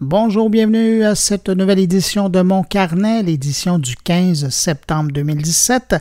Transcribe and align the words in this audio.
Bonjour, 0.00 0.48
bienvenue 0.48 1.04
à 1.04 1.14
cette 1.14 1.50
nouvelle 1.50 1.78
édition 1.78 2.30
de 2.30 2.40
Mon 2.40 2.62
Carnet, 2.62 3.22
l'édition 3.22 3.78
du 3.78 3.96
15 3.96 4.48
septembre 4.48 5.12
2017 5.12 5.96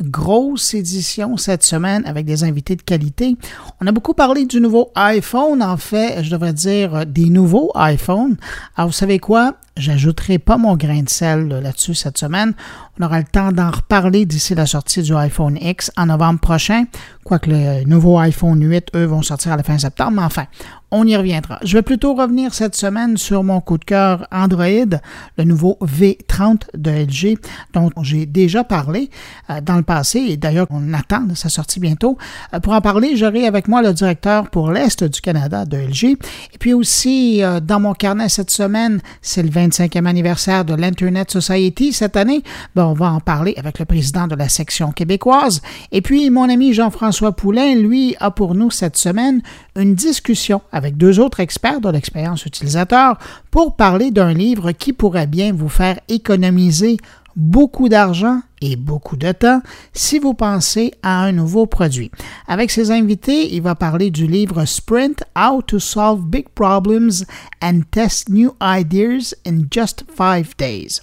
grosse 0.00 0.74
édition 0.74 1.36
cette 1.36 1.62
semaine 1.62 2.02
avec 2.06 2.24
des 2.24 2.44
invités 2.44 2.76
de 2.76 2.82
qualité. 2.82 3.36
On 3.80 3.86
a 3.86 3.92
beaucoup 3.92 4.14
parlé 4.14 4.46
du 4.46 4.60
nouveau 4.60 4.90
iPhone, 4.94 5.62
en 5.62 5.76
fait, 5.76 6.22
je 6.22 6.30
devrais 6.30 6.52
dire 6.52 7.06
des 7.06 7.26
nouveaux 7.26 7.70
iPhones. 7.76 8.36
Alors, 8.76 8.88
vous 8.88 8.94
savez 8.94 9.18
quoi? 9.18 9.54
J'ajouterai 9.76 10.38
pas 10.38 10.58
mon 10.58 10.76
grain 10.76 11.02
de 11.02 11.08
sel 11.08 11.48
là-dessus 11.48 11.94
cette 11.94 12.18
semaine. 12.18 12.52
On 12.98 13.04
aura 13.04 13.18
le 13.18 13.24
temps 13.24 13.52
d'en 13.52 13.70
reparler 13.70 14.26
d'ici 14.26 14.54
la 14.54 14.66
sortie 14.66 15.02
du 15.02 15.14
iPhone 15.14 15.56
X 15.60 15.90
en 15.96 16.06
novembre 16.06 16.40
prochain. 16.40 16.84
Quoique 17.24 17.50
le 17.50 17.84
nouveau 17.84 18.18
iPhone 18.18 18.62
8, 18.62 18.88
eux, 18.96 19.04
vont 19.04 19.22
sortir 19.22 19.52
à 19.52 19.56
la 19.56 19.62
fin 19.62 19.78
septembre. 19.78 20.12
Mais 20.16 20.22
enfin, 20.22 20.46
on 20.92 21.06
y 21.06 21.16
reviendra. 21.16 21.58
Je 21.64 21.76
vais 21.76 21.82
plutôt 21.82 22.14
revenir 22.14 22.52
cette 22.52 22.76
semaine 22.76 23.16
sur 23.16 23.42
mon 23.42 23.62
coup 23.62 23.78
de 23.78 23.84
cœur 23.84 24.28
Android, 24.30 24.98
le 25.38 25.44
nouveau 25.44 25.78
V30 25.82 26.60
de 26.76 26.90
LG, 26.90 27.38
dont 27.72 27.90
j'ai 28.02 28.26
déjà 28.26 28.62
parlé 28.62 29.08
euh, 29.48 29.62
dans 29.62 29.76
le 29.76 29.82
passé. 29.82 30.18
Et 30.18 30.36
d'ailleurs, 30.36 30.66
on 30.68 30.92
attend 30.92 31.26
sa 31.34 31.48
sortie 31.48 31.80
bientôt. 31.80 32.18
Euh, 32.52 32.60
pour 32.60 32.74
en 32.74 32.82
parler, 32.82 33.16
j'aurai 33.16 33.46
avec 33.46 33.68
moi 33.68 33.80
le 33.80 33.94
directeur 33.94 34.50
pour 34.50 34.70
l'Est 34.70 35.02
du 35.02 35.20
Canada 35.22 35.64
de 35.64 35.78
LG. 35.78 36.18
Et 36.52 36.58
puis 36.58 36.74
aussi, 36.74 37.42
euh, 37.42 37.58
dans 37.58 37.80
mon 37.80 37.94
carnet 37.94 38.28
cette 38.28 38.50
semaine, 38.50 39.00
c'est 39.22 39.42
le 39.42 39.48
25e 39.48 40.04
anniversaire 40.04 40.66
de 40.66 40.74
l'Internet 40.74 41.30
Society 41.30 41.94
cette 41.94 42.16
année. 42.16 42.42
On 42.76 42.92
va 42.92 43.10
en 43.12 43.20
parler 43.20 43.54
avec 43.56 43.78
le 43.78 43.86
président 43.86 44.26
de 44.26 44.34
la 44.34 44.50
section 44.50 44.92
québécoise. 44.92 45.62
Et 45.90 46.02
puis, 46.02 46.28
mon 46.28 46.50
ami 46.50 46.74
Jean-François 46.74 47.32
Poulain, 47.32 47.76
lui, 47.76 48.14
a 48.20 48.30
pour 48.30 48.54
nous 48.54 48.70
cette 48.70 48.98
semaine 48.98 49.40
une 49.74 49.94
discussion 49.94 50.60
avec 50.70 50.81
deux 50.90 51.20
autres 51.20 51.40
experts 51.40 51.80
de 51.80 51.90
l'expérience 51.90 52.44
utilisateur 52.44 53.18
pour 53.50 53.76
parler 53.76 54.10
d'un 54.10 54.32
livre 54.32 54.72
qui 54.72 54.92
pourrait 54.92 55.26
bien 55.26 55.52
vous 55.52 55.68
faire 55.68 55.98
économiser 56.08 56.96
beaucoup 57.36 57.88
d'argent 57.88 58.40
et 58.60 58.76
beaucoup 58.76 59.16
de 59.16 59.32
temps 59.32 59.62
si 59.92 60.18
vous 60.18 60.34
pensez 60.34 60.92
à 61.02 61.22
un 61.22 61.32
nouveau 61.32 61.66
produit. 61.66 62.10
Avec 62.46 62.70
ses 62.70 62.90
invités, 62.90 63.54
il 63.54 63.62
va 63.62 63.74
parler 63.74 64.10
du 64.10 64.26
livre 64.26 64.64
Sprint 64.64 65.24
How 65.36 65.62
to 65.62 65.78
Solve 65.78 66.26
Big 66.26 66.48
Problems 66.54 67.24
and 67.62 67.80
Test 67.90 68.28
New 68.28 68.52
Ideas 68.60 69.34
in 69.46 69.62
Just 69.70 70.04
Five 70.14 70.54
Days. 70.58 71.00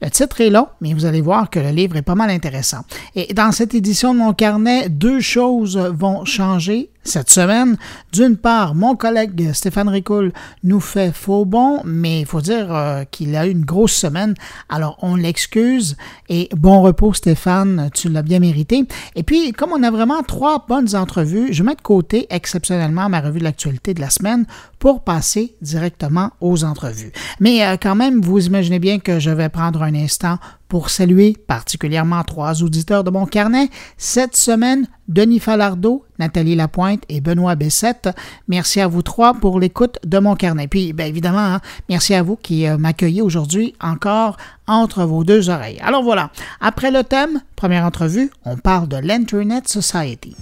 Le 0.00 0.10
titre 0.10 0.40
est 0.40 0.50
long, 0.50 0.68
mais 0.80 0.94
vous 0.94 1.06
allez 1.06 1.20
voir 1.20 1.50
que 1.50 1.58
le 1.58 1.70
livre 1.70 1.96
est 1.96 2.02
pas 2.02 2.14
mal 2.14 2.30
intéressant. 2.30 2.82
Et 3.16 3.34
dans 3.34 3.50
cette 3.50 3.74
édition 3.74 4.14
de 4.14 4.20
mon 4.20 4.32
carnet, 4.32 4.88
deux 4.88 5.20
choses 5.20 5.76
vont 5.76 6.24
changer 6.24 6.90
cette 7.08 7.30
semaine. 7.30 7.76
D'une 8.12 8.36
part, 8.36 8.74
mon 8.74 8.94
collègue 8.94 9.52
Stéphane 9.52 9.88
Ricoul 9.88 10.32
nous 10.62 10.80
fait 10.80 11.12
faux 11.12 11.44
bon, 11.44 11.80
mais 11.84 12.20
il 12.20 12.26
faut 12.26 12.40
dire 12.40 12.74
euh, 12.74 13.04
qu'il 13.04 13.34
a 13.36 13.46
eu 13.46 13.50
une 13.50 13.64
grosse 13.64 13.94
semaine, 13.94 14.34
alors 14.68 14.98
on 15.02 15.16
l'excuse 15.16 15.96
et 16.28 16.48
bon 16.56 16.82
repos 16.82 17.14
Stéphane, 17.14 17.90
tu 17.94 18.08
l'as 18.08 18.22
bien 18.22 18.38
mérité. 18.38 18.86
Et 19.14 19.22
puis, 19.22 19.52
comme 19.52 19.72
on 19.72 19.82
a 19.82 19.90
vraiment 19.90 20.22
trois 20.22 20.64
bonnes 20.68 20.94
entrevues, 20.94 21.52
je 21.52 21.62
mets 21.62 21.74
de 21.74 21.82
côté 21.82 22.26
exceptionnellement 22.30 23.08
ma 23.08 23.20
revue 23.20 23.38
de 23.38 23.44
l'actualité 23.44 23.94
de 23.94 24.00
la 24.00 24.10
semaine 24.10 24.46
pour 24.78 25.02
passer 25.02 25.56
directement 25.60 26.30
aux 26.40 26.64
entrevues. 26.64 27.12
Mais 27.40 27.64
euh, 27.64 27.76
quand 27.80 27.94
même, 27.94 28.20
vous 28.20 28.46
imaginez 28.46 28.78
bien 28.78 28.98
que 28.98 29.18
je 29.18 29.30
vais 29.30 29.48
prendre 29.48 29.82
un 29.82 29.94
instant 29.94 30.38
pour 30.68 30.90
saluer 30.90 31.36
particulièrement 31.46 32.22
trois 32.24 32.62
auditeurs 32.62 33.04
de 33.04 33.10
mon 33.10 33.26
carnet. 33.26 33.68
Cette 33.96 34.36
semaine, 34.36 34.86
Denis 35.08 35.40
Falardeau, 35.40 36.04
Nathalie 36.18 36.54
Lapointe 36.54 37.02
et 37.08 37.20
Benoît 37.20 37.54
Bessette. 37.54 38.10
Merci 38.46 38.80
à 38.80 38.88
vous 38.88 39.02
trois 39.02 39.34
pour 39.34 39.58
l'écoute 39.58 39.98
de 40.04 40.18
mon 40.18 40.36
carnet. 40.36 40.68
Puis, 40.68 40.92
bien 40.92 41.06
évidemment, 41.06 41.38
hein, 41.38 41.60
merci 41.88 42.14
à 42.14 42.22
vous 42.22 42.36
qui 42.36 42.66
euh, 42.66 42.76
m'accueillez 42.76 43.22
aujourd'hui 43.22 43.74
encore 43.80 44.36
entre 44.66 45.04
vos 45.04 45.24
deux 45.24 45.48
oreilles. 45.48 45.80
Alors 45.80 46.02
voilà, 46.02 46.30
après 46.60 46.90
le 46.90 47.02
thème, 47.02 47.40
première 47.56 47.84
entrevue, 47.84 48.30
on 48.44 48.56
parle 48.56 48.88
de 48.88 48.98
l'Internet 48.98 49.68
Society. 49.68 50.36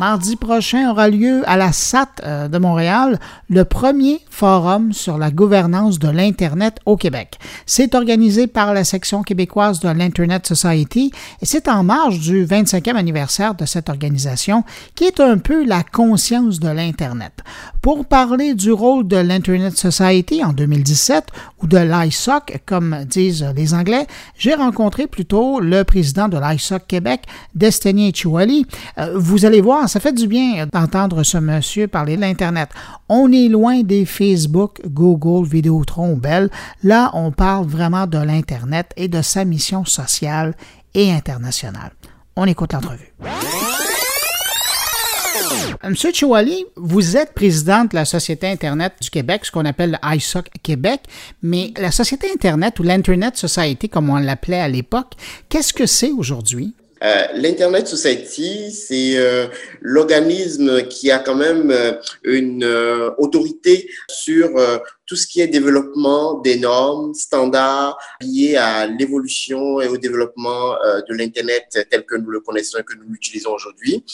Mardi 0.00 0.36
prochain 0.36 0.90
aura 0.90 1.10
lieu 1.10 1.42
à 1.44 1.58
la 1.58 1.72
SAT 1.72 2.08
euh, 2.24 2.48
de 2.48 2.56
Montréal 2.56 3.20
le 3.50 3.66
premier 3.66 4.22
forum 4.30 4.94
sur 4.94 5.18
la 5.18 5.30
gouvernance 5.30 5.98
de 5.98 6.08
l'Internet 6.08 6.78
au 6.86 6.96
Québec. 6.96 7.38
C'est 7.66 7.94
organisé 7.94 8.46
par 8.46 8.72
la 8.72 8.84
section 8.84 9.22
québécoise 9.22 9.78
de 9.80 9.90
l'Internet 9.90 10.46
Society 10.46 11.12
et 11.42 11.44
c'est 11.44 11.68
en 11.68 11.84
marge 11.84 12.18
du 12.20 12.46
25e 12.46 12.94
anniversaire 12.94 13.54
de 13.54 13.66
cette 13.66 13.90
organisation 13.90 14.64
qui 14.94 15.04
est 15.04 15.20
un 15.20 15.36
peu 15.36 15.66
la 15.66 15.82
conscience 15.82 16.60
de 16.60 16.70
l'Internet. 16.70 17.34
Pour 17.82 18.06
parler 18.06 18.54
du 18.54 18.72
rôle 18.72 19.06
de 19.06 19.18
l'Internet 19.18 19.76
Society 19.76 20.42
en 20.42 20.54
2017 20.54 21.26
ou 21.62 21.66
de 21.66 21.76
l'ISOC, 21.76 22.62
comme 22.64 23.04
disent 23.04 23.44
les 23.54 23.74
Anglais, 23.74 24.06
j'ai 24.38 24.54
rencontré 24.54 25.06
plutôt 25.06 25.60
le 25.60 25.84
président 25.84 26.28
de 26.28 26.38
l'ISOC 26.38 26.86
Québec, 26.86 27.24
Destiny 27.54 28.12
Chiwali. 28.14 28.66
Euh, 28.96 29.12
vous 29.16 29.44
allez 29.44 29.60
voir, 29.60 29.89
ça 29.90 29.98
fait 29.98 30.12
du 30.12 30.28
bien 30.28 30.66
d'entendre 30.72 31.24
ce 31.24 31.36
monsieur 31.36 31.88
parler 31.88 32.14
de 32.14 32.20
l'Internet. 32.20 32.70
On 33.08 33.32
est 33.32 33.48
loin 33.48 33.82
des 33.82 34.04
Facebook, 34.04 34.80
Google, 34.86 35.46
Vidéotron, 35.48 36.16
Bell. 36.16 36.48
Là, 36.84 37.10
on 37.12 37.32
parle 37.32 37.66
vraiment 37.66 38.06
de 38.06 38.18
l'Internet 38.18 38.92
et 38.96 39.08
de 39.08 39.20
sa 39.20 39.44
mission 39.44 39.84
sociale 39.84 40.54
et 40.94 41.10
internationale. 41.10 41.90
On 42.36 42.46
écoute 42.46 42.72
l'entrevue. 42.72 43.12
Monsieur 45.82 46.12
Chouali, 46.12 46.64
vous 46.76 47.16
êtes 47.16 47.32
président 47.32 47.84
de 47.84 47.94
la 47.94 48.04
Société 48.04 48.46
Internet 48.46 48.92
du 49.00 49.10
Québec, 49.10 49.44
ce 49.44 49.50
qu'on 49.50 49.64
appelle 49.64 49.98
le 50.00 50.16
ISOC 50.16 50.50
Québec, 50.62 51.00
mais 51.42 51.72
la 51.76 51.90
Société 51.90 52.28
Internet 52.32 52.78
ou 52.78 52.84
l'Internet 52.84 53.36
Society, 53.36 53.88
comme 53.88 54.10
on 54.10 54.18
l'appelait 54.18 54.60
à 54.60 54.68
l'époque, 54.68 55.14
qu'est-ce 55.48 55.72
que 55.72 55.86
c'est 55.86 56.12
aujourd'hui? 56.12 56.74
Euh, 57.02 57.26
L'Internet 57.34 57.88
Society, 57.88 58.70
c'est 58.72 59.16
euh, 59.16 59.46
l'organisme 59.80 60.86
qui 60.88 61.10
a 61.10 61.18
quand 61.18 61.34
même 61.34 61.70
euh, 61.70 61.92
une 62.24 62.64
autorité 63.18 63.90
sur 64.08 64.50
tout 65.06 65.16
ce 65.16 65.26
qui 65.26 65.40
est 65.40 65.48
développement 65.48 66.34
des 66.40 66.56
normes, 66.58 67.14
standards 67.14 67.98
liés 68.20 68.56
à 68.56 68.86
l'évolution 68.86 69.80
et 69.80 69.88
au 69.88 69.96
développement 69.96 70.76
de 71.08 71.14
l'Internet 71.14 71.86
tel 71.90 72.04
que 72.04 72.14
nous 72.16 72.30
le 72.30 72.40
connaissons 72.40 72.78
et 72.78 72.84
que 72.84 72.94
nous 72.94 73.10
l'utilisons 73.10 73.52
aujourd'hui. 73.52 74.04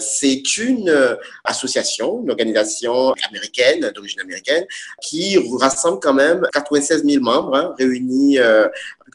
C'est 0.00 0.56
une 0.58 1.18
association, 1.44 2.22
une 2.22 2.30
organisation 2.30 3.12
américaine, 3.28 3.90
d'origine 3.94 4.20
américaine, 4.20 4.64
qui 5.02 5.38
rassemble 5.58 5.98
quand 6.00 6.14
même 6.14 6.46
96 6.52 7.04
000 7.04 7.22
membres 7.22 7.54
hein, 7.54 7.74
réunis 7.78 8.38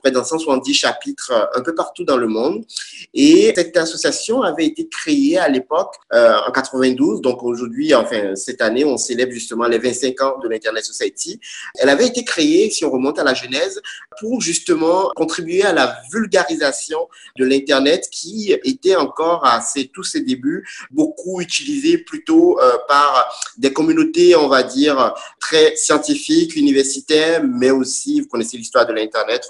près 0.02 0.12
d'un 0.12 0.24
170 0.24 0.74
chapitres 0.74 1.32
euh, 1.32 1.60
un 1.60 1.62
peu 1.62 1.76
partout 1.76 2.04
dans 2.04 2.18
le 2.18 2.28
monde. 2.28 2.66
Et 3.14 3.54
cette 3.56 3.76
association 3.78 4.42
avait 4.42 4.66
été 4.66 4.88
créée 4.88 5.38
à 5.38 5.50
l'époque, 5.50 5.96
euh, 6.14 6.36
en 6.48 6.52
92. 6.52 7.22
Donc 7.22 7.44
aujourd'hui, 7.44 7.94
enfin, 7.94 8.36
cette 8.36 8.62
année, 8.62 8.86
on 8.86 8.98
célèbre 8.98 9.32
justement 9.32 9.68
les 9.68 9.78
25 9.78 10.22
ans 10.22 10.40
de 10.40 10.50
l'Internet 10.50 10.86
Society. 10.86 11.40
Elle 11.76 11.90
avait 11.90 12.08
été 12.08 12.24
créée, 12.24 12.70
si 12.70 12.86
on 12.86 12.92
remonte 12.92 13.20
à 13.20 13.24
la 13.24 13.34
genèse, 13.34 13.82
pour 14.20 14.42
justement 14.42 15.10
contribuer 15.16 15.64
à 15.64 15.74
la 15.74 15.98
vulgarisation 16.12 17.08
de 17.38 17.46
l'Internet 17.46 18.08
qui 18.12 18.52
était 18.64 18.96
encore 18.96 19.46
à 19.46 19.62
ses, 19.62 19.88
tous 19.88 20.04
ses 20.04 20.22
débuts 20.22 20.68
beaucoup 20.92 21.42
utilisé 21.42 21.98
plutôt 21.98 22.60
euh, 22.60 22.78
par 22.88 23.34
des 23.58 23.74
communautés, 23.74 24.36
on 24.36 24.48
va 24.48 24.64
dire, 24.64 25.14
très 25.40 25.76
scientifiques, 25.76 26.56
universitaires, 26.56 27.44
mais 27.44 27.72
aussi, 27.72 28.22
vous 28.22 28.28
connaissez 28.28 28.58
l'histoire 28.58 28.86
de 28.86 28.94
l'Internet, 28.94 29.46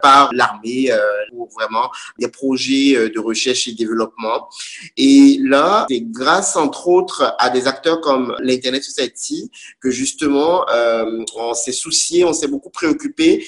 par 0.00 0.32
l'armée 0.32 0.90
euh, 0.90 0.98
pour 1.30 1.48
vraiment 1.50 1.90
des 2.18 2.28
projets 2.28 2.96
euh, 2.96 3.08
de 3.08 3.18
recherche 3.18 3.68
et 3.68 3.72
développement. 3.72 4.48
Et 4.96 5.38
là, 5.42 5.86
c'est 5.88 6.00
grâce 6.00 6.56
entre 6.56 6.88
autres 6.88 7.34
à 7.38 7.50
des 7.50 7.66
acteurs 7.66 8.00
comme 8.00 8.36
l'Internet 8.40 8.82
Society 8.82 9.50
que 9.80 9.90
justement 9.90 10.68
euh, 10.70 11.24
on 11.34 11.54
s'est 11.54 11.72
soucié, 11.72 12.24
on 12.24 12.32
s'est 12.32 12.48
beaucoup 12.48 12.70
préoccupé 12.70 13.46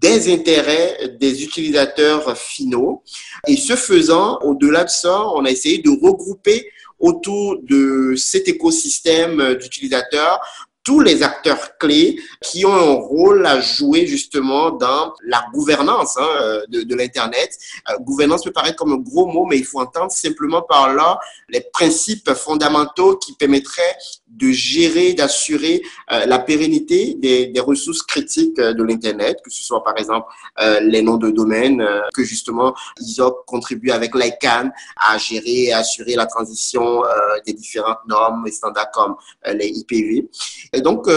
des 0.00 0.32
intérêts 0.32 1.16
des 1.18 1.42
utilisateurs 1.42 2.36
finaux. 2.36 3.02
Et 3.46 3.56
ce 3.56 3.74
faisant, 3.74 4.38
au-delà 4.42 4.84
de 4.84 4.90
ça, 4.90 5.26
on 5.34 5.44
a 5.44 5.50
essayé 5.50 5.78
de 5.78 5.90
regrouper 5.90 6.70
autour 6.98 7.58
de 7.62 8.14
cet 8.16 8.48
écosystème 8.48 9.54
d'utilisateurs 9.54 10.40
tous 10.84 11.00
les 11.00 11.22
acteurs 11.22 11.78
clés 11.78 12.20
qui 12.42 12.64
ont 12.66 12.74
un 12.74 12.92
rôle 12.92 13.46
à 13.46 13.60
jouer 13.60 14.06
justement 14.06 14.70
dans 14.70 15.14
la 15.24 15.44
gouvernance 15.52 16.16
hein, 16.18 16.60
de, 16.68 16.82
de 16.82 16.94
l'Internet. 16.94 17.58
Euh, 17.88 17.96
gouvernance 18.00 18.44
peut 18.44 18.52
paraître 18.52 18.76
comme 18.76 18.92
un 18.92 18.98
gros 18.98 19.26
mot, 19.26 19.46
mais 19.46 19.56
il 19.56 19.64
faut 19.64 19.80
entendre 19.80 20.12
simplement 20.12 20.62
par 20.62 20.94
là 20.94 21.18
les 21.48 21.62
principes 21.72 22.32
fondamentaux 22.34 23.16
qui 23.16 23.32
permettraient 23.34 23.96
de 24.36 24.50
gérer, 24.50 25.14
d'assurer 25.14 25.82
euh, 26.12 26.26
la 26.26 26.38
pérennité 26.38 27.14
des, 27.14 27.46
des, 27.46 27.60
ressources 27.60 28.02
critiques 28.02 28.56
de 28.56 28.82
l'Internet, 28.82 29.38
que 29.44 29.50
ce 29.50 29.62
soit 29.62 29.82
par 29.84 29.96
exemple 29.96 30.26
euh, 30.60 30.80
les 30.80 31.02
noms 31.02 31.16
de 31.16 31.30
domaine, 31.30 31.80
euh, 31.80 32.00
que 32.12 32.24
justement 32.24 32.74
ISOC 33.00 33.44
contribue 33.46 33.90
avec 33.90 34.14
l'ICANN 34.14 34.72
à 34.96 35.18
gérer 35.18 35.64
et 35.64 35.72
assurer 35.72 36.14
la 36.16 36.26
transition 36.26 37.02
des 37.46 37.52
différentes 37.52 37.98
normes 38.08 38.46
et 38.46 38.50
standards 38.50 38.90
comme 38.90 39.16
les 39.52 39.68
IPv. 39.68 40.28
Et 40.74 40.80
donc, 40.80 41.08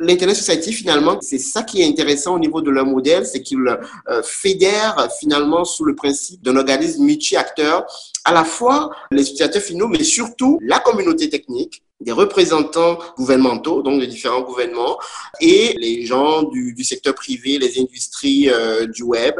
l'Internet 0.00 0.34
Society, 0.34 0.72
finalement, 0.72 1.18
c'est 1.20 1.38
ça 1.38 1.62
qui 1.62 1.82
est 1.82 1.86
intéressant 1.86 2.34
au 2.34 2.38
niveau 2.38 2.62
de 2.62 2.70
leur 2.70 2.86
modèle, 2.86 3.26
c'est 3.26 3.42
qu'ils 3.42 3.58
euh, 3.58 4.22
fédèrent 4.22 5.08
finalement 5.20 5.64
sous 5.64 5.84
le 5.84 5.94
principe 5.94 6.42
d'un 6.42 6.56
organisme 6.56 7.04
multi-acteur, 7.04 7.84
à 8.24 8.32
la 8.32 8.44
fois 8.44 8.90
les 9.10 9.22
utilisateurs 9.22 9.62
finaux, 9.62 9.88
mais 9.88 10.02
surtout 10.02 10.58
la 10.62 10.78
communauté 10.78 11.28
technique, 11.28 11.82
des 12.00 12.12
représentants 12.12 12.98
gouvernementaux, 13.16 13.82
donc 13.82 14.00
de 14.00 14.06
différents 14.06 14.42
gouvernements, 14.42 14.98
et 15.40 15.74
les 15.78 16.06
gens 16.06 16.42
du, 16.44 16.74
du 16.74 16.84
secteur 16.84 17.14
privé, 17.14 17.58
les 17.58 17.78
industries 17.78 18.50
euh, 18.50 18.86
du 18.86 19.02
web, 19.02 19.34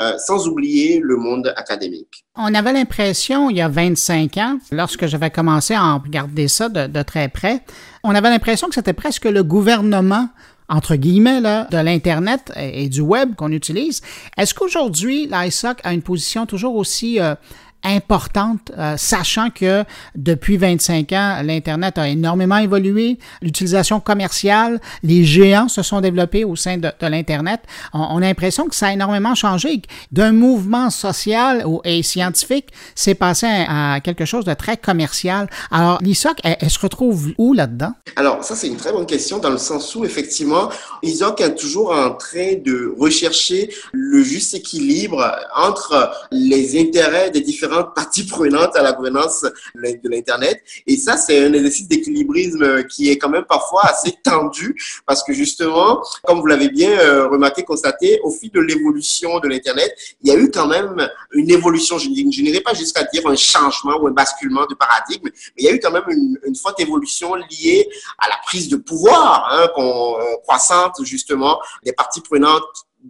euh, 0.00 0.18
sans 0.18 0.48
oublier 0.48 1.00
le 1.02 1.16
monde 1.16 1.52
académique. 1.56 2.24
On 2.36 2.52
avait 2.54 2.72
l'impression, 2.72 3.48
il 3.48 3.56
y 3.56 3.60
a 3.60 3.68
25 3.68 4.36
ans, 4.38 4.58
lorsque 4.72 5.06
j'avais 5.06 5.30
commencé 5.30 5.74
à 5.74 5.94
regarder 5.94 6.48
ça 6.48 6.68
de, 6.68 6.86
de 6.86 7.02
très 7.02 7.28
près, 7.28 7.60
on 8.02 8.14
avait 8.14 8.30
l'impression 8.30 8.68
que 8.68 8.74
c'était 8.74 8.92
presque 8.92 9.24
le 9.24 9.42
gouvernement 9.42 10.28
entre 10.68 10.96
guillemets, 10.96 11.40
là, 11.40 11.66
de 11.70 11.76
l'Internet 11.76 12.52
et, 12.56 12.88
du 12.88 13.00
web 13.00 13.34
qu'on 13.34 13.52
utilise. 13.52 14.00
Est-ce 14.36 14.54
qu'aujourd'hui, 14.54 15.28
l'ISOC 15.30 15.78
a 15.84 15.92
une 15.92 16.02
position 16.02 16.46
toujours 16.46 16.76
aussi 16.76 17.20
euh, 17.20 17.34
importante, 17.84 18.72
euh, 18.78 18.96
sachant 18.96 19.50
que 19.50 19.84
depuis 20.14 20.56
25 20.56 21.12
ans, 21.12 21.42
l'Internet 21.42 21.98
a 21.98 22.08
énormément 22.08 22.56
évolué, 22.56 23.18
l'utilisation 23.42 24.00
commerciale, 24.00 24.80
les 25.02 25.24
géants 25.24 25.68
se 25.68 25.82
sont 25.82 26.00
développés 26.00 26.44
au 26.44 26.56
sein 26.56 26.78
de, 26.78 26.88
de 26.98 27.06
l'Internet. 27.06 27.60
On, 27.92 28.00
on, 28.00 28.16
a 28.18 28.20
l'impression 28.20 28.66
que 28.66 28.74
ça 28.74 28.88
a 28.88 28.92
énormément 28.92 29.34
changé. 29.34 29.82
D'un 30.12 30.32
mouvement 30.32 30.90
social 30.90 31.64
et 31.84 32.02
scientifique, 32.02 32.68
c'est 32.94 33.14
passé 33.14 33.46
à, 33.46 34.00
quelque 34.02 34.24
chose 34.24 34.44
de 34.44 34.54
très 34.54 34.76
commercial. 34.76 35.48
Alors, 35.70 35.98
l'ISOC, 36.02 36.38
elle, 36.42 36.56
elle, 36.60 36.70
se 36.70 36.78
retrouve 36.78 37.32
où 37.38 37.52
là-dedans? 37.52 37.92
Alors, 38.16 38.42
ça, 38.44 38.54
c'est 38.54 38.68
une 38.68 38.76
très 38.76 38.92
bonne 38.92 39.06
question 39.06 39.38
dans 39.38 39.50
le 39.50 39.58
sens 39.58 39.94
où, 39.94 40.04
effectivement, 40.04 40.70
l'ISOC 41.02 41.40
est 41.40 41.54
toujours 41.54 41.92
en 41.92 42.12
train 42.12 42.54
de 42.64 42.94
rechercher 42.98 43.70
le 43.92 44.22
juste 44.22 44.54
équilibre 44.54 45.34
entre 45.56 46.10
les 46.30 46.80
intérêts 46.80 47.30
des 47.30 47.40
différents 47.40 47.73
parties 47.82 48.26
prenantes 48.26 48.76
à 48.76 48.82
la 48.82 48.92
gouvernance 48.92 49.44
de 49.74 50.08
l'Internet. 50.08 50.62
Et 50.86 50.96
ça, 50.96 51.16
c'est 51.16 51.44
un 51.44 51.52
exercice 51.52 51.88
d'équilibrisme 51.88 52.84
qui 52.84 53.10
est 53.10 53.18
quand 53.18 53.28
même 53.28 53.44
parfois 53.44 53.82
assez 53.86 54.14
tendu 54.22 54.80
parce 55.06 55.22
que 55.22 55.32
justement, 55.32 56.02
comme 56.24 56.40
vous 56.40 56.46
l'avez 56.46 56.68
bien 56.68 56.90
euh, 56.90 57.28
remarqué, 57.28 57.64
constaté, 57.64 58.20
au 58.22 58.30
fil 58.30 58.50
de 58.50 58.60
l'évolution 58.60 59.40
de 59.40 59.48
l'Internet, 59.48 59.92
il 60.22 60.28
y 60.28 60.30
a 60.30 60.38
eu 60.38 60.50
quand 60.50 60.66
même 60.66 61.08
une 61.32 61.50
évolution, 61.50 61.98
je, 61.98 62.08
n'irai 62.08 62.60
pas 62.60 62.74
jusqu'à 62.74 63.04
dire 63.04 63.26
un 63.26 63.36
changement 63.36 63.98
ou 64.00 64.06
un 64.06 64.12
basculement 64.12 64.66
de 64.66 64.74
paradigme, 64.74 65.24
mais 65.24 65.32
il 65.58 65.64
y 65.64 65.68
a 65.68 65.72
eu 65.72 65.80
quand 65.80 65.90
même 65.90 66.04
une, 66.08 66.38
une 66.46 66.56
forte 66.56 66.80
évolution 66.80 67.34
liée 67.34 67.88
à 68.18 68.28
la 68.28 68.36
prise 68.46 68.68
de 68.68 68.76
pouvoir 68.76 69.48
hein, 69.50 69.68
euh, 69.78 70.36
croissante 70.42 71.02
justement 71.02 71.60
des 71.84 71.92
parties 71.92 72.20
prenantes 72.20 72.62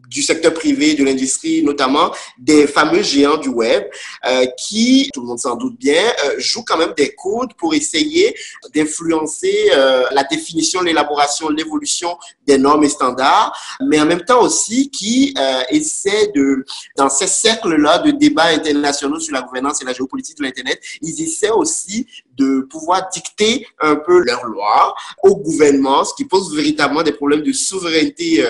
du 0.08 0.22
secteur 0.22 0.52
privé, 0.52 0.94
de 0.94 1.04
l'industrie, 1.04 1.62
notamment 1.62 2.12
des 2.38 2.66
fameux 2.66 3.02
géants 3.02 3.36
du 3.36 3.48
web, 3.48 3.84
euh, 4.26 4.46
qui, 4.66 5.08
tout 5.12 5.20
le 5.20 5.28
monde 5.28 5.38
s'en 5.38 5.54
doute 5.54 5.78
bien, 5.78 6.02
euh, 6.24 6.34
jouent 6.38 6.64
quand 6.64 6.76
même 6.76 6.94
des 6.96 7.14
codes 7.14 7.54
pour 7.56 7.74
essayer 7.74 8.34
d'influencer 8.74 9.70
euh, 9.72 10.04
la 10.10 10.24
définition, 10.24 10.82
l'élaboration, 10.82 11.48
l'évolution 11.48 12.16
des 12.46 12.58
normes 12.58 12.84
et 12.84 12.88
standards, 12.88 13.56
mais 13.88 14.00
en 14.00 14.06
même 14.06 14.24
temps 14.24 14.42
aussi 14.42 14.90
qui 14.90 15.34
essaient 15.70 16.30
de, 16.34 16.64
dans 16.96 17.08
ces 17.08 17.26
cercles-là 17.26 17.98
de 17.98 18.10
débats 18.10 18.46
internationaux 18.46 19.20
sur 19.20 19.32
la 19.32 19.42
gouvernance 19.42 19.80
et 19.80 19.84
la 19.84 19.92
géopolitique 19.92 20.38
de 20.38 20.42
l'Internet, 20.42 20.80
ils 21.00 21.22
essaient 21.22 21.50
aussi 21.50 22.06
de 22.36 22.60
pouvoir 22.70 23.08
dicter 23.12 23.66
un 23.80 23.96
peu 23.96 24.22
leurs 24.24 24.44
lois 24.44 24.94
au 25.22 25.36
gouvernement, 25.36 26.04
ce 26.04 26.14
qui 26.14 26.24
pose 26.24 26.54
véritablement 26.54 27.02
des 27.02 27.12
problèmes 27.12 27.42
de 27.42 27.52
souveraineté 27.52 28.44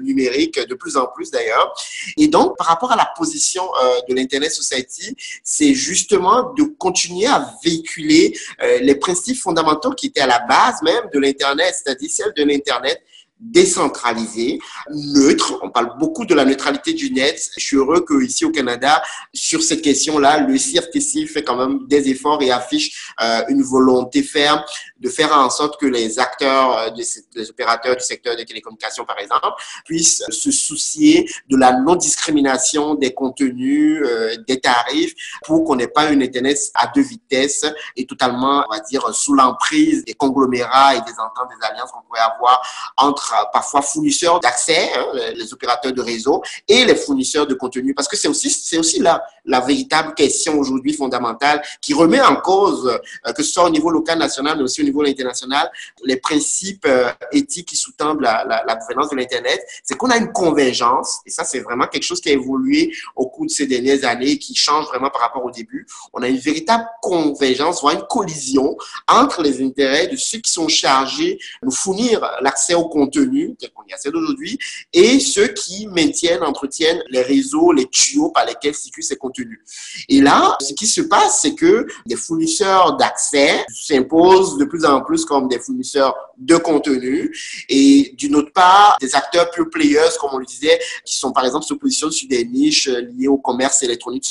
numérique, 0.00 0.58
de 0.58 0.74
plus 0.84 0.96
en 0.98 1.06
plus 1.06 1.30
d'ailleurs. 1.30 1.74
Et 2.18 2.28
donc, 2.28 2.56
par 2.58 2.66
rapport 2.66 2.92
à 2.92 2.96
la 2.96 3.10
position 3.16 3.62
euh, 3.82 4.00
de 4.08 4.14
l'Internet 4.14 4.52
Society, 4.52 5.16
c'est 5.42 5.72
justement 5.72 6.52
de 6.52 6.64
continuer 6.78 7.26
à 7.26 7.50
véhiculer 7.64 8.36
euh, 8.62 8.78
les 8.80 8.94
principes 8.96 9.38
fondamentaux 9.38 9.90
qui 9.90 10.08
étaient 10.08 10.20
à 10.20 10.26
la 10.26 10.40
base 10.40 10.82
même 10.82 11.08
de 11.12 11.18
l'Internet, 11.18 11.74
c'est-à-dire 11.74 12.10
celle 12.10 12.32
de 12.36 12.44
l'Internet 12.44 13.02
décentralisé, 13.40 14.58
neutre. 14.90 15.58
On 15.62 15.70
parle 15.70 15.98
beaucoup 15.98 16.24
de 16.24 16.34
la 16.34 16.44
neutralité 16.44 16.92
du 16.92 17.12
net. 17.12 17.50
Je 17.56 17.64
suis 17.64 17.76
heureux 17.76 18.00
que 18.00 18.22
ici 18.22 18.44
au 18.44 18.50
Canada, 18.50 19.02
sur 19.32 19.62
cette 19.62 19.82
question-là, 19.82 20.40
le 20.40 20.56
CRTC 20.56 21.26
fait 21.26 21.42
quand 21.42 21.56
même 21.56 21.86
des 21.86 22.08
efforts 22.08 22.42
et 22.42 22.50
affiche 22.50 23.12
euh, 23.20 23.42
une 23.48 23.62
volonté 23.62 24.22
ferme 24.22 24.62
de 24.98 25.08
faire 25.08 25.36
en 25.36 25.50
sorte 25.50 25.78
que 25.80 25.86
les 25.86 26.18
acteurs, 26.18 26.78
euh, 26.78 26.90
les 27.34 27.50
opérateurs 27.50 27.96
du 27.96 28.02
secteur 28.02 28.36
des 28.36 28.44
télécommunications, 28.44 29.04
par 29.04 29.18
exemple, 29.18 29.48
puissent 29.84 30.22
se 30.30 30.50
soucier 30.50 31.28
de 31.50 31.56
la 31.56 31.72
non-discrimination 31.80 32.94
des 32.94 33.12
contenus, 33.12 34.00
euh, 34.04 34.36
des 34.48 34.60
tarifs, 34.60 35.14
pour 35.44 35.64
qu'on 35.64 35.76
n'ait 35.76 35.88
pas 35.88 36.10
une 36.10 36.22
Internet 36.22 36.58
à 36.74 36.86
deux 36.86 37.02
vitesses 37.02 37.66
et 37.96 38.06
totalement, 38.06 38.64
on 38.68 38.74
va 38.74 38.80
dire, 38.80 39.14
sous 39.14 39.34
l'emprise 39.34 40.04
des 40.04 40.14
conglomérats 40.14 40.94
et 40.94 41.00
des 41.00 41.12
ententes, 41.12 41.48
des 41.58 41.66
alliances 41.66 41.90
qu'on 41.90 42.02
pourrait 42.02 42.20
avoir 42.20 42.62
entre 42.96 43.23
euh, 43.32 43.44
parfois 43.52 43.82
fournisseurs 43.82 44.40
d'accès, 44.40 44.90
hein, 44.96 45.06
les, 45.34 45.52
opérateurs 45.52 45.92
de 45.92 46.02
réseau, 46.02 46.42
et 46.68 46.84
les 46.84 46.94
fournisseurs 46.94 47.46
de 47.46 47.54
contenu, 47.54 47.94
parce 47.94 48.08
que 48.08 48.16
c'est 48.16 48.28
aussi, 48.28 48.50
c'est 48.50 48.78
aussi 48.78 49.00
là 49.00 49.24
la 49.44 49.60
véritable 49.60 50.14
question 50.14 50.58
aujourd'hui 50.58 50.92
fondamentale 50.92 51.62
qui 51.80 51.94
remet 51.94 52.20
en 52.20 52.36
cause, 52.36 52.86
euh, 53.26 53.32
que 53.32 53.42
ce 53.42 53.52
soit 53.52 53.64
au 53.64 53.70
niveau 53.70 53.90
local, 53.90 54.18
national, 54.18 54.56
mais 54.56 54.64
aussi 54.64 54.82
au 54.82 54.84
niveau 54.84 55.02
international, 55.04 55.70
les 56.02 56.16
principes 56.16 56.86
euh, 56.86 57.10
éthiques 57.32 57.68
qui 57.68 57.76
sous-tendent 57.76 58.20
la, 58.20 58.44
la, 58.44 58.74
gouvernance 58.76 59.10
de 59.10 59.16
l'Internet, 59.16 59.60
c'est 59.82 59.96
qu'on 59.96 60.10
a 60.10 60.16
une 60.16 60.32
convergence, 60.32 61.20
et 61.26 61.30
ça 61.30 61.44
c'est 61.44 61.60
vraiment 61.60 61.86
quelque 61.86 62.02
chose 62.02 62.20
qui 62.20 62.30
a 62.30 62.32
évolué 62.32 62.92
au 63.16 63.28
cours 63.28 63.46
de 63.46 63.50
ces 63.50 63.66
dernières 63.66 64.04
années, 64.04 64.38
qui 64.38 64.54
change 64.54 64.86
vraiment 64.86 65.10
par 65.10 65.22
rapport 65.22 65.44
au 65.44 65.50
début. 65.50 65.86
On 66.12 66.22
a 66.22 66.28
une 66.28 66.38
véritable 66.38 66.86
convergence, 67.00 67.80
voire 67.80 67.94
une 67.94 68.06
collision 68.08 68.76
entre 69.08 69.42
les 69.42 69.62
intérêts 69.62 70.08
de 70.08 70.16
ceux 70.16 70.38
qui 70.38 70.50
sont 70.50 70.68
chargés 70.68 71.38
de 71.62 71.70
fournir 71.70 72.20
l'accès 72.40 72.74
au 72.74 72.88
contenu 72.88 73.13
contenu 73.14 73.54
tel 73.58 73.70
qu'on 73.70 73.84
y 73.88 73.92
accède 73.92 74.14
aujourd'hui 74.14 74.58
et 74.92 75.20
ceux 75.20 75.48
qui 75.48 75.86
maintiennent, 75.88 76.42
entretiennent 76.42 77.02
les 77.10 77.22
réseaux, 77.22 77.72
les 77.72 77.86
tuyaux 77.86 78.30
par 78.30 78.46
lesquels 78.46 78.74
circulent 78.74 79.04
ces 79.04 79.16
contenus. 79.16 79.60
Et 80.08 80.20
là, 80.20 80.56
ce 80.60 80.72
qui 80.74 80.86
se 80.86 81.02
passe, 81.02 81.40
c'est 81.42 81.54
que 81.54 81.86
des 82.06 82.16
fournisseurs 82.16 82.96
d'accès 82.96 83.64
s'imposent 83.68 84.56
de 84.58 84.64
plus 84.64 84.84
en 84.84 85.02
plus 85.02 85.24
comme 85.24 85.48
des 85.48 85.58
fournisseurs 85.58 86.14
de 86.38 86.56
contenu 86.56 87.36
et 87.68 88.12
d'une 88.16 88.36
autre 88.36 88.52
part, 88.52 88.96
des 89.00 89.14
acteurs 89.14 89.50
pure 89.50 89.70
players, 89.70 90.16
comme 90.20 90.30
on 90.32 90.38
le 90.38 90.46
disait, 90.46 90.78
qui 91.04 91.16
sont 91.16 91.32
par 91.32 91.44
exemple 91.44 91.64
se 91.64 91.74
positionnent 91.74 92.12
sur 92.12 92.28
des 92.28 92.44
niches 92.44 92.88
liées 92.88 93.28
au 93.28 93.38
commerce 93.38 93.82
électronique, 93.82 94.24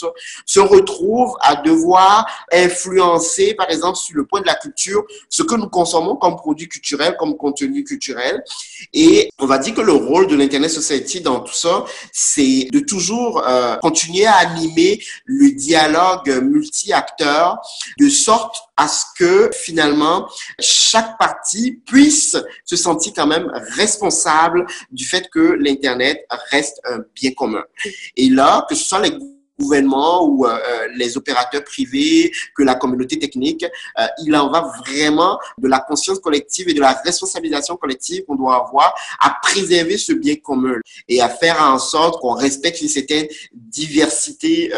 se 0.46 0.60
retrouvent 0.60 1.36
à 1.42 1.56
devoir 1.56 2.26
influencer, 2.52 3.54
par 3.54 3.70
exemple, 3.70 3.98
sur 3.98 4.16
le 4.16 4.26
point 4.26 4.42
de 4.42 4.46
la 4.46 4.56
culture, 4.56 5.04
ce 5.30 5.44
que 5.44 5.56
nous 5.56 5.70
consommons 5.70 6.16
comme 6.16 6.36
produit 6.36 6.68
culturel, 6.68 7.16
comme 7.18 7.36
contenu 7.38 7.84
culturel. 7.84 8.44
Et 8.94 9.30
on 9.40 9.46
va 9.46 9.58
dire 9.58 9.74
que 9.74 9.82
le 9.82 9.94
rôle 9.94 10.28
de 10.28 10.36
l'Internet 10.36 10.70
Society 10.70 11.22
dans 11.22 11.40
tout 11.42 11.54
ça, 11.54 11.86
c'est 12.12 12.68
de 12.72 12.80
toujours 12.80 13.44
euh, 13.48 13.76
continuer 13.78 14.26
à 14.26 14.36
animer 14.36 15.02
le 15.26 15.52
dialogue 15.52 16.30
multi-acteurs 16.42 17.58
de 18.00 18.10
sorte 18.10 18.56
à 18.78 18.88
ce 18.88 19.06
que 19.18 19.52
finalement 19.54 20.28
chaque 20.60 21.18
partie 21.18 21.82
puisse 21.94 22.36
se 22.66 22.76
sentir 22.76 23.14
quand 23.16 23.28
même 23.28 23.52
responsable 23.76 24.66
du 24.90 25.06
fait 25.06 25.30
que 25.30 25.54
l'Internet 25.60 26.26
reste 26.50 26.82
un 26.86 27.02
bien 27.14 27.32
commun. 27.34 27.64
Et 28.18 28.30
là, 28.30 28.66
que 28.68 28.74
ce 28.74 28.84
soit 28.84 29.02
les 29.02 29.12
gouvernement 29.64 30.26
ou 30.28 30.46
les 30.96 31.18
opérateurs 31.18 31.64
privés 31.64 32.32
que 32.56 32.64
la 32.64 32.76
communauté 32.76 33.18
technique. 33.18 33.66
il 34.24 34.36
en 34.36 34.50
va 34.52 34.72
vraiment 34.86 35.40
de 35.58 35.68
la 35.68 35.80
conscience 35.80 36.20
collective 36.20 36.70
et 36.70 36.74
de 36.74 36.82
la 36.82 36.94
responsabilisation 37.06 37.76
collective 37.78 38.26
qu'on 38.26 38.36
doit 38.36 38.56
avoir 38.66 38.94
à 39.20 39.38
préserver 39.42 39.98
ce 39.98 40.14
bien 40.14 40.36
commun 40.36 40.80
et 41.08 41.22
à 41.22 41.30
faire 41.30 41.62
en 41.62 41.80
sorte 41.80 42.20
qu'on 42.20 42.34
respecte 42.34 42.82
une 42.82 42.90
certaine 42.90 43.28
diversité 43.54 44.72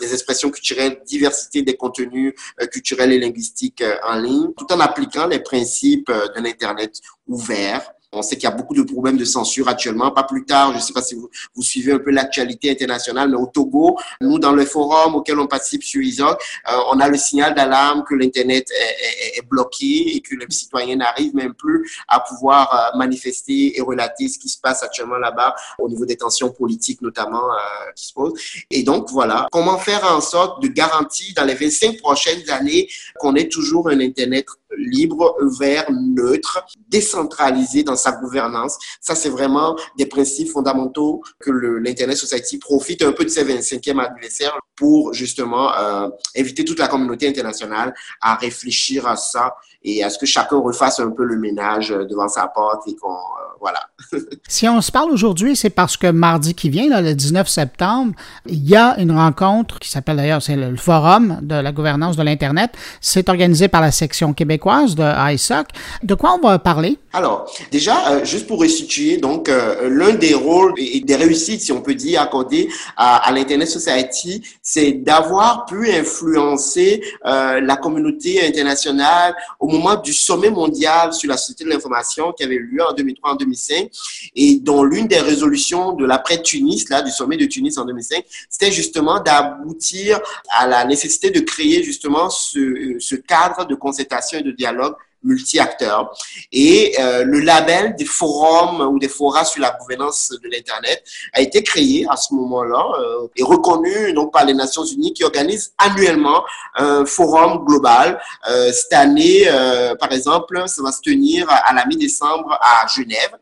des 0.00 0.12
expressions 0.12 0.50
culturelles, 0.50 1.00
diversité 1.06 1.62
des 1.62 1.76
contenus 1.76 2.34
culturels 2.72 3.12
et 3.12 3.18
linguistiques 3.18 3.84
en 4.04 4.16
ligne, 4.16 4.48
tout 4.56 4.72
en 4.72 4.80
appliquant 4.80 5.26
les 5.26 5.40
principes 5.40 6.10
d'un 6.34 6.44
Internet 6.44 7.00
ouvert, 7.26 7.92
on 8.12 8.22
sait 8.22 8.36
qu'il 8.36 8.44
y 8.44 8.52
a 8.52 8.54
beaucoup 8.54 8.74
de 8.74 8.82
problèmes 8.82 9.16
de 9.16 9.24
censure 9.24 9.68
actuellement. 9.68 10.10
Pas 10.10 10.24
plus 10.24 10.44
tard, 10.44 10.72
je 10.72 10.78
ne 10.78 10.82
sais 10.82 10.92
pas 10.92 11.02
si 11.02 11.14
vous, 11.14 11.30
vous 11.54 11.62
suivez 11.62 11.92
un 11.92 11.98
peu 11.98 12.10
l'actualité 12.10 12.70
internationale, 12.70 13.30
mais 13.30 13.36
au 13.36 13.46
Togo, 13.46 13.96
nous, 14.20 14.38
dans 14.38 14.52
le 14.52 14.64
forum 14.64 15.14
auquel 15.14 15.38
on 15.38 15.46
participe 15.46 15.84
sur 15.84 16.02
ISOC, 16.02 16.28
euh, 16.30 16.76
on 16.92 16.98
a 16.98 17.08
le 17.08 17.16
signal 17.16 17.54
d'alarme 17.54 18.02
que 18.04 18.14
l'Internet 18.14 18.68
est, 18.70 19.38
est, 19.38 19.46
bloqué 19.48 20.16
et 20.16 20.20
que 20.20 20.34
les 20.34 20.46
citoyens 20.50 20.96
n'arrivent 20.96 21.34
même 21.34 21.54
plus 21.54 21.90
à 22.08 22.20
pouvoir 22.20 22.92
euh, 22.94 22.98
manifester 22.98 23.76
et 23.78 23.80
relater 23.80 24.28
ce 24.28 24.38
qui 24.38 24.48
se 24.48 24.58
passe 24.58 24.82
actuellement 24.82 25.16
là-bas 25.16 25.54
au 25.78 25.88
niveau 25.88 26.04
des 26.04 26.16
tensions 26.16 26.50
politiques 26.50 27.02
notamment 27.02 27.44
euh, 27.44 27.92
qui 27.94 28.06
se 28.06 28.12
posent. 28.12 28.38
Et 28.70 28.82
donc, 28.82 29.08
voilà, 29.10 29.46
comment 29.52 29.78
faire 29.78 30.04
en 30.04 30.20
sorte 30.20 30.62
de 30.62 30.68
garantir 30.68 31.32
dans 31.36 31.44
les 31.44 31.54
25 31.54 31.98
prochaines 31.98 32.48
années 32.50 32.88
qu'on 33.18 33.34
ait 33.36 33.48
toujours 33.48 33.88
un 33.88 34.00
Internet 34.00 34.46
libre, 34.76 35.36
ouvert, 35.42 35.90
neutre, 35.90 36.64
décentralisé 36.88 37.82
dans 37.82 37.96
sa 38.00 38.12
gouvernance. 38.12 38.78
Ça, 39.00 39.14
c'est 39.14 39.28
vraiment 39.28 39.76
des 39.96 40.06
principes 40.06 40.50
fondamentaux 40.50 41.22
que 41.38 41.50
l'Internet 41.50 42.16
Society 42.16 42.58
profite 42.58 43.02
un 43.02 43.12
peu 43.12 43.24
de 43.24 43.30
ses 43.30 43.44
25e 43.44 44.00
anniversaire 44.04 44.58
pour 44.76 45.12
justement 45.12 45.72
euh, 45.74 46.08
inviter 46.36 46.64
toute 46.64 46.78
la 46.78 46.88
communauté 46.88 47.28
internationale 47.28 47.94
à 48.20 48.34
réfléchir 48.36 49.06
à 49.06 49.16
ça 49.16 49.54
et 49.82 50.02
à 50.02 50.10
ce 50.10 50.18
que 50.18 50.26
chacun 50.26 50.56
refasse 50.58 51.00
un 51.00 51.10
peu 51.10 51.24
le 51.24 51.36
ménage 51.36 51.90
devant 51.90 52.28
sa 52.28 52.48
porte 52.48 52.88
et 52.88 52.96
qu'on 52.96 53.10
euh, 53.10 53.49
voilà. 53.60 53.80
si 54.48 54.68
on 54.68 54.80
se 54.80 54.90
parle 54.90 55.10
aujourd'hui, 55.10 55.54
c'est 55.54 55.70
parce 55.70 55.96
que 55.96 56.06
mardi 56.06 56.54
qui 56.54 56.70
vient, 56.70 56.88
là, 56.88 57.02
le 57.02 57.14
19 57.14 57.48
septembre, 57.48 58.14
il 58.46 58.66
y 58.66 58.74
a 58.74 58.98
une 58.98 59.12
rencontre 59.12 59.78
qui 59.78 59.90
s'appelle 59.90 60.16
d'ailleurs 60.16 60.42
c'est 60.42 60.56
le 60.56 60.76
forum 60.76 61.38
de 61.42 61.54
la 61.54 61.72
gouvernance 61.72 62.16
de 62.16 62.22
l'internet. 62.22 62.72
C'est 63.00 63.28
organisé 63.28 63.68
par 63.68 63.80
la 63.80 63.90
section 63.90 64.32
québécoise 64.32 64.94
de 64.94 65.32
ISOC. 65.32 65.66
De 66.02 66.14
quoi 66.14 66.38
on 66.40 66.46
va 66.46 66.58
parler? 66.58 66.98
Alors 67.12 67.52
déjà, 67.70 68.12
euh, 68.12 68.24
juste 68.24 68.46
pour 68.46 68.60
resituer, 68.60 69.18
donc 69.18 69.48
euh, 69.48 69.88
l'un 69.90 70.14
des 70.14 70.34
rôles 70.34 70.74
et 70.78 71.00
des 71.00 71.16
réussites, 71.16 71.60
si 71.60 71.72
on 71.72 71.82
peut 71.82 71.94
dire, 71.94 72.22
accordées 72.22 72.68
à, 72.96 73.16
à 73.16 73.32
l'Internet 73.32 73.68
Society, 73.68 74.42
c'est 74.62 74.92
d'avoir 74.92 75.66
pu 75.66 75.90
influencer 75.90 77.02
la 77.24 77.76
communauté 77.76 78.46
internationale 78.46 79.34
au 79.58 79.68
moment 79.68 79.96
du 79.96 80.12
sommet 80.12 80.50
mondial 80.50 81.12
sur 81.12 81.28
la 81.28 81.36
société 81.36 81.64
de 81.64 81.70
l'information 81.70 82.32
qui 82.32 82.44
avait 82.44 82.54
eu 82.54 82.66
lieu 82.66 82.82
en 82.82 82.92
2003 82.92 83.32
en 83.32 83.36
2005. 83.50 83.90
Et 84.36 84.56
dont 84.60 84.82
l'une 84.82 85.06
des 85.06 85.20
résolutions 85.20 85.92
de 85.92 86.04
l'après-Tunis, 86.04 86.88
là, 86.88 87.02
du 87.02 87.10
sommet 87.10 87.36
de 87.36 87.46
Tunis 87.46 87.76
en 87.78 87.84
2005, 87.84 88.24
c'était 88.48 88.72
justement 88.72 89.20
d'aboutir 89.20 90.20
à 90.50 90.66
la 90.66 90.84
nécessité 90.84 91.30
de 91.30 91.40
créer 91.40 91.82
justement 91.82 92.30
ce, 92.30 92.96
ce 92.98 93.14
cadre 93.16 93.66
de 93.66 93.74
concertation 93.74 94.38
et 94.38 94.42
de 94.42 94.52
dialogue 94.52 94.94
multi-acteurs. 95.22 96.12
Et 96.52 96.94
euh, 96.98 97.24
le 97.24 97.40
label 97.40 97.94
des 97.96 98.04
forums 98.04 98.80
ou 98.80 98.98
des 98.98 99.08
forats 99.08 99.44
sur 99.44 99.60
la 99.60 99.76
gouvernance 99.78 100.30
de 100.30 100.48
l'Internet 100.48 101.02
a 101.32 101.40
été 101.40 101.62
créé 101.62 102.06
à 102.08 102.16
ce 102.16 102.34
moment-là 102.34 102.84
euh, 103.00 103.28
et 103.36 103.42
reconnu 103.42 104.12
donc 104.12 104.32
par 104.32 104.44
les 104.44 104.54
Nations 104.54 104.84
Unies 104.84 105.12
qui 105.12 105.24
organisent 105.24 105.72
annuellement 105.78 106.42
un 106.76 107.04
forum 107.04 107.64
global. 107.64 108.20
Euh, 108.48 108.72
cette 108.72 108.92
année, 108.92 109.42
euh, 109.46 109.94
par 109.96 110.12
exemple, 110.12 110.62
ça 110.66 110.82
va 110.82 110.92
se 110.92 111.00
tenir 111.00 111.46
à 111.48 111.72
la 111.72 111.84
mi-décembre 111.86 112.58
à 112.60 112.86
Genève. 112.86 113.32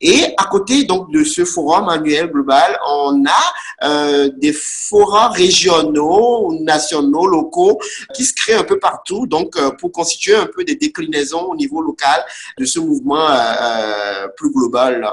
Et 0.00 0.34
à 0.36 0.44
côté 0.44 0.84
donc 0.84 1.10
de 1.10 1.24
ce 1.24 1.44
forum 1.44 1.88
annuel 1.88 2.30
global, 2.30 2.78
on 2.86 3.24
a 3.26 3.86
euh, 3.86 4.30
des 4.36 4.52
forums 4.52 5.32
régionaux, 5.32 6.54
nationaux, 6.60 7.26
locaux 7.26 7.78
qui 8.14 8.24
se 8.24 8.34
créent 8.34 8.54
un 8.54 8.64
peu 8.64 8.78
partout, 8.78 9.26
donc 9.26 9.56
euh, 9.56 9.70
pour 9.70 9.92
constituer 9.92 10.34
un 10.34 10.46
peu 10.46 10.64
des 10.64 10.74
déclinaisons 10.74 11.44
au 11.50 11.56
niveau 11.56 11.80
local 11.80 12.24
de 12.58 12.64
ce 12.64 12.78
mouvement 12.78 13.26
euh, 13.30 14.28
plus 14.36 14.52
global. 14.52 15.10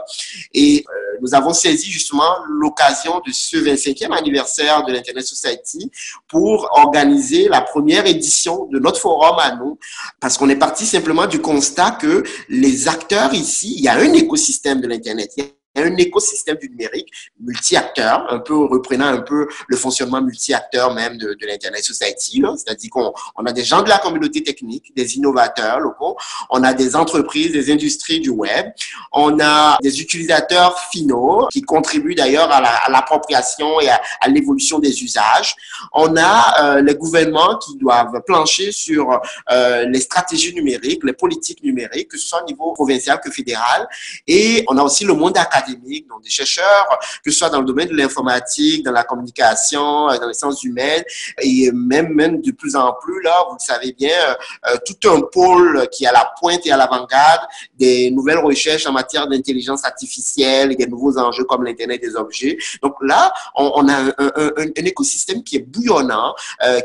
Et 0.53 0.86
nous 1.22 1.34
avons 1.34 1.53
saisi 1.53 1.89
justement 1.89 2.38
l'occasion 2.48 3.22
de 3.25 3.32
ce 3.32 3.58
25e 3.58 4.12
anniversaire 4.12 4.86
de 4.86 4.91
l'Internet 4.91 5.25
Society 5.25 5.91
pour 6.27 6.70
organiser 6.74 7.48
la 7.48 7.62
première 7.62 8.06
édition 8.06 8.65
de 8.65 8.79
notre 8.79 9.00
forum 9.00 9.38
à 9.39 9.56
nous, 9.56 9.79
parce 10.20 10.38
qu'on 10.38 10.50
est 10.50 10.56
parti 10.56 10.86
simplement 10.86 11.25
du 11.25 11.39
constat 11.39 11.91
que 11.91 12.24
les 12.50 12.88
acteurs 12.88 13.34
ici, 13.34 13.74
il 13.77 13.84
y 13.84 13.88
a 13.88 13.94
un 13.94 14.13
écosystème 14.27 14.81
de 14.81 14.88
l'Internet 14.88 15.31
un 15.77 15.96
écosystème 15.98 16.57
du 16.57 16.69
numérique 16.69 17.12
multi-acteur, 17.39 18.25
un 18.29 18.39
peu 18.39 18.55
reprenant 18.65 19.07
un 19.07 19.22
peu 19.22 19.48
le 19.67 19.77
fonctionnement 19.77 20.22
multi-acteur 20.22 20.93
même 20.93 21.17
de, 21.17 21.38
l'Internet 21.48 21.84
Society. 21.84 22.43
C'est-à-dire 22.57 22.89
qu'on 22.89 23.13
on 23.36 23.46
a 23.46 23.53
des 23.53 23.63
gens 23.63 23.81
de 23.81 23.89
la 23.89 24.00
communauté 24.00 24.43
technique, 24.43 24.96
des 24.96 25.15
innovateurs 25.15 25.79
locaux, 25.79 26.17
on 26.50 26.63
a 26.63 26.74
des 26.74 26.96
entreprises, 26.96 27.51
des 27.51 27.72
industries 27.72 28.19
du 28.19 28.29
web, 28.29 28.67
on 29.13 29.39
a 29.39 29.77
des 29.81 30.01
utilisateurs 30.01 30.77
finaux 30.91 31.48
qui 31.51 31.62
contribuent 31.62 32.15
d'ailleurs 32.15 32.51
à 32.51 32.89
l'appropriation 32.89 33.79
et 33.79 33.89
à, 33.89 34.01
à 34.22 34.27
l'évolution 34.27 34.79
des 34.79 35.03
usages. 35.03 35.55
On 35.93 36.15
a 36.17 36.77
euh, 36.77 36.81
les 36.81 36.96
gouvernements 36.96 37.57
qui 37.57 37.77
doivent 37.77 38.22
plancher 38.25 38.72
sur 38.72 39.19
euh, 39.51 39.86
les 39.86 40.01
stratégies 40.01 40.53
numériques, 40.53 41.03
les 41.03 41.13
politiques 41.13 41.63
numériques, 41.63 42.10
que 42.10 42.17
ce 42.17 42.27
soit 42.27 42.41
au 42.41 42.46
niveau 42.46 42.74
provincial 42.74 43.19
que 43.24 43.31
fédéral. 43.31 43.88
Et 44.27 44.63
on 44.67 44.77
a 44.77 44.84
aussi 44.84 45.05
le 45.05 45.13
monde 45.13 45.38
académique 45.38 45.66
donc 45.75 46.24
des 46.24 46.29
chercheurs, 46.29 46.88
que 47.24 47.31
ce 47.31 47.38
soit 47.38 47.50
dans 47.50 47.59
le 47.59 47.65
domaine 47.65 47.88
de 47.88 47.95
l'informatique, 47.95 48.83
dans 48.83 48.91
la 48.91 49.03
communication, 49.03 50.09
euh, 50.09 50.17
dans 50.17 50.27
les 50.27 50.33
sciences 50.33 50.63
humaines, 50.63 51.03
et 51.41 51.71
même, 51.71 52.13
même 52.13 52.41
de 52.41 52.51
plus 52.51 52.75
en 52.75 52.93
plus, 52.93 53.21
là, 53.21 53.45
vous 53.50 53.55
le 53.55 53.63
savez 53.63 53.93
bien, 53.93 54.09
euh, 54.09 54.74
euh, 54.74 54.77
tout 54.86 55.09
un 55.09 55.21
pôle 55.21 55.88
qui 55.91 56.05
est 56.05 56.07
à 56.07 56.12
la 56.12 56.31
pointe 56.39 56.65
et 56.65 56.71
à 56.71 56.77
l'avant-garde 56.77 57.41
des 57.77 58.12
nouvelles 58.12 58.39
recherches 58.39 58.86
en 58.86 58.91
matière 58.91 59.27
d'intelligence 59.27 59.86
artificielle 59.86 60.71
et 60.71 60.75
des 60.75 60.88
nouveaux 60.88 61.17
enjeux 61.17 61.43
comme 61.43 61.63
l'Internet 61.63 62.01
des 62.01 62.15
objets. 62.15 62.57
Donc 62.81 62.95
là, 63.01 63.31
on, 63.55 63.88
a 63.88 63.93
un, 63.97 64.65
écosystème 64.75 65.43
qui 65.43 65.57
est 65.57 65.59
bouillonnant, 65.59 66.33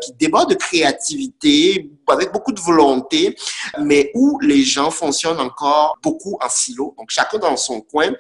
qui 0.01 0.13
déborde 0.15 0.51
de 0.51 0.55
créativité, 0.55 1.91
avec 2.13 2.33
beaucoup 2.33 2.53
de 2.53 2.61
volonté, 2.61 3.37
mais 3.81 4.11
où 4.15 4.39
les 4.41 4.63
gens 4.63 4.91
fonctionnent 4.91 5.41
encore 5.41 5.99
beaucoup 6.03 6.39
en 6.43 6.49
silo, 6.49 6.95
donc 6.99 7.11
chacun 7.11 7.39
dans 7.39 7.57
son 7.57 7.81
coin. 7.81 8.11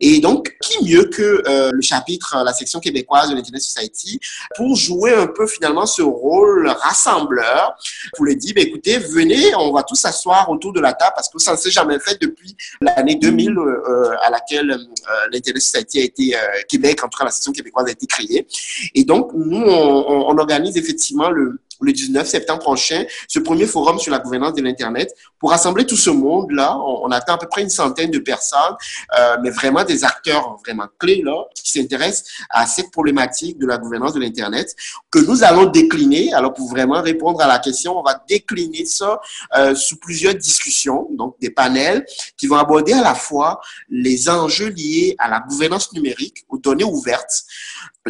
Et 0.00 0.20
donc, 0.20 0.56
qui 0.60 0.84
mieux 0.84 1.04
que 1.04 1.42
euh, 1.46 1.70
le 1.72 1.82
chapitre, 1.82 2.42
la 2.44 2.52
section 2.52 2.80
québécoise 2.80 3.30
de 3.30 3.34
l'Internet 3.34 3.62
Society, 3.62 4.20
pour 4.56 4.76
jouer 4.76 5.14
un 5.14 5.26
peu 5.26 5.46
finalement 5.46 5.86
ce 5.86 6.02
rôle 6.02 6.68
rassembleur, 6.68 7.76
pour 8.16 8.26
les 8.26 8.36
dire, 8.36 8.54
ben, 8.54 8.66
écoutez, 8.66 8.98
venez, 8.98 9.54
on 9.56 9.72
va 9.72 9.82
tous 9.82 9.96
s'asseoir 9.96 10.48
autour 10.50 10.72
de 10.72 10.80
la 10.80 10.92
table 10.92 11.12
parce 11.14 11.28
que 11.28 11.38
ça 11.38 11.52
ne 11.52 11.56
s'est 11.56 11.70
jamais 11.70 11.98
fait 11.98 12.20
depuis 12.20 12.56
l'année 12.80 13.16
2000 13.16 13.58
euh, 13.58 14.14
à 14.22 14.30
laquelle 14.30 14.70
euh, 14.70 15.26
l'Internet 15.32 15.62
Society 15.62 16.00
a 16.00 16.04
été, 16.04 16.34
Québec, 16.68 17.02
en 17.04 17.08
tout 17.08 17.18
cas 17.18 17.24
la 17.24 17.30
section 17.30 17.52
québécoise 17.52 17.86
a 17.86 17.90
été 17.90 18.06
créée. 18.06 18.46
Et 18.94 19.04
donc, 19.04 19.32
nous, 19.34 19.62
on 19.62 20.36
organise 20.38 20.76
effectivement 20.76 21.30
le 21.30 21.60
le 21.80 21.92
19 21.92 22.26
septembre 22.26 22.60
prochain, 22.60 23.04
ce 23.28 23.38
premier 23.38 23.66
forum 23.66 23.98
sur 23.98 24.12
la 24.12 24.18
gouvernance 24.18 24.54
de 24.54 24.62
l'Internet 24.62 25.14
pour 25.38 25.50
rassembler 25.50 25.86
tout 25.86 25.96
ce 25.96 26.10
monde-là. 26.10 26.76
On, 26.78 27.10
attend 27.10 27.34
à 27.34 27.38
peu 27.38 27.48
près 27.48 27.62
une 27.62 27.70
centaine 27.70 28.10
de 28.10 28.18
personnes, 28.18 28.76
euh, 29.18 29.36
mais 29.42 29.50
vraiment 29.50 29.84
des 29.84 30.04
acteurs 30.04 30.58
vraiment 30.64 30.86
clés 30.98 31.22
là, 31.24 31.44
qui 31.54 31.70
s'intéressent 31.70 32.30
à 32.50 32.66
cette 32.66 32.90
problématique 32.90 33.58
de 33.58 33.66
la 33.66 33.78
gouvernance 33.78 34.14
de 34.14 34.20
l'Internet 34.20 34.74
que 35.10 35.18
nous 35.18 35.42
allons 35.42 35.64
décliner. 35.64 36.32
Alors, 36.32 36.54
pour 36.54 36.68
vraiment 36.68 37.02
répondre 37.02 37.40
à 37.40 37.46
la 37.46 37.58
question, 37.58 37.98
on 37.98 38.02
va 38.02 38.22
décliner 38.28 38.84
ça 38.84 39.20
euh, 39.56 39.74
sous 39.74 39.98
plusieurs 39.98 40.34
discussions, 40.34 41.08
donc 41.12 41.36
des 41.40 41.50
panels 41.50 42.06
qui 42.36 42.46
vont 42.46 42.56
aborder 42.56 42.92
à 42.92 43.02
la 43.02 43.14
fois 43.14 43.60
les 43.88 44.28
enjeux 44.28 44.68
liés 44.68 45.16
à 45.18 45.28
la 45.28 45.40
gouvernance 45.40 45.92
numérique, 45.92 46.44
aux 46.48 46.58
données 46.58 46.84
ouvertes, 46.84 47.44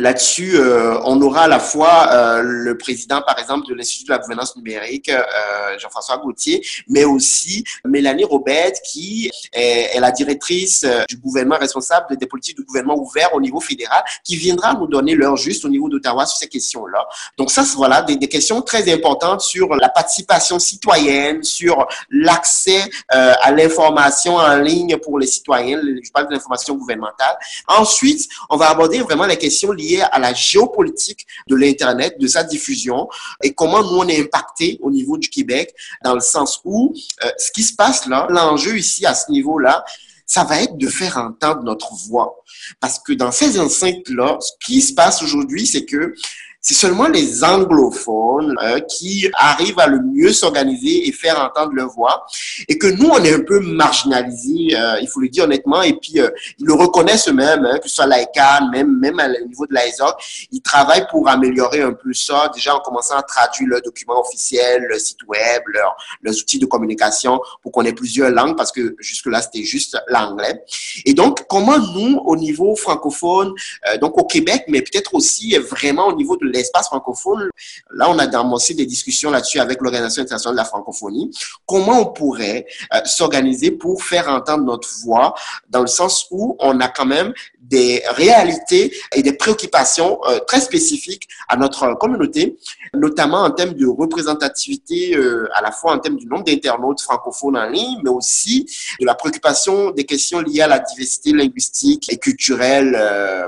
Là-dessus, 0.00 0.56
euh, 0.56 0.98
on 1.04 1.20
aura 1.20 1.42
à 1.42 1.48
la 1.48 1.58
fois 1.58 2.08
euh, 2.10 2.40
le 2.42 2.78
président, 2.78 3.20
par 3.20 3.38
exemple, 3.38 3.68
de 3.68 3.74
l'Institut 3.74 4.06
de 4.06 4.12
la 4.12 4.18
gouvernance 4.18 4.56
numérique, 4.56 5.10
euh, 5.10 5.78
Jean-François 5.78 6.16
Gauthier, 6.16 6.64
mais 6.88 7.04
aussi 7.04 7.64
Mélanie 7.84 8.24
Robert, 8.24 8.72
qui 8.90 9.30
est, 9.52 10.00
la 10.00 10.10
directrice 10.10 10.86
du 11.06 11.18
gouvernement 11.18 11.58
responsable 11.58 12.16
des 12.16 12.26
politiques 12.26 12.56
du 12.56 12.64
gouvernement 12.64 12.98
ouvert 12.98 13.34
au 13.34 13.42
niveau 13.42 13.60
fédéral, 13.60 14.02
qui 14.24 14.36
viendra 14.36 14.72
nous 14.72 14.86
donner 14.86 15.14
l'heure 15.14 15.36
juste 15.36 15.66
au 15.66 15.68
niveau 15.68 15.90
d'Ottawa 15.90 16.24
sur 16.24 16.38
ces 16.38 16.48
questions-là. 16.48 17.06
Donc 17.36 17.50
ça, 17.50 17.62
voilà 17.76 18.00
des, 18.00 18.16
des, 18.16 18.28
questions 18.28 18.62
très 18.62 18.90
importantes 18.90 19.42
sur 19.42 19.68
la 19.76 19.90
participation 19.90 20.58
citoyenne, 20.58 21.42
sur 21.42 21.86
l'accès 22.10 22.84
à 23.08 23.50
l'information 23.50 24.36
en 24.36 24.56
ligne 24.56 24.96
pour 24.96 25.18
les 25.18 25.26
citoyens. 25.26 25.82
Je 26.02 26.10
parle 26.10 26.28
de 26.28 26.32
l'information 26.32 26.74
gouvernementale. 26.74 27.36
Ensuite, 27.68 28.28
on 28.48 28.56
va 28.56 28.70
aborder 28.70 29.00
vraiment 29.00 29.26
les 29.26 29.36
questions 29.36 29.72
liées 29.72 29.89
à 29.98 30.18
la 30.18 30.34
géopolitique 30.34 31.26
de 31.46 31.56
l'Internet, 31.56 32.18
de 32.18 32.26
sa 32.26 32.44
diffusion 32.44 33.08
et 33.42 33.52
comment 33.52 33.82
nous 33.82 33.98
on 33.98 34.08
est 34.08 34.20
impacté 34.20 34.78
au 34.82 34.90
niveau 34.90 35.18
du 35.18 35.28
Québec 35.28 35.74
dans 36.04 36.14
le 36.14 36.20
sens 36.20 36.60
où 36.64 36.94
euh, 37.24 37.30
ce 37.38 37.50
qui 37.50 37.62
se 37.62 37.74
passe 37.74 38.06
là, 38.06 38.26
l'enjeu 38.30 38.78
ici 38.78 39.06
à 39.06 39.14
ce 39.14 39.30
niveau-là, 39.30 39.84
ça 40.26 40.44
va 40.44 40.62
être 40.62 40.76
de 40.76 40.86
faire 40.86 41.16
entendre 41.16 41.64
notre 41.64 41.92
voix. 41.94 42.40
Parce 42.78 43.00
que 43.00 43.12
dans 43.12 43.32
ces 43.32 43.58
enceintes-là, 43.58 44.38
ce 44.40 44.52
qui 44.64 44.80
se 44.80 44.94
passe 44.94 45.22
aujourd'hui, 45.22 45.66
c'est 45.66 45.84
que 45.84 46.14
c'est 46.62 46.74
seulement 46.74 47.08
les 47.08 47.42
anglophones 47.42 48.54
euh, 48.62 48.80
qui 48.80 49.30
arrivent 49.34 49.78
à 49.78 49.86
le 49.86 50.00
mieux 50.00 50.32
s'organiser 50.32 51.08
et 51.08 51.12
faire 51.12 51.40
entendre 51.40 51.72
leur 51.72 51.88
voix. 51.88 52.26
Et 52.68 52.76
que 52.76 52.86
nous, 52.86 53.08
on 53.08 53.24
est 53.24 53.32
un 53.32 53.40
peu 53.40 53.60
marginalisés, 53.60 54.76
euh, 54.76 55.00
il 55.00 55.08
faut 55.08 55.20
le 55.20 55.28
dire 55.28 55.44
honnêtement. 55.44 55.80
Et 55.82 55.94
puis, 55.94 56.20
euh, 56.20 56.28
ils 56.58 56.66
le 56.66 56.74
reconnaissent 56.74 57.28
eux-mêmes, 57.28 57.64
hein, 57.64 57.78
que 57.78 57.88
ce 57.88 57.94
soit 57.96 58.06
l'ICANN, 58.06 58.70
même, 58.70 58.98
même 58.98 59.18
au 59.42 59.46
niveau 59.46 59.66
de 59.66 59.74
l'ISOC. 59.74 60.14
Ils 60.52 60.60
travaillent 60.60 61.06
pour 61.10 61.28
améliorer 61.28 61.80
un 61.80 61.94
peu 61.94 62.12
ça, 62.12 62.50
déjà 62.54 62.74
en 62.74 62.80
commençant 62.80 63.16
à 63.16 63.22
traduire 63.22 63.68
leurs 63.70 63.82
documents 63.82 64.20
officiels, 64.20 64.82
leur 64.82 65.00
site 65.00 65.22
web, 65.26 65.62
leurs, 65.68 65.96
leurs 66.22 66.34
outils 66.34 66.58
de 66.58 66.66
communication 66.66 67.40
pour 67.62 67.72
qu'on 67.72 67.84
ait 67.84 67.94
plusieurs 67.94 68.30
langues, 68.30 68.56
parce 68.56 68.70
que 68.70 68.96
jusque-là, 68.98 69.40
c'était 69.40 69.64
juste 69.64 69.96
l'anglais. 70.08 70.62
Et 71.06 71.14
donc, 71.14 71.46
comment 71.48 71.78
nous, 71.78 72.18
au 72.26 72.36
niveau 72.36 72.76
francophone, 72.76 73.54
donc 74.00 74.18
au 74.18 74.24
Québec, 74.24 74.64
mais 74.68 74.82
peut-être 74.82 75.14
aussi 75.14 75.56
vraiment 75.56 76.08
au 76.08 76.16
niveau 76.16 76.36
de 76.36 76.49
l'espace 76.50 76.86
francophone, 76.86 77.50
là, 77.92 78.08
on 78.08 78.18
a 78.18 78.26
commencé 78.26 78.74
des 78.74 78.86
discussions 78.86 79.30
là-dessus 79.30 79.60
avec 79.60 79.80
l'Organisation 79.80 80.22
internationale 80.22 80.56
de 80.56 80.60
la 80.60 80.64
francophonie. 80.64 81.30
Comment 81.66 82.00
on 82.00 82.06
pourrait 82.06 82.66
euh, 82.92 83.00
s'organiser 83.04 83.70
pour 83.70 84.02
faire 84.02 84.28
entendre 84.28 84.64
notre 84.64 84.88
voix 85.02 85.34
dans 85.68 85.80
le 85.80 85.86
sens 85.86 86.26
où 86.30 86.56
on 86.58 86.80
a 86.80 86.88
quand 86.88 87.06
même 87.06 87.32
des 87.60 88.02
réalités 88.16 88.92
et 89.14 89.22
des 89.22 89.34
préoccupations 89.34 90.18
euh, 90.26 90.40
très 90.40 90.60
spécifiques 90.60 91.28
à 91.48 91.56
notre 91.56 91.94
communauté, 91.94 92.58
notamment 92.94 93.42
en 93.42 93.50
termes 93.50 93.74
de 93.74 93.86
représentativité, 93.86 95.14
euh, 95.14 95.48
à 95.54 95.62
la 95.62 95.70
fois 95.70 95.92
en 95.92 95.98
termes 95.98 96.16
du 96.16 96.26
nombre 96.26 96.44
d'internautes 96.44 97.00
francophones 97.00 97.56
en 97.56 97.68
ligne, 97.68 98.00
mais 98.02 98.10
aussi 98.10 98.66
de 98.98 99.06
la 99.06 99.14
préoccupation 99.14 99.90
des 99.90 100.04
questions 100.04 100.40
liées 100.40 100.62
à 100.62 100.66
la 100.66 100.80
diversité 100.80 101.32
linguistique 101.32 102.12
et 102.12 102.18
culturelle 102.18 102.98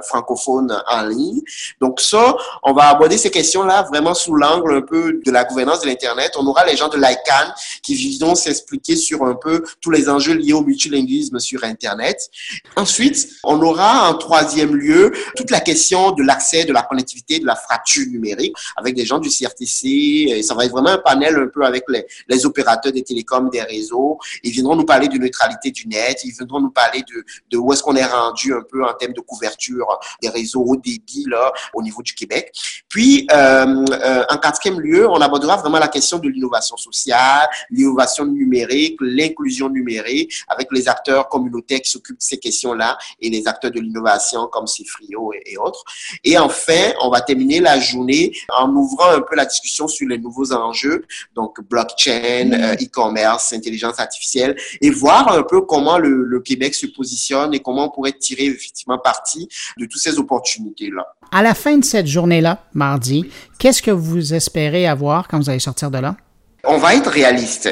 francophone 0.05 0.81
en 0.87 1.03
ligne. 1.07 1.41
Donc 1.81 2.01
ça, 2.01 2.37
on 2.63 2.73
va 2.73 2.89
aborder 2.93 3.19
ces 3.19 3.31
questions-là 3.31 3.83
vraiment 3.83 4.15
sous 4.15 4.35
l'angle 4.35 4.75
un 4.75 4.83
peu 4.83 5.21
de 5.25 5.31
la 5.31 5.45
gouvernance 5.45 5.81
de 5.81 5.87
l'Internet. 5.87 6.33
On 6.39 6.47
aura 6.47 6.65
les 6.65 6.77
gens 6.77 6.89
de 6.89 6.97
l'ICANN 6.97 7.53
qui 7.83 8.19
vont 8.19 8.35
s'expliquer 8.35 8.97
sur 8.97 9.25
un 9.25 9.35
peu 9.35 9.63
tous 9.81 9.91
les 9.91 10.09
enjeux 10.09 10.35
liés 10.35 10.53
au 10.53 10.63
multilinguisme 10.63 11.39
sur 11.39 11.65
Internet. 11.65 12.31
Ensuite, 12.77 13.29
on 13.45 13.61
aura 13.63 14.09
en 14.09 14.15
troisième 14.15 14.77
lieu, 14.77 15.13
toute 15.37 15.51
la 15.51 15.61
question 15.61 16.13
de 16.13 16.23
l'accès, 16.23 16.65
de 16.65 16.73
la 16.73 16.83
connectivité, 16.83 17.39
de 17.39 17.47
la 17.47 17.57
fracture 17.57 18.07
numérique 18.07 18.55
avec 18.77 18.95
des 18.95 19.05
gens 19.05 19.19
du 19.19 19.29
CRTC. 19.29 20.43
Ça 20.43 20.55
va 20.55 20.65
être 20.65 20.73
vraiment 20.73 20.91
un 20.91 20.99
panel 20.99 21.37
un 21.37 21.49
peu 21.49 21.65
avec 21.65 21.85
les, 21.89 22.47
opérateurs 22.47 22.93
des 22.93 23.03
télécoms, 23.03 23.51
des 23.51 23.63
réseaux. 23.63 24.19
Ils 24.43 24.51
viendront 24.51 24.77
nous 24.77 24.85
parler 24.85 25.09
de 25.09 25.17
neutralité 25.19 25.71
du 25.71 25.87
net. 25.87 26.21
Ils 26.25 26.33
viendront 26.33 26.61
nous 26.61 26.71
parler 26.71 27.03
de, 27.03 27.25
de 27.51 27.57
où 27.57 27.73
est-ce 27.73 27.83
qu'on 27.83 27.97
est 27.97 28.05
rendu 28.05 28.53
un 28.53 28.63
peu 28.69 28.85
en 28.85 28.93
termes 28.95 29.13
de 29.13 29.21
couverture 29.21 29.87
des 30.21 30.29
réseaux 30.29 30.63
haut 30.63 30.77
débit 30.77 31.25
là, 31.29 31.53
au 31.75 31.83
niveau 31.83 32.03
du 32.03 32.15
Québec. 32.15 32.53
Puis, 32.93 33.27
euh, 33.33 33.87
euh, 33.91 34.23
en 34.29 34.37
quatrième 34.37 34.79
lieu, 34.79 35.09
on 35.09 35.19
abordera 35.23 35.57
vraiment 35.57 35.79
la 35.79 35.89
question 35.89 36.19
de 36.19 36.29
l'innovation 36.29 36.77
sociale, 36.77 37.49
l'innovation 37.71 38.27
numérique, 38.27 38.99
l'inclusion 39.01 39.71
numérique 39.71 40.31
avec 40.47 40.69
les 40.73 40.91
acteurs 40.91 41.27
communautaires 41.31 41.81
qui 41.81 41.91
s'occupent 41.91 42.19
de 42.19 42.23
ces 42.23 42.37
questions-là 42.37 42.99
et 43.19 43.31
les 43.31 43.49
acteurs 43.49 43.71
de 43.71 43.81
l'innovation 43.81 44.47
comme 44.49 44.67
Cifrio 44.67 45.33
et, 45.33 45.53
et, 45.53 45.57
autres. 45.57 45.83
Et 46.23 46.37
enfin, 46.37 46.93
on 47.01 47.09
va 47.09 47.23
terminer 47.23 47.61
la 47.61 47.81
journée 47.81 48.37
en 48.55 48.69
ouvrant 48.75 49.13
un 49.13 49.23
peu 49.23 49.37
la 49.37 49.47
discussion 49.47 49.89
sur 49.89 50.07
les 50.07 50.19
nouveaux 50.19 50.53
enjeux, 50.53 51.07
donc 51.35 51.63
blockchain, 51.63 52.53
euh, 52.53 52.75
e-commerce, 52.75 53.55
intelligence 53.55 54.01
artificielle, 54.01 54.55
et 54.83 54.91
voir 54.91 55.33
un 55.33 55.45
peu 55.45 55.63
comment 55.63 55.97
le, 55.97 56.25
le 56.25 56.41
Québec 56.41 56.75
se 56.75 56.85
positionne 56.85 57.55
et 57.55 57.61
comment 57.61 57.87
on 57.87 57.91
pourrait 57.91 58.13
tirer 58.13 58.45
effectivement 58.45 58.99
parti 58.99 59.49
de 59.79 59.87
toutes 59.87 60.03
ces 60.03 60.19
opportunités-là. 60.19 61.07
À 61.35 61.43
la 61.43 61.55
fin 61.55 61.79
de 61.79 61.85
cette 61.85 62.07
journée-là, 62.07 62.63
mardi, 62.87 63.19
qu'est-ce 63.59 63.83
que 63.83 63.91
vous 63.91 64.35
espérez 64.35 64.87
avoir 64.87 65.29
quand 65.29 65.39
vous 65.39 65.51
allez 65.51 65.67
sortir 65.71 65.91
de 65.91 65.99
là? 65.99 66.17
On 66.65 66.79
va 66.79 66.95
être 66.95 67.11
réaliste. 67.11 67.69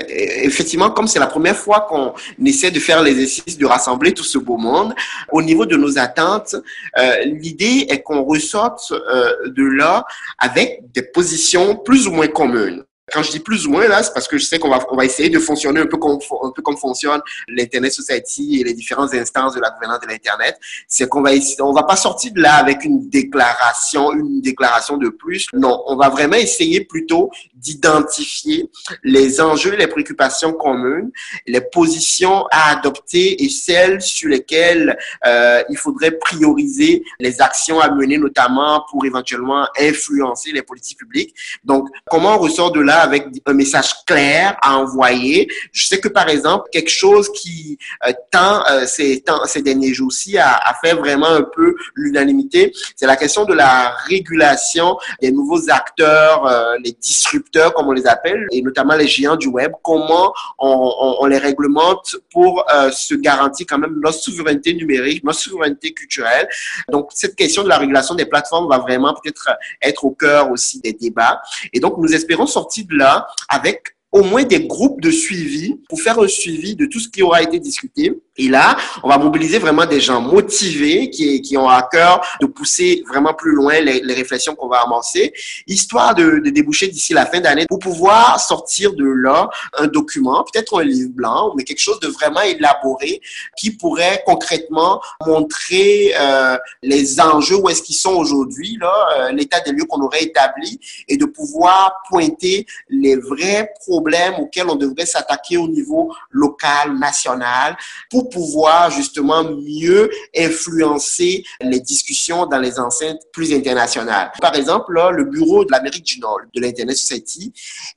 Effectivement, 0.49 0.91
comme 0.91 1.07
c'est 1.07 1.21
la 1.21 1.29
première 1.29 1.57
fois 1.57 1.87
qu'on 1.89 2.13
essaie 2.45 2.73
de 2.73 2.81
faire 2.81 3.01
l'exercice 3.03 3.57
de 3.57 3.67
rassembler 3.67 4.13
tout 4.13 4.25
ce 4.25 4.39
beau 4.39 4.57
monde, 4.57 4.95
au 5.31 5.43
niveau 5.43 5.65
de 5.65 5.77
nos 5.77 5.97
attentes, 5.97 6.57
euh, 6.99 7.25
l'idée 7.25 7.87
est 7.89 8.03
qu'on 8.03 8.25
ressorte 8.25 8.93
euh, 8.93 9.49
de 9.59 9.65
là 9.65 10.05
avec 10.39 10.67
des 10.93 11.03
positions 11.03 11.77
plus 11.77 12.09
ou 12.09 12.13
moins 12.13 12.27
communes. 12.27 12.83
Quand 13.13 13.23
je 13.23 13.31
dis 13.31 13.41
plus 13.41 13.67
ou 13.67 13.71
moins, 13.71 13.87
là, 13.89 14.03
c'est 14.03 14.13
parce 14.13 14.29
que 14.29 14.39
je 14.39 14.45
sais 14.45 14.59
qu'on 14.59 14.71
va, 14.71 14.79
on 14.91 14.97
va 14.97 15.05
essayer 15.05 15.29
de 15.29 15.39
fonctionner 15.39 15.81
un 15.81 15.87
peu 15.87 15.97
comme, 15.97 16.19
un 16.43 16.51
peu 16.51 16.63
comme 16.63 16.77
fonctionne 16.77 17.21
l'Internet 17.49 17.93
Society 17.93 18.61
et 18.61 18.65
les 18.65 18.75
différentes 18.75 19.15
instances 19.15 19.55
de 19.55 19.61
la 19.61 19.71
gouvernance 19.71 20.01
de 20.01 20.07
l'Internet. 20.07 20.59
C'est 20.89 21.09
qu'on 21.09 21.23
va 21.23 21.33
essayer, 21.33 21.61
on 21.63 21.73
va 21.73 21.83
pas 21.83 21.97
sortir 21.97 22.33
de 22.33 22.41
là 22.41 22.55
avec 22.55 22.85
une 22.85 23.09
déclaration, 23.09 24.13
une 24.13 24.41
déclaration 24.41 24.97
de 24.97 25.09
plus. 25.09 25.47
Non, 25.53 25.83
on 25.87 25.97
va 25.97 26.09
vraiment 26.09 26.37
essayer 26.37 26.85
plutôt 26.85 27.31
d'identifier 27.55 28.71
les 29.03 29.41
enjeux, 29.41 29.77
les 29.77 29.87
préoccupations 29.87 30.53
communes, 30.53 31.11
les 31.47 31.61
positions 31.61 32.47
à 32.51 32.71
adopter 32.71 33.43
et 33.43 33.49
celles 33.49 34.01
sur 34.01 34.29
lesquelles 34.29 34.97
euh, 35.27 35.63
il 35.69 35.77
faudrait 35.77 36.13
prioriser 36.13 37.03
les 37.19 37.41
actions 37.41 37.81
à 37.81 37.91
mener, 37.91 38.19
notamment 38.19 38.85
pour 38.91 39.05
éventuellement 39.05 39.67
influencer 39.79 40.53
les 40.53 40.63
politiques 40.63 40.99
publiques. 40.99 41.35
Donc, 41.65 41.89
comment 42.09 42.37
on 42.37 42.39
ressort 42.39 42.73
de 42.73 42.81
là 42.81 43.00
avec 43.01 43.27
un 43.47 43.53
message 43.53 43.93
clair 44.07 44.57
à 44.63 44.77
envoyer. 44.77 45.49
Je 45.73 45.87
sais 45.87 46.01
que, 46.01 46.09
par 46.09 46.29
exemple, 46.29 46.69
quelque 46.73 46.91
chose 46.91 47.31
qui 47.33 47.79
euh, 48.07 48.13
tend 48.31 48.63
euh, 48.71 48.87
ces, 48.87 49.23
ces 49.47 49.63
derniers 49.63 49.93
jours-ci 49.93 50.39
à, 50.39 50.57
à, 50.57 50.75
faire 50.83 50.97
vraiment 50.99 51.29
un 51.29 51.43
peu 51.43 51.75
l'unanimité, 51.95 52.73
c'est 52.97 53.07
la 53.07 53.17
question 53.17 53.45
de 53.45 53.55
la 53.55 53.91
régulation 54.09 54.97
des 55.21 55.33
nouveaux 55.33 55.71
acteurs, 55.71 56.47
euh, 56.47 56.77
les 56.83 56.93
disrupteurs, 56.93 57.75
comme 57.75 57.89
on 57.89 57.93
les 57.93 58.07
appelle, 58.07 58.47
et 58.53 58.63
notamment 58.63 58.95
les 58.95 59.07
géants 59.09 59.37
du 59.37 59.49
web. 59.49 59.73
Comment 59.83 60.33
on, 60.59 60.93
on, 61.01 61.17
on 61.21 61.27
les 61.27 61.39
réglemente 61.39 62.17
pour 62.33 62.65
euh, 62.75 62.91
se 62.91 63.15
garantir 63.15 63.67
quand 63.69 63.79
même 63.79 63.99
notre 64.03 64.19
souveraineté 64.19 64.75
numérique, 64.75 65.25
notre 65.25 65.41
souveraineté 65.41 65.93
culturelle? 65.93 66.49
Donc, 66.89 67.11
cette 67.15 67.37
question 67.37 67.63
de 67.63 67.69
la 67.69 67.79
régulation 67.79 68.15
des 68.15 68.27
plateformes 68.27 68.69
va 68.69 68.79
vraiment 68.79 69.15
peut-être 69.15 69.49
être 69.83 70.05
au 70.05 70.11
cœur 70.11 70.51
aussi 70.51 70.81
des 70.81 70.93
débats. 70.93 71.41
Et 71.73 71.81
donc, 71.81 71.97
nous 71.99 72.13
espérons 72.15 72.47
sortir 72.47 72.85
là 72.93 73.29
avec 73.49 73.97
au 74.13 74.23
moins 74.23 74.43
des 74.43 74.67
groupes 74.67 75.01
de 75.01 75.11
suivi 75.11 75.77
pour 75.89 76.01
faire 76.01 76.19
un 76.19 76.27
suivi 76.27 76.75
de 76.75 76.87
tout 76.87 76.99
ce 76.99 77.09
qui 77.09 77.23
aura 77.23 77.43
été 77.43 77.61
discuté. 77.61 78.13
Et 78.37 78.49
là, 78.49 78.77
on 79.03 79.09
va 79.09 79.19
mobiliser 79.19 79.59
vraiment 79.59 79.87
des 79.87 80.01
gens 80.01 80.21
motivés 80.21 81.11
qui, 81.11 81.43
qui 81.43 81.57
ont 81.57 81.69
à 81.69 81.83
cœur 81.83 82.21
de 82.41 82.47
pousser 82.47 83.05
vraiment 83.07 83.35
plus 83.35 83.53
loin 83.53 83.81
les, 83.81 84.01
réflexions 84.15 84.55
qu'on 84.55 84.69
va 84.69 84.79
amorcer, 84.79 85.33
histoire 85.67 86.15
de, 86.15 86.41
de 86.45 86.51
déboucher 86.51 86.89
d'ici 86.89 87.13
la 87.13 87.27
fin 87.27 87.41
d'année 87.41 87.67
pour 87.69 87.79
pouvoir 87.79 88.41
sortir 88.41 88.95
de 88.95 89.05
là 89.05 89.49
un 89.79 89.87
document, 89.87 90.45
peut-être 90.53 90.81
un 90.81 90.85
livre 90.85 91.11
blanc, 91.11 91.53
mais 91.57 91.65
quelque 91.65 91.81
chose 91.81 92.01
de 92.01 92.09
vraiment 92.09 92.41
élaboré 92.41 93.21
qui 93.57 93.71
pourrait 93.71 94.23
concrètement 94.27 95.01
montrer 95.27 96.13
euh, 96.19 96.57
les 96.83 97.21
enjeux 97.21 97.57
où 97.57 97.69
est-ce 97.69 97.83
qu'ils 97.83 97.97
sont 97.97 98.15
aujourd'hui, 98.15 98.79
là, 98.81 98.93
euh, 99.17 99.33
l'état 99.33 99.61
des 99.61 99.73
lieux 99.73 99.85
qu'on 99.85 100.01
aurait 100.03 100.25
établi 100.25 100.81
et 101.09 101.17
de 101.17 101.25
pouvoir 101.27 102.03
pointer 102.09 102.67
les 102.89 103.17
vrais 103.17 103.71
problèmes 103.81 104.00
auxquels 104.39 104.69
on 104.69 104.77
devrait 104.77 105.07
s'attaquer 105.07 105.57
au 105.57 105.69
niveau 105.69 106.13
local, 106.31 106.99
national, 106.99 107.77
pour 108.11 108.29
pouvoir 108.29 108.91
justement 108.91 109.45
mieux 109.45 110.11
influencer 110.37 111.45
les 111.61 111.81
discussions 111.81 112.47
dans 112.47 112.59
les 112.59 112.79
enceintes 112.79 113.21
plus 113.33 113.53
internationales. 113.53 114.33
Par 114.41 114.55
exemple, 114.55 114.93
le 115.13 115.25
bureau 115.25 115.65
de 115.65 115.73
l'Amérique 115.73 116.05
du 116.05 116.21
Nord 116.21 116.41
de 116.55 116.61
l'Internet 116.61 116.97
Society 116.97 117.53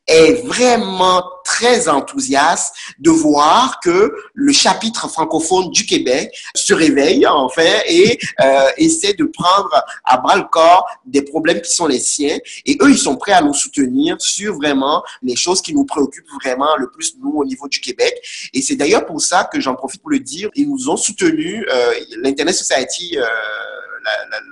est 0.08 0.46
vraiment 0.46 1.24
très 1.44 1.88
enthousiaste 1.88 2.74
de 3.00 3.12
voir 3.12 3.80
que 3.82 4.14
le 4.34 4.52
chapitre 4.52 5.10
francophone 5.10 5.70
du 5.72 5.86
Québec 5.86 6.34
se 6.56 6.74
réveille 6.74 7.26
en 7.28 7.50
fait 7.50 7.84
et 7.88 8.18
euh, 8.42 8.70
essaie 8.78 9.14
de 9.14 9.26
prendre 9.26 9.70
à 10.04 10.18
bras 10.18 10.38
le 10.38 10.46
corps 10.52 10.88
des 11.06 11.22
problèmes 11.22 11.62
qui 11.62 11.72
sont 11.72 11.88
les 11.88 12.00
siens 12.00 12.38
et 12.66 12.78
eux 12.82 12.90
ils 12.90 12.98
sont 12.98 13.18
prêts 13.18 13.34
à 13.34 13.42
nous 13.42 13.54
soutenir 13.54 14.20
sur 14.20 14.56
vraiment 14.56 15.04
les 15.22 15.36
choses 15.36 15.62
qui 15.62 15.74
nous 15.74 15.86
préoccupent 15.94 16.30
vraiment 16.42 16.76
le 16.78 16.90
plus 16.90 17.16
nous 17.20 17.34
au 17.38 17.46
niveau 17.46 17.68
du 17.68 17.80
Québec. 17.80 18.14
Et 18.54 18.62
c'est 18.62 18.76
d'ailleurs 18.76 19.06
pour 19.06 19.22
ça 19.22 19.50
que 19.52 19.60
j'en 19.60 19.76
profite 19.76 20.02
pour 20.02 20.12
le 20.12 20.20
dire 20.20 20.50
ils 20.56 20.70
nous 20.70 20.90
ont 20.90 20.98
soutenus 20.98 21.66
euh, 21.72 21.94
l'Internet 22.24 22.56
Society 22.56 23.18
euh, 23.18 23.24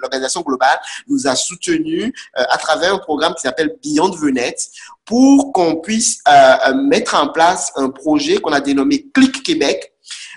l'organisation 0.01 0.41
globale 0.41 0.80
nous 1.08 1.27
a 1.27 1.36
soutenus 1.36 2.12
euh, 2.38 2.43
à 2.49 2.58
travers 2.58 2.93
un 2.93 2.97
programme 2.97 3.34
qui 3.36 3.41
s'appelle 3.41 3.77
Beyond 3.84 4.12
Venet 4.12 4.56
pour 5.06 5.51
qu'on 5.54 5.77
puisse 5.77 6.19
euh, 6.27 6.32
euh, 6.67 6.73
mettre 6.73 7.15
en 7.15 7.30
place 7.30 7.71
un 7.75 7.89
projet 7.89 8.38
qu'on 8.38 8.54
a 8.54 8.62
dénommé 8.62 9.08
Click 9.13 9.43
Québec 9.43 9.90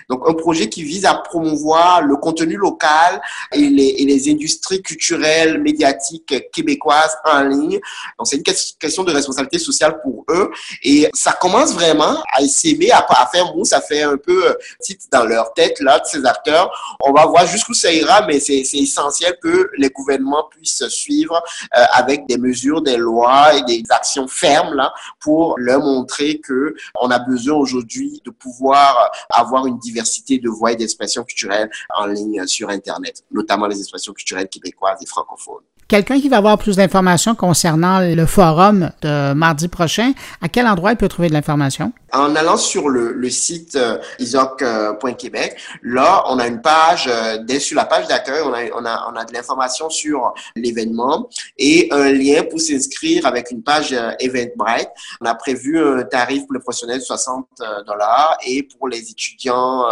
Donc, 0.09 0.23
un 0.27 0.33
projet 0.33 0.69
qui 0.69 0.83
vise 0.83 1.05
à 1.05 1.15
promouvoir 1.15 2.01
le 2.01 2.15
contenu 2.17 2.55
local 2.55 3.21
et 3.51 3.69
les, 3.69 3.95
et 3.97 4.05
les 4.05 4.29
industries 4.31 4.81
culturelles, 4.81 5.61
médiatiques 5.61 6.51
québécoises 6.51 7.17
en 7.25 7.43
ligne. 7.43 7.79
Donc, 8.17 8.27
c'est 8.27 8.37
une 8.37 8.43
question 8.43 9.03
de 9.03 9.11
responsabilité 9.11 9.59
sociale 9.59 9.99
pour 10.01 10.25
eux. 10.29 10.51
Et 10.83 11.09
ça 11.13 11.33
commence 11.33 11.73
vraiment 11.73 12.21
à 12.33 12.41
essayer 12.41 12.91
à, 12.91 13.05
à 13.09 13.27
faire 13.27 13.53
mousse, 13.55 13.69
ça 13.69 13.81
fait 13.81 14.03
un 14.03 14.17
peu 14.17 14.49
euh, 14.49 14.53
titre 14.79 15.05
dans 15.11 15.25
leur 15.25 15.53
tête, 15.53 15.79
là, 15.79 15.99
de 15.99 16.05
ces 16.05 16.25
acteurs. 16.25 16.69
On 17.01 17.11
va 17.11 17.25
voir 17.25 17.47
jusqu'où 17.47 17.73
ça 17.73 17.91
ira, 17.91 18.25
mais 18.27 18.39
c'est 18.39 18.63
essentiel 18.73 19.37
que 19.41 19.69
les 19.77 19.89
gouvernements 19.89 20.47
puissent 20.49 20.87
suivre 20.87 21.41
euh, 21.77 21.83
avec 21.93 22.27
des 22.27 22.37
mesures, 22.37 22.81
des 22.81 22.97
lois 22.97 23.55
et 23.55 23.63
des 23.63 23.83
actions 23.89 24.27
fermes, 24.27 24.75
là, 24.75 24.93
pour 25.19 25.55
leur 25.57 25.79
montrer 25.79 26.39
que 26.39 26.75
on 26.99 27.09
a 27.09 27.19
besoin 27.19 27.55
aujourd'hui 27.55 28.21
de 28.23 28.29
pouvoir 28.29 29.11
avoir 29.31 29.65
une 29.65 29.79
diversité 29.79 29.94
de 29.95 30.49
voix 30.49 30.71
et 30.71 30.75
d'expressions 30.75 31.23
culturelles 31.23 31.69
en 31.97 32.07
ligne 32.07 32.45
sur 32.47 32.69
Internet, 32.69 33.23
notamment 33.31 33.67
les 33.67 33.79
expressions 33.79 34.13
culturelles 34.13 34.49
québécoises 34.49 34.97
et 35.01 35.05
francophones. 35.05 35.63
Quelqu'un 35.87 36.19
qui 36.19 36.29
va 36.29 36.37
avoir 36.37 36.57
plus 36.57 36.77
d'informations 36.77 37.35
concernant 37.35 37.99
le 37.99 38.25
forum 38.25 38.89
de 39.03 39.33
mardi 39.33 39.67
prochain, 39.67 40.13
à 40.41 40.49
quel 40.49 40.65
endroit 40.65 40.91
il 40.91 40.97
peut 40.97 41.07
trouver 41.07 41.27
de 41.27 41.33
l'information? 41.33 41.93
En 42.15 42.35
allant 42.35 42.57
sur 42.57 42.89
le, 42.89 43.11
le 43.11 43.29
site 43.29 43.75
euh, 43.75 43.97
isoc.québec, 44.19 45.57
là, 45.83 46.23
on 46.27 46.39
a 46.39 46.47
une 46.47 46.61
page, 46.61 47.07
euh, 47.07 47.37
dès 47.43 47.59
sur 47.59 47.75
la 47.75 47.85
page 47.85 48.07
d'accueil, 48.07 48.41
on 48.43 48.53
a, 48.53 48.63
on, 48.73 48.85
a, 48.85 49.11
on 49.11 49.15
a 49.15 49.25
de 49.25 49.33
l'information 49.33 49.89
sur 49.89 50.33
l'événement 50.55 51.29
et 51.57 51.87
un 51.91 52.11
lien 52.11 52.43
pour 52.43 52.59
s'inscrire 52.59 53.25
avec 53.25 53.51
une 53.51 53.63
page 53.63 53.93
euh, 53.93 54.11
Eventbrite. 54.19 54.89
On 55.21 55.25
a 55.25 55.35
prévu 55.35 55.79
un 55.79 56.03
tarif 56.03 56.45
pour 56.45 56.53
les 56.53 56.59
professionnels 56.59 56.99
de 56.99 57.03
60 57.03 57.47
dollars 57.85 58.37
et 58.45 58.63
pour 58.63 58.87
les 58.87 59.09
étudiants 59.09 59.85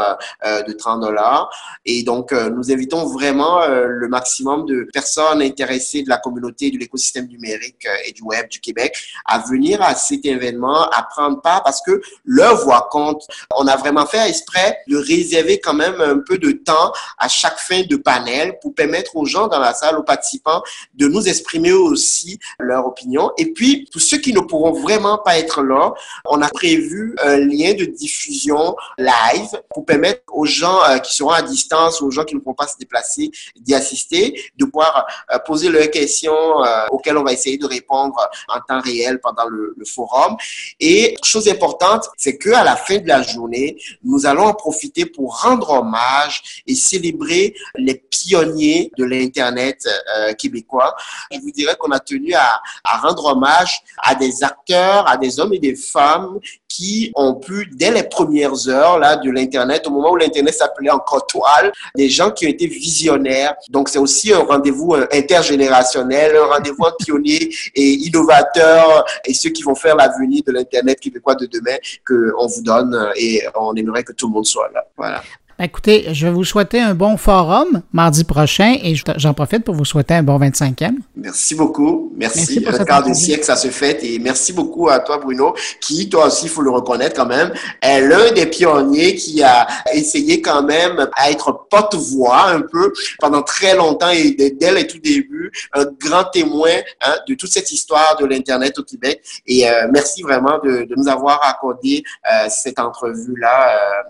euh, 0.46 0.64
de 0.64 0.74
30 0.74 1.02
dollars. 1.02 1.50
Et 1.86 2.04
donc, 2.04 2.32
nous 2.32 2.72
invitons 2.72 3.06
vraiment 3.06 3.66
le 3.68 4.08
maximum 4.08 4.66
de 4.66 4.88
personnes 4.94 5.42
intéressées 5.42 6.04
de 6.04 6.10
la 6.10 6.18
communauté 6.18 6.72
de 6.72 6.78
l'écosystème 6.78 7.28
numérique 7.28 7.86
euh, 7.86 8.08
et 8.08 8.12
du 8.12 8.22
web 8.24 8.48
du 8.50 8.60
Québec 8.60 8.96
à 9.26 9.40
venir 9.40 9.82
à 9.82 9.96
cet 9.96 10.26
événement, 10.26 10.90
à 10.90 11.04
prendre 11.04 11.42
part 11.42 11.64
parce 11.64 11.82
que 11.82 12.02
leur 12.26 12.64
voix 12.64 12.88
compte. 12.92 13.26
On 13.56 13.68
a 13.68 13.76
vraiment 13.76 14.06
fait 14.06 14.28
exprès 14.28 14.80
de 14.88 14.98
réserver 14.98 15.60
quand 15.60 15.74
même 15.74 16.00
un 16.02 16.20
peu 16.20 16.38
de 16.38 16.52
temps 16.52 16.92
à 17.18 17.28
chaque 17.28 17.60
fin 17.60 17.84
de 17.84 17.96
panel 17.96 18.58
pour 18.62 18.74
permettre 18.74 19.16
aux 19.16 19.26
gens 19.26 19.48
dans 19.48 19.60
la 19.60 19.74
salle, 19.74 19.98
aux 19.98 20.04
participants, 20.04 20.62
de 20.94 21.08
nous 21.08 21.28
exprimer 21.28 21.72
aussi 21.72 22.40
leur 22.60 22.86
opinion. 22.86 23.32
Et 23.38 23.52
puis, 23.54 23.88
pour 23.92 24.02
ceux 24.02 24.18
qui 24.18 24.34
ne 24.34 24.40
pourront 24.40 24.72
vraiment 24.72 25.18
pas 25.18 25.38
être 25.38 25.62
là, 25.64 25.94
on 26.26 26.42
a 26.42 26.50
prévu 26.50 27.16
un 27.24 27.38
lien 27.38 27.74
de 27.74 27.86
diffusion 27.86 28.76
live 28.98 29.62
pour 29.74 29.86
permettre 29.86 30.22
aux 30.32 30.46
gens 30.46 30.80
euh, 30.90 30.98
qui 31.00 31.16
seront 31.16 31.32
à 31.32 31.42
distance, 31.42 32.02
aux 32.02 32.12
gens 32.12 32.24
qui 32.24 32.36
ne 32.36 32.40
pourront 32.40 32.56
pas 32.56 32.68
se 32.68 32.78
déplacer, 32.78 33.32
d'y 33.56 33.74
assister, 33.74 34.40
de 34.58 34.66
pouvoir 34.66 35.06
euh, 35.32 35.40
poser 35.40 35.70
leurs 35.70 35.90
questions 35.90 36.64
euh, 36.64 36.86
auxquelles 36.92 37.18
on 37.18 37.24
va 37.24 37.34
essayer 37.34 37.58
de 37.58 37.66
répondre 37.66 38.16
en 38.48 38.60
temps 38.62 38.82
réel 38.82 39.20
pendant 39.22 39.48
le, 39.48 39.74
le 39.78 39.86
forum. 39.86 40.36
Et 40.80 41.16
chose 41.24 41.48
importante, 41.48 41.93
c'est 42.18 42.38
que 42.38 42.50
à 42.52 42.64
la 42.64 42.76
fin 42.76 42.98
de 42.98 43.08
la 43.08 43.22
journée, 43.22 43.78
nous 44.04 44.26
allons 44.26 44.46
en 44.46 44.54
profiter 44.54 45.06
pour 45.06 45.42
rendre 45.42 45.70
hommage 45.72 46.64
et 46.68 46.76
célébrer 46.76 47.56
les 47.76 47.96
pionniers 47.96 48.92
de 48.98 49.06
l'Internet 49.06 49.88
euh, 50.18 50.34
québécois. 50.34 50.96
Je 51.32 51.40
vous 51.40 51.52
dirais 51.52 51.76
qu'on 51.80 51.92
a 51.92 52.00
tenu 52.00 52.34
à, 52.34 52.62
à 52.84 52.98
rendre 52.98 53.26
hommage 53.26 53.82
à 54.02 54.16
des 54.16 54.44
acteurs, 54.44 55.08
à 55.10 55.18
des 55.18 55.40
hommes 55.40 55.54
et 55.54 55.60
des 55.60 55.76
femmes 55.76 56.40
qui 56.68 57.12
ont 57.16 57.36
pu, 57.36 57.70
dès 57.74 57.92
les 57.92 58.04
premières 58.04 58.68
heures 58.68 58.98
là, 58.98 59.16
de 59.16 59.30
l'Internet, 59.30 59.86
au 59.88 59.92
moment 59.92 60.12
où 60.12 60.16
l'Internet 60.16 60.54
s'appelait 60.54 60.90
encore 60.90 61.28
toile, 61.28 61.72
des 61.96 62.10
gens 62.10 62.32
qui 62.32 62.48
ont 62.48 62.50
été 62.50 62.66
visionnaires. 62.68 63.54
Donc, 63.70 63.90
c'est 63.90 64.00
aussi 64.00 64.34
un 64.34 64.40
rendez-vous 64.40 64.96
intergénérationnel, 65.12 66.36
un 66.36 66.46
rendez-vous 66.46 66.84
pionnier 67.00 67.54
et 67.76 67.90
innovateur 67.92 69.06
et 69.26 69.34
ceux 69.34 69.50
qui 69.50 69.62
vont 69.62 69.76
faire 69.76 69.96
l'avenir 69.96 70.42
de 70.46 70.52
l'Internet 70.52 71.00
québécois 71.00 71.36
de 71.36 71.46
demain 71.46 71.78
qu'on 72.06 72.48
vous 72.48 72.62
donne 72.62 73.12
et 73.16 73.44
on 73.56 73.74
aimerait 73.76 74.04
que 74.04 74.14
tout 74.14 74.28
le 74.28 74.34
monde 74.34 74.46
soit 74.46 74.70
là. 74.74 74.86
Voilà. 74.98 75.24
Écoutez, 75.60 76.08
je 76.14 76.26
vais 76.28 76.34
vous 76.34 76.44
souhaiter 76.44 76.82
un 76.82 76.96
bon 76.96 77.16
forum 77.16 77.84
mardi 77.92 78.24
prochain 78.24 78.76
et 78.82 78.96
j'en 79.18 79.34
profite 79.34 79.64
pour 79.64 79.76
vous 79.76 79.86
souhaiter 79.86 80.16
un 80.16 80.24
bon 80.24 80.40
25e. 80.40 80.96
Merci 81.16 81.56
beaucoup. 81.56 82.12
Merci. 82.18 82.60
merci 82.60 82.82
un 82.82 82.86
quart 82.86 83.08
de 83.08 83.14
siècle, 83.14 83.44
ça 83.44 83.56
se 83.56 83.68
fait. 83.70 84.04
Et 84.04 84.20
merci 84.20 84.52
beaucoup 84.52 84.90
à 84.90 85.00
toi, 85.00 85.20
Bruno, 85.20 85.56
qui, 85.80 86.10
toi 86.10 86.28
aussi, 86.28 86.46
il 86.46 86.50
faut 86.50 86.62
le 86.62 86.72
reconnaître 86.72 87.16
quand 87.16 87.28
même, 87.28 87.54
est 87.82 88.02
l'un 88.02 88.32
des 88.32 88.48
pionniers 88.48 89.16
qui 89.16 89.44
a 89.44 89.68
essayé 89.94 90.42
quand 90.42 90.64
même 90.64 91.08
à 91.16 91.30
être 91.30 91.68
porte-voix 91.70 92.48
un 92.48 92.62
peu 92.62 92.92
pendant 93.20 93.44
très 93.44 93.76
longtemps 93.76 94.10
et 94.10 94.32
dès 94.32 94.74
les 94.74 94.88
tout 94.88 95.00
débuts, 95.00 95.52
un 95.74 95.86
grand 96.00 96.24
témoin 96.26 96.72
hein, 97.02 97.16
de 97.28 97.36
toute 97.36 97.52
cette 97.52 97.72
histoire 97.72 98.18
de 98.20 98.26
l'Internet 98.26 98.78
au 98.80 98.84
Québec. 98.84 99.22
Et 99.46 99.70
euh, 99.70 99.88
merci 99.92 100.22
vraiment 100.24 100.60
de, 100.64 100.84
de, 100.84 100.96
nous 100.96 101.08
avoir 101.08 101.40
accordé 101.44 102.04
euh, 102.26 102.48
cette 102.50 102.80
entrevue-là. 102.80 103.76
Euh, 103.76 104.04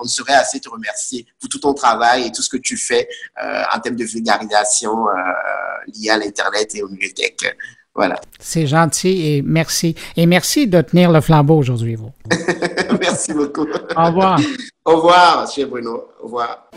on, 0.00 0.04
serait 0.06 0.34
assez 0.34 0.60
remercier 0.68 1.26
pour 1.40 1.48
tout 1.48 1.58
ton 1.58 1.74
travail 1.74 2.26
et 2.26 2.32
tout 2.32 2.42
ce 2.42 2.48
que 2.48 2.56
tu 2.56 2.76
fais 2.76 3.08
euh, 3.42 3.62
en 3.74 3.80
termes 3.80 3.96
de 3.96 4.04
vulgarisation 4.04 5.08
euh, 5.08 5.12
liée 5.94 6.10
à 6.10 6.18
l'Internet 6.18 6.74
et 6.74 6.82
aux 6.82 6.88
bibliothèques. 6.88 7.56
Voilà. 7.94 8.20
C'est 8.38 8.66
gentil 8.66 9.26
et 9.26 9.42
merci. 9.42 9.94
Et 10.16 10.26
merci 10.26 10.66
de 10.66 10.82
tenir 10.82 11.10
le 11.10 11.22
flambeau 11.22 11.56
aujourd'hui, 11.56 11.94
vous. 11.94 12.12
merci 13.00 13.32
beaucoup. 13.32 13.66
Au 13.96 14.04
revoir. 14.06 14.38
Au 14.84 14.96
revoir, 14.96 15.50
M. 15.56 15.68
Bruno. 15.68 16.04
Au 16.20 16.24
revoir. 16.24 16.70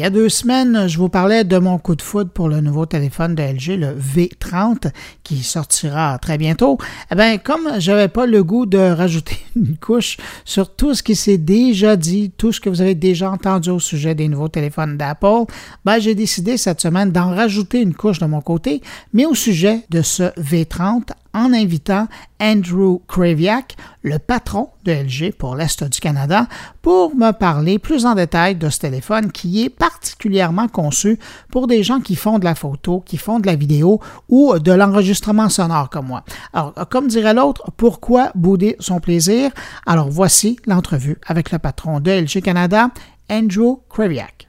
Il 0.00 0.04
y 0.04 0.06
a 0.06 0.08
deux 0.08 0.30
semaines, 0.30 0.88
je 0.88 0.96
vous 0.96 1.10
parlais 1.10 1.44
de 1.44 1.58
mon 1.58 1.76
coup 1.76 1.94
de 1.94 2.00
foudre 2.00 2.30
pour 2.30 2.48
le 2.48 2.62
nouveau 2.62 2.86
téléphone 2.86 3.34
de 3.34 3.42
LG, 3.42 3.78
le 3.78 3.94
V30, 3.94 4.90
qui 5.22 5.42
sortira 5.42 6.18
très 6.18 6.38
bientôt. 6.38 6.78
Eh 7.12 7.14
bien, 7.14 7.36
comme 7.36 7.68
j'avais 7.76 8.08
pas 8.08 8.24
le 8.24 8.42
goût 8.42 8.64
de 8.64 8.78
rajouter 8.78 9.36
une 9.56 9.76
couche 9.76 10.16
sur 10.46 10.74
tout 10.74 10.94
ce 10.94 11.02
qui 11.02 11.14
s'est 11.14 11.36
déjà 11.36 11.96
dit, 11.96 12.32
tout 12.34 12.50
ce 12.50 12.62
que 12.62 12.70
vous 12.70 12.80
avez 12.80 12.94
déjà 12.94 13.30
entendu 13.30 13.68
au 13.68 13.78
sujet 13.78 14.14
des 14.14 14.28
nouveaux 14.28 14.48
téléphones 14.48 14.96
d'Apple, 14.96 15.44
ben, 15.84 15.98
j'ai 15.98 16.14
décidé 16.14 16.56
cette 16.56 16.80
semaine 16.80 17.12
d'en 17.12 17.34
rajouter 17.34 17.82
une 17.82 17.92
couche 17.92 18.20
de 18.20 18.26
mon 18.26 18.40
côté, 18.40 18.80
mais 19.12 19.26
au 19.26 19.34
sujet 19.34 19.80
de 19.90 20.00
ce 20.00 20.32
V30 20.40 21.10
en 21.34 21.52
invitant 21.52 22.08
Andrew 22.40 22.98
Kraviak, 23.06 23.76
le 24.02 24.18
patron 24.18 24.70
de 24.84 24.92
LG 24.92 25.34
pour 25.36 25.56
l'Est 25.56 25.84
du 25.84 26.00
Canada, 26.00 26.46
pour 26.82 27.14
me 27.14 27.32
parler 27.32 27.78
plus 27.78 28.06
en 28.06 28.14
détail 28.14 28.56
de 28.56 28.68
ce 28.68 28.78
téléphone 28.78 29.30
qui 29.30 29.62
est 29.64 29.68
particulièrement 29.68 30.68
conçu 30.68 31.18
pour 31.50 31.66
des 31.66 31.82
gens 31.82 32.00
qui 32.00 32.16
font 32.16 32.38
de 32.38 32.44
la 32.44 32.54
photo, 32.54 33.02
qui 33.04 33.16
font 33.16 33.40
de 33.40 33.46
la 33.46 33.56
vidéo 33.56 34.00
ou 34.28 34.58
de 34.58 34.72
l'enregistrement 34.72 35.48
sonore 35.48 35.90
comme 35.90 36.06
moi. 36.06 36.24
Alors, 36.52 36.74
comme 36.90 37.08
dirait 37.08 37.34
l'autre, 37.34 37.70
pourquoi 37.76 38.30
bouder 38.34 38.76
son 38.80 39.00
plaisir? 39.00 39.50
Alors, 39.86 40.08
voici 40.10 40.58
l'entrevue 40.66 41.18
avec 41.26 41.50
le 41.52 41.58
patron 41.58 42.00
de 42.00 42.10
LG 42.10 42.42
Canada, 42.42 42.90
Andrew 43.30 43.80
Kraviak. 43.88 44.48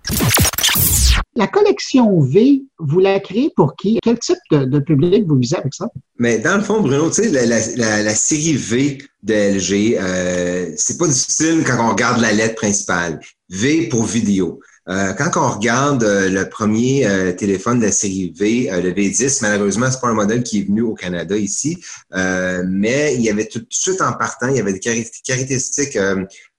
La 1.35 1.47
collection 1.47 2.19
V, 2.19 2.63
vous 2.77 2.99
la 2.99 3.21
créez 3.21 3.53
pour 3.55 3.77
qui? 3.77 3.99
Quel 4.03 4.19
type 4.19 4.37
de, 4.51 4.79
public 4.79 5.25
vous 5.25 5.37
visez 5.37 5.55
avec 5.55 5.73
ça? 5.73 5.87
Mais 6.19 6.39
dans 6.39 6.57
le 6.57 6.63
fond, 6.63 6.81
Bruno, 6.81 7.09
tu 7.09 7.23
sais, 7.23 7.29
la, 7.29 8.15
série 8.15 8.57
V 8.57 8.97
de 9.23 9.33
LG, 9.33 9.97
euh, 9.97 10.73
c'est 10.75 10.97
pas 10.97 11.07
difficile 11.07 11.63
quand 11.65 11.77
on 11.79 11.91
regarde 11.91 12.19
la 12.19 12.33
lettre 12.33 12.55
principale. 12.55 13.21
V 13.47 13.87
pour 13.87 14.03
vidéo. 14.03 14.59
Euh, 14.89 15.13
quand 15.13 15.31
on 15.37 15.49
regarde 15.51 16.03
euh, 16.03 16.27
le 16.27 16.49
premier 16.49 17.07
téléphone 17.37 17.79
de 17.79 17.85
la 17.85 17.91
série 17.93 18.33
V, 18.35 18.69
le 18.83 18.91
V10, 18.91 19.39
malheureusement, 19.41 19.89
c'est 19.89 20.01
pas 20.01 20.09
un 20.09 20.13
modèle 20.13 20.43
qui 20.43 20.59
est 20.59 20.63
venu 20.63 20.81
au 20.81 20.95
Canada 20.95 21.37
ici, 21.37 21.81
mais 22.11 23.15
il 23.15 23.21
y 23.21 23.29
avait 23.29 23.47
tout 23.47 23.59
de 23.59 23.67
suite 23.69 24.01
en 24.01 24.11
partant, 24.13 24.49
il 24.49 24.57
y 24.57 24.59
avait 24.59 24.73
des 24.73 24.79
caractéristiques 24.79 25.97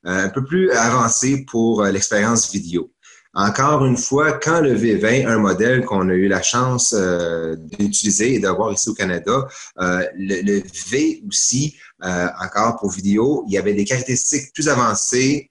un 0.04 0.28
peu 0.30 0.42
plus 0.44 0.70
avancées 0.70 1.44
pour 1.46 1.84
l'expérience 1.84 2.50
vidéo. 2.50 2.90
Encore 3.34 3.86
une 3.86 3.96
fois, 3.96 4.32
quand 4.32 4.60
le 4.60 4.76
V20, 4.76 5.26
un 5.26 5.38
modèle 5.38 5.86
qu'on 5.86 6.10
a 6.10 6.12
eu 6.12 6.28
la 6.28 6.42
chance 6.42 6.94
euh, 6.96 7.56
d'utiliser 7.56 8.34
et 8.34 8.38
d'avoir 8.38 8.70
ici 8.72 8.90
au 8.90 8.94
Canada, 8.94 9.46
euh, 9.80 10.06
le, 10.14 10.62
V 10.90 11.22
aussi, 11.26 11.76
euh, 12.04 12.26
encore 12.44 12.76
pour 12.76 12.90
vidéo, 12.90 13.44
il 13.46 13.54
y 13.54 13.58
avait 13.58 13.72
des 13.72 13.86
caractéristiques 13.86 14.52
plus 14.52 14.68
avancées 14.68 15.50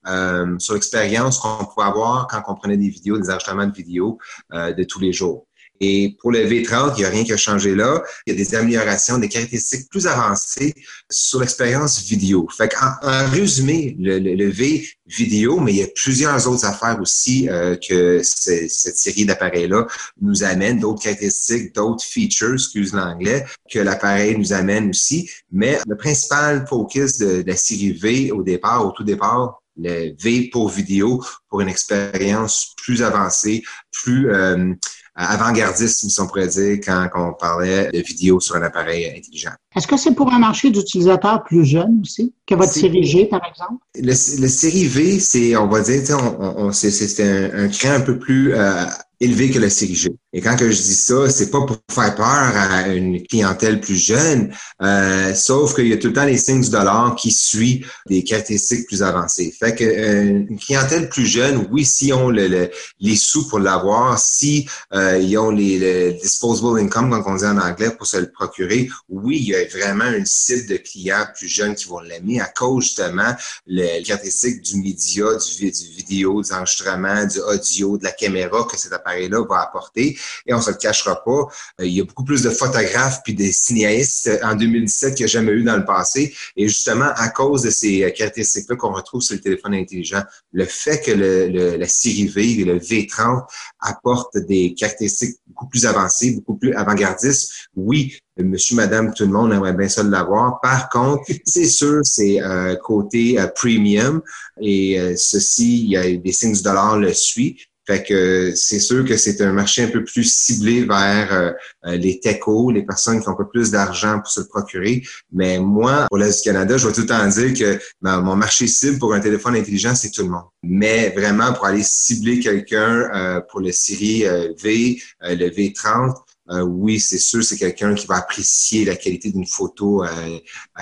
sur 0.59 0.75
l'expérience 0.75 1.39
qu'on 1.39 1.65
pouvait 1.65 1.87
avoir 1.87 2.27
quand 2.27 2.43
on 2.47 2.55
prenait 2.55 2.77
des 2.77 2.89
vidéos, 2.89 3.17
des 3.17 3.29
enregistrements 3.29 3.65
de 3.65 3.73
vidéos 3.73 4.19
de 4.51 4.83
tous 4.83 4.99
les 4.99 5.13
jours. 5.13 5.47
Et 5.83 6.15
pour 6.19 6.31
le 6.31 6.45
V30, 6.45 6.93
il 6.95 6.99
n'y 6.99 7.05
a 7.05 7.09
rien 7.09 7.23
qui 7.23 7.33
a 7.33 7.37
changé 7.37 7.73
là. 7.73 8.03
Il 8.27 8.33
y 8.33 8.35
a 8.35 8.37
des 8.37 8.53
améliorations, 8.53 9.17
des 9.17 9.27
caractéristiques 9.27 9.89
plus 9.89 10.05
avancées 10.05 10.75
sur 11.09 11.39
l'expérience 11.39 12.03
vidéo. 12.03 12.47
Fait 12.55 12.71
en, 12.79 13.29
résumé, 13.31 13.95
le, 13.99 14.51
V 14.51 14.87
vidéo, 15.07 15.59
mais 15.59 15.71
il 15.73 15.77
y 15.77 15.83
a 15.83 15.87
plusieurs 15.95 16.47
autres 16.47 16.65
affaires 16.65 16.99
aussi 17.01 17.49
euh, 17.49 17.75
que 17.75 18.21
cette 18.23 18.69
série 18.69 19.25
d'appareils-là 19.25 19.87
nous 20.21 20.43
amène, 20.43 20.79
d'autres 20.79 21.01
caractéristiques, 21.01 21.73
d'autres 21.73 22.03
features, 22.03 22.53
excuse 22.53 22.93
l'anglais, 22.93 23.43
que 23.71 23.79
l'appareil 23.79 24.37
nous 24.37 24.53
amène 24.53 24.89
aussi. 24.89 25.27
Mais 25.51 25.79
le 25.87 25.97
principal 25.97 26.67
focus 26.67 27.17
de, 27.17 27.43
la 27.45 27.55
série 27.55 27.93
V 27.93 28.31
au 28.31 28.43
départ, 28.43 28.85
au 28.85 28.91
tout 28.91 29.03
départ, 29.03 29.63
le 29.77 30.13
V 30.21 30.49
pour 30.51 30.69
vidéo, 30.69 31.23
pour 31.49 31.61
une 31.61 31.69
expérience 31.69 32.75
plus 32.77 33.01
avancée, 33.01 33.63
plus... 33.91 34.29
Euh, 34.31 34.75
avant-gardiste, 35.15 36.09
si 36.09 36.21
on 36.21 36.27
pourrait 36.27 36.47
dire, 36.47 36.77
quand, 36.83 37.09
on 37.15 37.33
parlait 37.33 37.89
de 37.91 37.99
vidéo 37.99 38.39
sur 38.39 38.55
un 38.55 38.61
appareil 38.61 39.13
intelligent. 39.17 39.51
Est-ce 39.75 39.87
que 39.87 39.97
c'est 39.97 40.13
pour 40.13 40.33
un 40.33 40.39
marché 40.39 40.69
d'utilisateurs 40.69 41.43
plus 41.43 41.65
jeunes 41.65 41.99
aussi 42.01 42.33
que 42.45 42.55
votre 42.55 42.71
série 42.71 43.03
G, 43.03 43.25
par 43.25 43.41
exemple? 43.45 43.83
Le, 43.95 44.01
le 44.03 44.47
série 44.47 44.85
V, 44.85 45.19
c'est, 45.19 45.55
on 45.55 45.67
va 45.67 45.81
dire, 45.81 46.17
on, 46.39 46.65
on, 46.67 46.71
c'est 46.71 47.23
un, 47.23 47.65
un 47.65 47.67
cran 47.67 47.91
un 47.91 48.01
peu 48.01 48.17
plus 48.17 48.53
euh, 48.53 48.85
élevé 49.19 49.51
que 49.51 49.59
la 49.59 49.69
série 49.69 49.95
G. 49.95 50.15
Et 50.33 50.41
quand 50.41 50.55
que 50.55 50.71
je 50.71 50.81
dis 50.81 50.95
ça, 50.95 51.29
c'est 51.29 51.51
pas 51.51 51.61
pour 51.65 51.77
faire 51.91 52.15
peur 52.15 52.25
à 52.25 52.87
une 52.87 53.21
clientèle 53.27 53.81
plus 53.81 53.97
jeune, 53.97 54.53
euh, 54.81 55.33
sauf 55.33 55.75
qu'il 55.75 55.87
y 55.87 55.93
a 55.93 55.97
tout 55.97 56.07
le 56.07 56.13
temps 56.13 56.25
les 56.25 56.37
signes 56.37 56.61
du 56.61 56.69
dollar 56.69 57.15
qui 57.15 57.31
suivent 57.31 57.91
des 58.07 58.23
caractéristiques 58.23 58.87
plus 58.87 59.03
avancées. 59.03 59.53
Fait 59.57 59.75
que 59.75 59.83
euh, 59.83 60.45
une 60.49 60.59
clientèle 60.59 61.09
plus 61.09 61.25
jeune, 61.25 61.67
oui, 61.69 61.83
si 61.83 62.13
ont 62.13 62.29
le, 62.29 62.69
les 62.99 63.15
sous 63.15 63.47
pour 63.49 63.59
l'avoir, 63.59 64.17
si 64.19 64.69
euh, 64.93 65.17
ils 65.17 65.37
ont 65.37 65.51
les 65.51 65.79
le 65.79 66.13
disposable 66.13 66.79
income, 66.79 67.09
comme 67.23 67.33
on 67.33 67.35
dit 67.35 67.45
en 67.45 67.57
anglais, 67.57 67.91
pour 67.91 68.07
se 68.07 68.17
le 68.17 68.31
procurer, 68.31 68.89
oui, 69.09 69.37
il 69.37 69.47
y 69.49 69.55
a 69.55 69.65
vraiment 69.65 70.09
une 70.11 70.25
cible 70.25 70.67
de 70.67 70.77
clients 70.77 71.25
plus 71.35 71.47
jeunes 71.47 71.75
qui 71.75 71.87
vont 71.87 71.99
l'aimer 71.99 72.39
à 72.39 72.45
cause 72.45 72.83
justement 72.83 73.35
les 73.65 74.01
caractéristiques 74.03 74.61
du 74.61 74.77
média, 74.77 75.25
du, 75.35 75.71
du 75.71 75.87
vidéo, 75.97 76.41
du 76.41 76.51
enregistrement, 76.53 77.25
du 77.25 77.39
audio, 77.39 77.97
de 77.97 78.03
la 78.03 78.11
caméra 78.11 78.63
que 78.69 78.77
cet 78.77 78.93
appareil-là 78.93 79.43
va 79.47 79.61
apporter. 79.61 80.17
Et 80.45 80.53
on 80.53 80.61
se 80.61 80.71
le 80.71 80.77
cachera 80.77 81.23
pas, 81.23 81.31
euh, 81.31 81.85
il 81.85 81.93
y 81.93 82.01
a 82.01 82.03
beaucoup 82.03 82.23
plus 82.23 82.41
de 82.43 82.49
photographes 82.49 83.21
puis 83.23 83.33
des 83.33 83.51
cinéastes 83.51 84.27
euh, 84.27 84.39
en 84.43 84.55
2017 84.55 85.15
qu'il 85.15 85.25
n'y 85.25 85.31
a 85.31 85.33
jamais 85.33 85.51
eu 85.51 85.63
dans 85.63 85.77
le 85.77 85.85
passé. 85.85 86.33
Et 86.55 86.67
justement, 86.67 87.09
à 87.15 87.29
cause 87.29 87.63
de 87.63 87.69
ces 87.69 88.03
euh, 88.03 88.09
caractéristiques-là 88.09 88.75
qu'on 88.75 88.93
retrouve 88.93 89.21
sur 89.21 89.35
le 89.35 89.41
téléphone 89.41 89.73
intelligent, 89.73 90.23
le 90.51 90.65
fait 90.65 91.01
que 91.01 91.11
le, 91.11 91.77
la 91.77 91.87
série 91.87 92.27
V, 92.27 92.65
le 92.65 92.79
V30, 92.79 93.45
apporte 93.79 94.37
des 94.37 94.73
caractéristiques 94.73 95.37
beaucoup 95.47 95.67
plus 95.67 95.85
avancées, 95.85 96.35
beaucoup 96.35 96.57
plus 96.57 96.73
avant-gardistes, 96.73 97.51
oui, 97.75 98.17
monsieur, 98.37 98.75
madame, 98.75 99.13
tout 99.13 99.25
le 99.25 99.31
monde 99.31 99.53
aimerait 99.53 99.73
bien 99.73 99.89
ça 99.89 100.03
l'avoir. 100.03 100.59
Par 100.61 100.89
contre, 100.89 101.23
c'est 101.45 101.67
sûr, 101.67 102.01
c'est 102.03 102.39
côté 102.83 103.37
premium 103.55 104.21
et 104.59 105.15
ceci, 105.17 105.83
il 105.83 105.91
y 105.91 105.97
a 105.97 106.15
des 106.15 106.31
signes 106.31 106.53
du 106.53 106.61
dollar 106.61 106.97
le 106.97 107.13
suit. 107.13 107.57
Fait 107.87 108.03
que 108.03 108.53
c'est 108.55 108.79
sûr 108.79 109.03
que 109.05 109.17
c'est 109.17 109.41
un 109.41 109.53
marché 109.53 109.83
un 109.83 109.87
peu 109.87 110.03
plus 110.03 110.23
ciblé 110.23 110.85
vers 110.85 111.33
euh, 111.33 111.51
euh, 111.87 111.97
les 111.97 112.19
techos, 112.19 112.71
les 112.71 112.83
personnes 112.83 113.21
qui 113.21 113.27
ont 113.27 113.31
un 113.31 113.35
peu 113.35 113.47
plus 113.47 113.71
d'argent 113.71 114.19
pour 114.19 114.29
se 114.29 114.41
le 114.41 114.47
procurer. 114.47 115.01
Mais 115.31 115.57
moi, 115.59 116.05
pour 116.07 116.17
l'Est 116.17 116.43
du 116.43 116.43
Canada, 116.43 116.77
je 116.77 116.87
vais 116.87 116.93
tout 116.93 117.01
le 117.01 117.07
temps 117.07 117.27
dire 117.27 117.53
que 117.53 117.79
mon 118.01 118.35
marché 118.35 118.67
cible 118.67 118.99
pour 118.99 119.13
un 119.13 119.19
téléphone 119.19 119.55
intelligent, 119.55 119.95
c'est 119.95 120.11
tout 120.11 120.23
le 120.23 120.29
monde. 120.29 120.45
Mais 120.63 121.09
vraiment, 121.09 121.53
pour 121.53 121.65
aller 121.65 121.83
cibler 121.83 122.39
quelqu'un 122.39 123.09
euh, 123.13 123.41
pour 123.49 123.61
le 123.61 123.71
série 123.71 124.25
V, 124.61 125.01
le 125.21 125.49
V30, 125.49 126.13
euh, 126.51 126.61
oui, 126.63 126.99
c'est 126.99 127.19
sûr, 127.19 127.43
c'est 127.43 127.57
quelqu'un 127.57 127.93
qui 127.95 128.07
va 128.07 128.17
apprécier 128.17 128.83
la 128.83 128.95
qualité 128.95 129.31
d'une 129.31 129.45
photo 129.45 130.03
euh, 130.03 130.39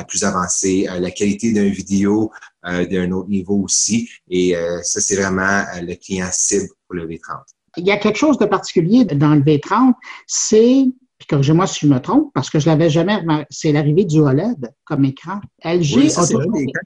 plus 0.08 0.24
avancée, 0.24 0.88
euh, 0.90 1.00
la 1.00 1.12
qualité 1.12 1.52
d'une 1.52 1.70
vidéo 1.70 2.32
d'un 2.64 3.12
autre 3.12 3.30
niveau 3.30 3.62
aussi. 3.64 4.10
Et 4.30 4.56
ça, 4.84 5.02
c'est 5.02 5.16
vraiment 5.16 5.64
le 5.82 5.96
client 5.96 6.30
cible 6.32 6.70
pour 6.88 6.96
le 6.96 7.08
V30. 7.08 7.44
Il 7.78 7.86
y 7.86 7.92
a 7.92 7.98
quelque 7.98 8.18
chose 8.18 8.38
de 8.38 8.46
particulier 8.46 9.06
dans 9.06 9.36
le 9.36 9.42
V30, 9.42 9.94
c'est 10.28 10.86
puis 11.20 11.28
corrigez-moi 11.28 11.68
si 11.68 11.86
je 11.86 11.92
me 11.92 12.00
trompe, 12.00 12.32
parce 12.34 12.50
que 12.50 12.60
je 12.60 12.66
l'avais 12.68 12.90
jamais 12.90 13.18
remarqué, 13.18 13.46
c'est 13.50 13.74
l'arrivée 13.74 14.06
du 14.06 14.20
OLED 14.20 14.74
comme 14.86 15.04
écran. 15.04 15.42
LG, 15.66 16.10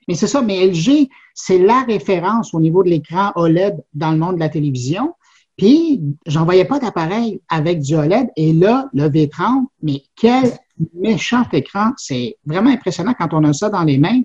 mais 0.08 0.16
c'est 0.16 0.28
ça, 0.28 0.42
mais 0.42 0.66
LG, 0.66 1.08
c'est 1.36 1.60
la 1.60 1.84
référence 1.84 2.52
au 2.56 2.60
niveau 2.60 2.84
de 2.84 2.90
l'écran 2.90 3.32
OLED 3.36 3.76
dans 3.94 4.12
le 4.12 4.18
monde 4.18 4.36
de 4.36 4.40
la 4.40 4.50
télévision. 4.50 5.14
Puis, 5.56 6.02
j'en 6.26 6.46
voyais 6.46 6.66
pas 6.66 6.80
d'appareil 6.80 7.42
avec 7.48 7.82
du 7.82 7.94
OLED. 7.96 8.30
Et 8.36 8.54
là, 8.54 8.90
le 8.92 9.08
V30, 9.08 9.66
mais 9.84 10.02
quel 10.16 10.52
méchant 10.96 11.44
écran. 11.54 11.92
C'est 11.98 12.36
vraiment 12.44 12.72
impressionnant 12.72 13.14
quand 13.16 13.34
on 13.34 13.44
a 13.44 13.54
ça 13.54 13.70
dans 13.70 13.84
les 13.84 14.00
mains. 14.00 14.24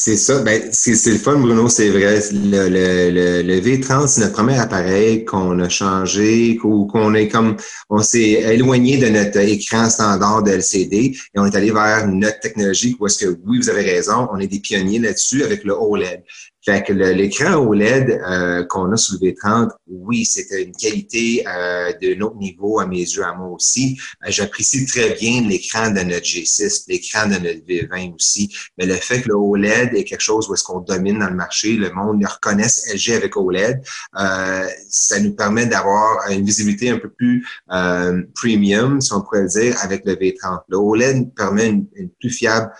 C'est 0.00 0.16
ça. 0.16 0.40
Ben, 0.42 0.62
c'est 0.70 0.92
le 1.10 1.18
fun, 1.18 1.40
Bruno, 1.40 1.68
c'est 1.68 1.90
vrai. 1.90 2.20
Le, 2.30 2.68
le, 2.68 3.42
le, 3.42 3.60
V30, 3.60 4.06
c'est 4.06 4.20
notre 4.20 4.34
premier 4.34 4.56
appareil 4.56 5.24
qu'on 5.24 5.58
a 5.58 5.68
changé, 5.68 6.56
ou 6.62 6.86
qu'on 6.86 7.14
est 7.14 7.26
comme, 7.26 7.56
on 7.90 8.00
s'est 8.00 8.30
éloigné 8.54 8.98
de 8.98 9.08
notre 9.08 9.40
écran 9.40 9.90
standard 9.90 10.44
de 10.44 10.52
LCD 10.52 11.16
et 11.34 11.38
on 11.40 11.46
est 11.46 11.56
allé 11.56 11.72
vers 11.72 12.06
notre 12.06 12.38
technologie 12.38 12.96
où 13.00 13.08
est-ce 13.08 13.24
que, 13.24 13.38
oui, 13.44 13.58
vous 13.58 13.70
avez 13.70 13.82
raison, 13.82 14.28
on 14.32 14.38
est 14.38 14.46
des 14.46 14.60
pionniers 14.60 15.00
là-dessus 15.00 15.42
avec 15.42 15.64
le 15.64 15.74
OLED. 15.74 16.22
Fait 16.64 16.82
que 16.82 16.92
l'écran 16.92 17.54
OLED 17.54 18.10
euh, 18.10 18.64
qu'on 18.64 18.90
a 18.90 18.96
sur 18.96 19.16
le 19.20 19.30
V30, 19.30 19.70
oui, 19.86 20.24
c'était 20.24 20.64
une 20.64 20.74
qualité 20.74 21.44
euh, 21.46 21.92
de 22.02 22.20
autre 22.20 22.36
niveau 22.36 22.80
à 22.80 22.86
mes 22.86 22.98
yeux, 22.98 23.24
à 23.24 23.32
moi 23.32 23.48
aussi. 23.48 23.98
Euh, 24.24 24.30
j'apprécie 24.30 24.84
très 24.84 25.14
bien 25.14 25.42
l'écran 25.42 25.90
de 25.90 26.00
notre 26.00 26.26
G6, 26.26 26.84
l'écran 26.88 27.26
de 27.26 27.34
notre 27.34 27.64
V20 27.64 28.14
aussi. 28.16 28.52
Mais 28.76 28.86
le 28.86 28.94
fait 28.94 29.22
que 29.22 29.28
le 29.28 29.36
OLED 29.36 29.94
est 29.94 30.02
quelque 30.02 30.20
chose 30.20 30.48
où 30.48 30.54
est-ce 30.54 30.64
qu'on 30.64 30.80
domine 30.80 31.20
dans 31.20 31.30
le 31.30 31.36
marché, 31.36 31.74
le 31.74 31.92
monde 31.92 32.20
le 32.20 32.26
reconnaisse 32.26 32.92
LG 32.92 33.14
avec 33.14 33.36
OLED, 33.36 33.80
euh, 34.18 34.66
ça 34.90 35.20
nous 35.20 35.34
permet 35.34 35.66
d'avoir 35.66 36.28
une 36.30 36.44
visibilité 36.44 36.90
un 36.90 36.98
peu 36.98 37.08
plus 37.08 37.46
euh, 37.70 38.20
premium, 38.34 39.00
si 39.00 39.12
on 39.12 39.20
pourrait 39.20 39.42
le 39.42 39.48
dire, 39.48 39.76
avec 39.82 40.04
le 40.04 40.14
V30. 40.16 40.62
Le 40.68 40.76
OLED 40.76 41.34
permet 41.36 41.68
une, 41.68 41.86
une 41.94 42.10
plus 42.10 42.30
fiable 42.30 42.72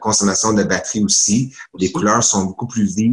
consommation 0.00 0.52
de 0.52 0.64
batterie 0.64 1.04
aussi. 1.04 1.54
Les 1.78 1.92
couleurs 1.92 2.24
sont 2.24 2.44
beaucoup 2.44 2.66
plus 2.66 2.96
vives 2.96 3.10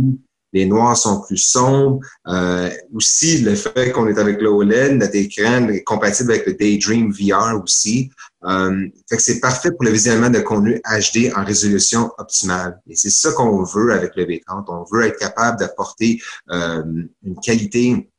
les 0.53 0.65
noirs 0.65 0.97
sont 0.97 1.21
plus 1.21 1.37
sombres. 1.37 1.99
Euh, 2.27 2.69
aussi, 2.93 3.39
le 3.39 3.55
fait 3.55 3.91
qu'on 3.91 4.07
est 4.07 4.17
avec 4.17 4.41
le 4.41 4.49
OLED, 4.49 4.97
notre 4.97 5.15
écran 5.15 5.67
est 5.69 5.83
compatible 5.83 6.31
avec 6.31 6.45
le 6.45 6.53
Daydream 6.53 7.11
VR 7.11 7.61
aussi. 7.61 8.09
Euh, 8.45 8.87
c'est 9.17 9.39
parfait 9.39 9.71
pour 9.71 9.83
le 9.83 9.91
visionnement 9.91 10.29
de 10.29 10.39
contenu 10.39 10.79
HD 10.85 11.31
en 11.35 11.43
résolution 11.43 12.11
optimale. 12.17 12.79
Et 12.87 12.95
c'est 12.95 13.09
ça 13.09 13.31
qu'on 13.33 13.63
veut 13.63 13.93
avec 13.93 14.15
le 14.15 14.25
V30. 14.25 14.65
On 14.67 14.85
veut 14.91 15.05
être 15.05 15.17
capable 15.17 15.59
d'apporter 15.59 16.21
euh, 16.51 16.83
une 17.23 17.39
qualité 17.41 18.09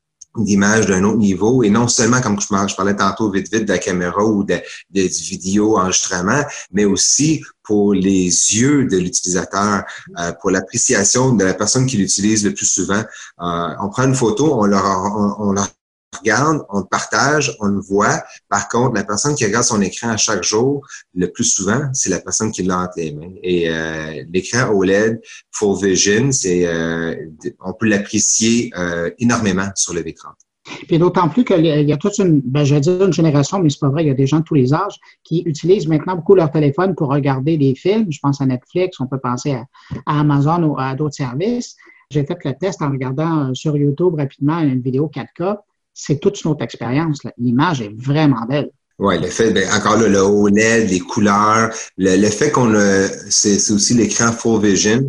d'image 0.44 0.86
d'un 0.86 1.04
autre 1.04 1.18
niveau 1.18 1.62
et 1.62 1.70
non 1.70 1.88
seulement 1.88 2.20
comme 2.20 2.40
je 2.40 2.74
parlais 2.76 2.96
tantôt 2.96 3.30
vite 3.30 3.52
vite 3.52 3.64
de 3.64 3.72
la 3.72 3.78
caméra 3.78 4.24
ou 4.24 4.44
de, 4.44 4.56
de 4.90 5.00
vidéo 5.02 5.78
enregistrement, 5.78 6.42
mais 6.72 6.84
aussi 6.84 7.42
pour 7.62 7.92
les 7.92 8.24
yeux 8.56 8.86
de 8.86 8.96
l'utilisateur, 8.96 9.84
euh, 10.18 10.32
pour 10.40 10.50
l'appréciation 10.50 11.34
de 11.34 11.44
la 11.44 11.54
personne 11.54 11.86
qui 11.86 11.98
l'utilise 11.98 12.44
le 12.44 12.54
plus 12.54 12.66
souvent. 12.66 13.02
Euh, 13.40 13.68
on 13.82 13.90
prend 13.90 14.04
une 14.04 14.14
photo, 14.14 14.58
on 14.58 14.64
leur, 14.64 14.84
on, 14.84 15.48
on 15.48 15.52
leur 15.52 15.68
regarde, 16.16 16.64
on 16.70 16.82
partage, 16.82 17.56
on 17.60 17.66
le 17.66 17.80
voit. 17.80 18.22
Par 18.48 18.68
contre, 18.68 18.94
la 18.94 19.04
personne 19.04 19.34
qui 19.34 19.44
regarde 19.44 19.64
son 19.64 19.80
écran 19.80 20.10
à 20.10 20.16
chaque 20.16 20.42
jour, 20.42 20.86
le 21.14 21.26
plus 21.30 21.44
souvent, 21.44 21.88
c'est 21.92 22.10
la 22.10 22.20
personne 22.20 22.50
qui 22.50 22.62
l'a 22.62 22.80
entre 22.80 22.94
les 22.96 23.12
mains. 23.12 23.32
Et 23.42 23.70
euh, 23.70 24.24
l'écran 24.32 24.70
OLED 24.72 25.20
Full 25.52 25.84
Vision, 25.84 26.32
c'est 26.32 26.66
euh, 26.66 27.14
on 27.60 27.72
peut 27.72 27.86
l'apprécier 27.86 28.70
euh, 28.76 29.10
énormément 29.18 29.68
sur 29.74 29.94
le 29.94 30.02
V30. 30.02 30.32
Puis 30.86 30.98
d'autant 30.98 31.30
plus 31.30 31.44
qu'il 31.44 31.64
y 31.64 31.92
a 31.92 31.96
toute 31.96 32.18
une, 32.18 32.40
ben, 32.40 32.62
je 32.62 32.74
vais 32.74 32.80
dire 32.80 33.02
une 33.02 33.12
génération, 33.12 33.58
mais 33.58 33.70
c'est 33.70 33.80
pas 33.80 33.88
vrai, 33.88 34.04
il 34.04 34.08
y 34.08 34.10
a 34.10 34.14
des 34.14 34.26
gens 34.26 34.40
de 34.40 34.44
tous 34.44 34.54
les 34.54 34.74
âges 34.74 34.96
qui 35.24 35.42
utilisent 35.46 35.88
maintenant 35.88 36.14
beaucoup 36.14 36.34
leur 36.34 36.50
téléphone 36.50 36.94
pour 36.94 37.08
regarder 37.08 37.56
des 37.56 37.74
films. 37.74 38.06
Je 38.10 38.18
pense 38.22 38.42
à 38.42 38.46
Netflix, 38.46 39.00
on 39.00 39.06
peut 39.06 39.18
penser 39.18 39.52
à, 39.52 39.64
à 40.04 40.20
Amazon 40.20 40.62
ou 40.64 40.78
à 40.78 40.94
d'autres 40.94 41.14
services. 41.14 41.74
J'ai 42.10 42.24
fait 42.24 42.38
le 42.44 42.52
test 42.54 42.82
en 42.82 42.90
regardant 42.90 43.54
sur 43.54 43.78
YouTube 43.78 44.14
rapidement 44.14 44.58
une 44.60 44.80
vidéo 44.80 45.10
4K 45.14 45.58
c'est 45.98 46.20
toute 46.20 46.40
une 46.42 46.52
autre 46.52 46.62
expérience. 46.62 47.18
L'image 47.36 47.82
est 47.82 47.92
vraiment 47.94 48.46
belle. 48.48 48.70
Oui, 49.00 49.20
le 49.20 49.28
fait, 49.28 49.50
ben, 49.52 49.68
encore 49.72 49.96
là, 49.96 50.08
le 50.08 50.18
OLED, 50.18 50.90
les 50.90 50.98
couleurs, 50.98 51.70
le, 51.98 52.28
fait 52.28 52.50
qu'on 52.50 52.74
a, 52.74 53.06
c'est 53.30 53.70
aussi 53.70 53.94
l'écran 53.94 54.32
Full 54.32 54.60
Vision. 54.60 55.08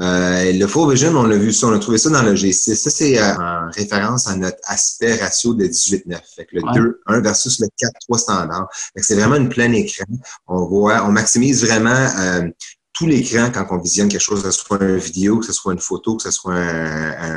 Euh, 0.00 0.52
le 0.52 0.66
Full 0.66 0.92
Vision, 0.92 1.16
on 1.16 1.24
l'a 1.24 1.36
vu 1.36 1.50
ça, 1.50 1.68
on 1.68 1.72
a 1.72 1.78
trouvé 1.78 1.96
ça 1.96 2.10
dans 2.10 2.22
le 2.22 2.34
G6. 2.34 2.74
Ça, 2.74 2.90
c'est 2.90 3.18
euh, 3.18 3.34
en 3.34 3.70
référence 3.70 4.26
à 4.26 4.36
notre 4.36 4.58
aspect 4.64 5.14
ratio 5.14 5.54
de 5.54 5.64
18-9. 5.64 6.18
Fait 6.36 6.44
que 6.44 6.56
le 6.56 6.62
2, 6.74 7.00
1 7.06 7.20
versus 7.20 7.60
le 7.60 7.68
4-3 8.10 8.18
standard. 8.18 8.68
Fait 8.72 9.00
que 9.00 9.06
c'est 9.06 9.16
vraiment 9.16 9.36
une 9.36 9.48
pleine 9.48 9.74
écran. 9.74 10.04
On 10.46 10.66
voit, 10.66 11.06
on 11.06 11.12
maximise 11.12 11.64
vraiment 11.64 12.08
euh, 12.18 12.42
tout 13.00 13.06
l'écran 13.06 13.50
quand 13.50 13.66
on 13.70 13.78
visionne 13.78 14.10
quelque 14.10 14.20
chose, 14.20 14.42
que 14.42 14.50
ce 14.50 14.60
soit 14.60 14.76
une 14.82 14.98
vidéo, 14.98 15.38
que 15.38 15.46
ce 15.46 15.54
soit 15.54 15.72
une 15.72 15.78
photo, 15.78 16.18
que 16.18 16.22
ce 16.22 16.30
soit 16.30 16.54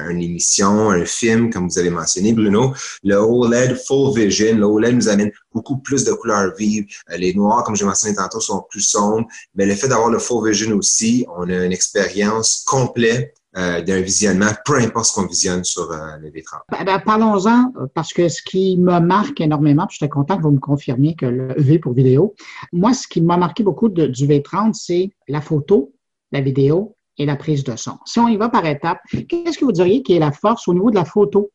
une 0.10 0.21
émission, 0.21 0.89
un 0.89 1.06
film, 1.06 1.49
comme 1.49 1.69
vous 1.69 1.80
avez 1.80 1.89
mentionné, 1.89 2.34
Bruno. 2.34 2.73
Le 3.02 3.15
OLED 3.15 3.82
Full 3.88 4.13
Vision, 4.13 4.58
le 4.58 4.65
OLED 4.65 4.93
nous 4.93 5.08
amène 5.08 5.32
beaucoup 5.54 5.78
plus 5.78 6.04
de 6.04 6.12
couleurs 6.12 6.54
vives. 6.58 6.86
Euh, 7.10 7.15
les 7.15 7.34
noirs, 7.34 7.63
comme 7.63 7.78
j'ai 7.78 7.86
mentionné 7.86 8.13
tantôt, 8.13 8.41
sont 8.41 8.65
plus 8.69 8.82
sombres. 8.82 9.26
Mais 9.56 9.65
le 9.65 9.73
fait 9.76 9.88
d'avoir 9.88 10.10
le 10.10 10.19
Full 10.19 10.49
Vision 10.49 10.76
aussi, 10.76 11.26
on 11.34 11.49
a 11.49 11.63
une 11.63 11.71
expérience 11.71 12.63
complète 12.65 13.34
euh, 13.58 13.82
d'un 13.82 14.02
visionnement, 14.02 14.50
peu 14.66 14.80
importe 14.80 15.06
ce 15.06 15.13
qu'on 15.13 15.28
visionne 15.28 15.63
sur 15.63 15.92
euh, 15.92 16.18
le 16.22 16.30
V30. 16.30 16.62
Ben, 16.72 16.84
ben, 16.86 17.00
Parlons-en, 17.00 17.72
parce 17.94 18.12
que 18.13 18.28
ce 18.28 18.42
qui 18.42 18.78
me 18.78 19.00
marque 19.00 19.42
énormément, 19.42 19.86
puis 19.88 19.98
j'étais 20.00 20.10
content 20.10 20.38
que 20.38 20.44
vous 20.44 20.52
me 20.52 20.60
confirmiez 20.60 21.16
que 21.16 21.26
le 21.26 21.54
V 21.58 21.80
pour 21.80 21.94
vidéo, 21.94 22.34
moi, 22.72 22.94
ce 22.94 23.08
qui 23.08 23.22
m'a 23.22 23.38
marqué 23.38 23.63
beaucoup 23.63 23.89
du 23.89 24.28
V30, 24.28 24.74
c'est 24.74 25.12
la 25.28 25.42
photo, 25.42 25.94
la 26.32 26.42
vidéo 26.42 26.96
et 27.18 27.26
la 27.26 27.36
prise 27.36 27.63
de 27.63 27.76
son. 27.76 28.00
Si 28.06 28.20
on 28.20 28.28
y 28.28 28.38
va 28.38 28.50
par 28.50 28.66
étapes, 28.66 29.00
qu'est-ce 29.30 29.58
que 29.58 29.66
vous 29.66 29.72
diriez 29.72 30.02
qui 30.02 30.13
est 30.13 30.20
la 30.20 30.32
force 30.32 30.68
au 30.68 30.74
niveau 30.74 30.89
de 30.89 30.96
la 30.96 31.06
photo? 31.06 31.52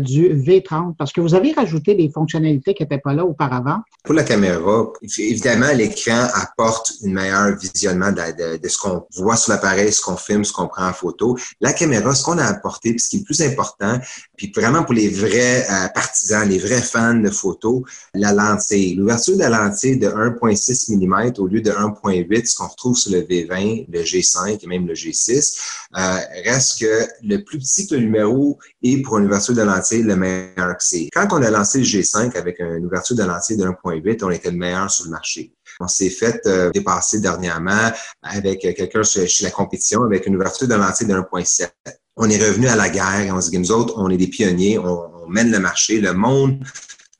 Du 0.00 0.34
V30? 0.34 0.94
Parce 0.96 1.12
que 1.12 1.20
vous 1.20 1.34
avez 1.34 1.52
rajouté 1.52 1.94
des 1.94 2.08
fonctionnalités 2.08 2.74
qui 2.74 2.82
n'étaient 2.82 2.98
pas 2.98 3.12
là 3.12 3.24
auparavant. 3.24 3.80
Pour 4.04 4.14
la 4.14 4.24
caméra, 4.24 4.92
évidemment, 5.18 5.68
l'écran 5.74 6.26
apporte 6.34 6.92
un 7.04 7.10
meilleur 7.10 7.56
visionnement 7.56 8.12
de, 8.12 8.58
de, 8.58 8.68
ce 8.68 8.78
qu'on 8.78 9.06
voit 9.16 9.36
sur 9.36 9.52
l'appareil, 9.52 9.92
ce 9.92 10.00
qu'on 10.00 10.16
filme, 10.16 10.44
ce 10.44 10.52
qu'on 10.52 10.68
prend 10.68 10.88
en 10.88 10.92
photo. 10.92 11.36
La 11.60 11.72
caméra, 11.72 12.14
ce 12.14 12.24
qu'on 12.24 12.38
a 12.38 12.44
apporté, 12.44 12.90
puis 12.90 13.00
ce 13.00 13.10
qui 13.10 13.16
est 13.16 13.18
le 13.20 13.24
plus 13.24 13.42
important, 13.42 13.98
puis 14.36 14.52
vraiment 14.54 14.84
pour 14.84 14.94
les 14.94 15.08
vrais 15.08 15.66
euh, 15.68 15.88
partisans, 15.94 16.48
les 16.48 16.58
vrais 16.58 16.82
fans 16.82 17.14
de 17.14 17.30
photos, 17.30 17.82
la 18.14 18.32
lentille. 18.32 18.94
L'ouverture 18.94 19.34
de 19.34 19.40
la 19.40 19.50
lentille 19.50 19.98
de 19.98 20.08
1.6 20.08 20.96
mm 20.96 21.34
au 21.38 21.46
lieu 21.46 21.60
de 21.60 21.70
1.8, 21.70 22.46
ce 22.46 22.56
qu'on 22.56 22.68
retrouve 22.68 22.96
sur 22.96 23.12
le 23.12 23.20
V20, 23.20 23.86
le 23.88 24.00
G5 24.00 24.58
et 24.62 24.66
même 24.66 24.86
le 24.86 24.94
G6, 24.94 25.58
euh, 25.96 26.18
reste 26.44 26.80
que 26.80 27.06
le 27.22 27.38
plus 27.44 27.58
petit 27.58 27.86
que 27.86 27.94
le 27.94 28.02
numéro 28.02 28.58
est 28.82 29.02
pour 29.02 29.18
une 29.18 29.26
ouverture 29.26 29.54
de 29.54 29.62
lentille, 29.66 30.02
le 30.02 30.16
meilleur 30.16 30.76
que 30.76 30.84
c'est. 30.84 31.08
Quand 31.12 31.28
on 31.32 31.42
a 31.42 31.50
lancé 31.50 31.78
le 31.78 31.84
G5 31.84 32.36
avec 32.36 32.60
une 32.60 32.86
ouverture 32.86 33.16
de 33.16 33.22
lentille 33.24 33.56
de 33.56 33.64
1.8, 33.64 34.24
on 34.24 34.30
était 34.30 34.50
le 34.50 34.56
meilleur 34.56 34.90
sur 34.90 35.04
le 35.04 35.10
marché. 35.10 35.52
On 35.80 35.88
s'est 35.88 36.10
fait 36.10 36.40
euh, 36.46 36.70
dépasser 36.70 37.20
dernièrement 37.20 37.90
avec 38.22 38.60
quelqu'un 38.60 39.02
chez, 39.02 39.28
la 39.42 39.50
compétition 39.50 40.02
avec 40.04 40.26
une 40.26 40.36
ouverture 40.36 40.68
de 40.68 40.74
lentille 40.74 41.06
de 41.06 41.14
1.7 41.14 41.68
on 42.16 42.30
est 42.30 42.38
revenu 42.38 42.66
à 42.68 42.76
la 42.76 42.88
guerre 42.88 43.20
et 43.20 43.30
on 43.30 43.40
se 43.40 43.50
dit, 43.50 43.58
nous 43.58 43.72
autres, 43.72 43.94
on 43.96 44.08
est 44.08 44.16
des 44.16 44.26
pionniers, 44.26 44.78
on, 44.78 45.12
mène 45.28 45.50
le 45.50 45.58
marché, 45.58 46.00
le 46.00 46.12
monde 46.12 46.64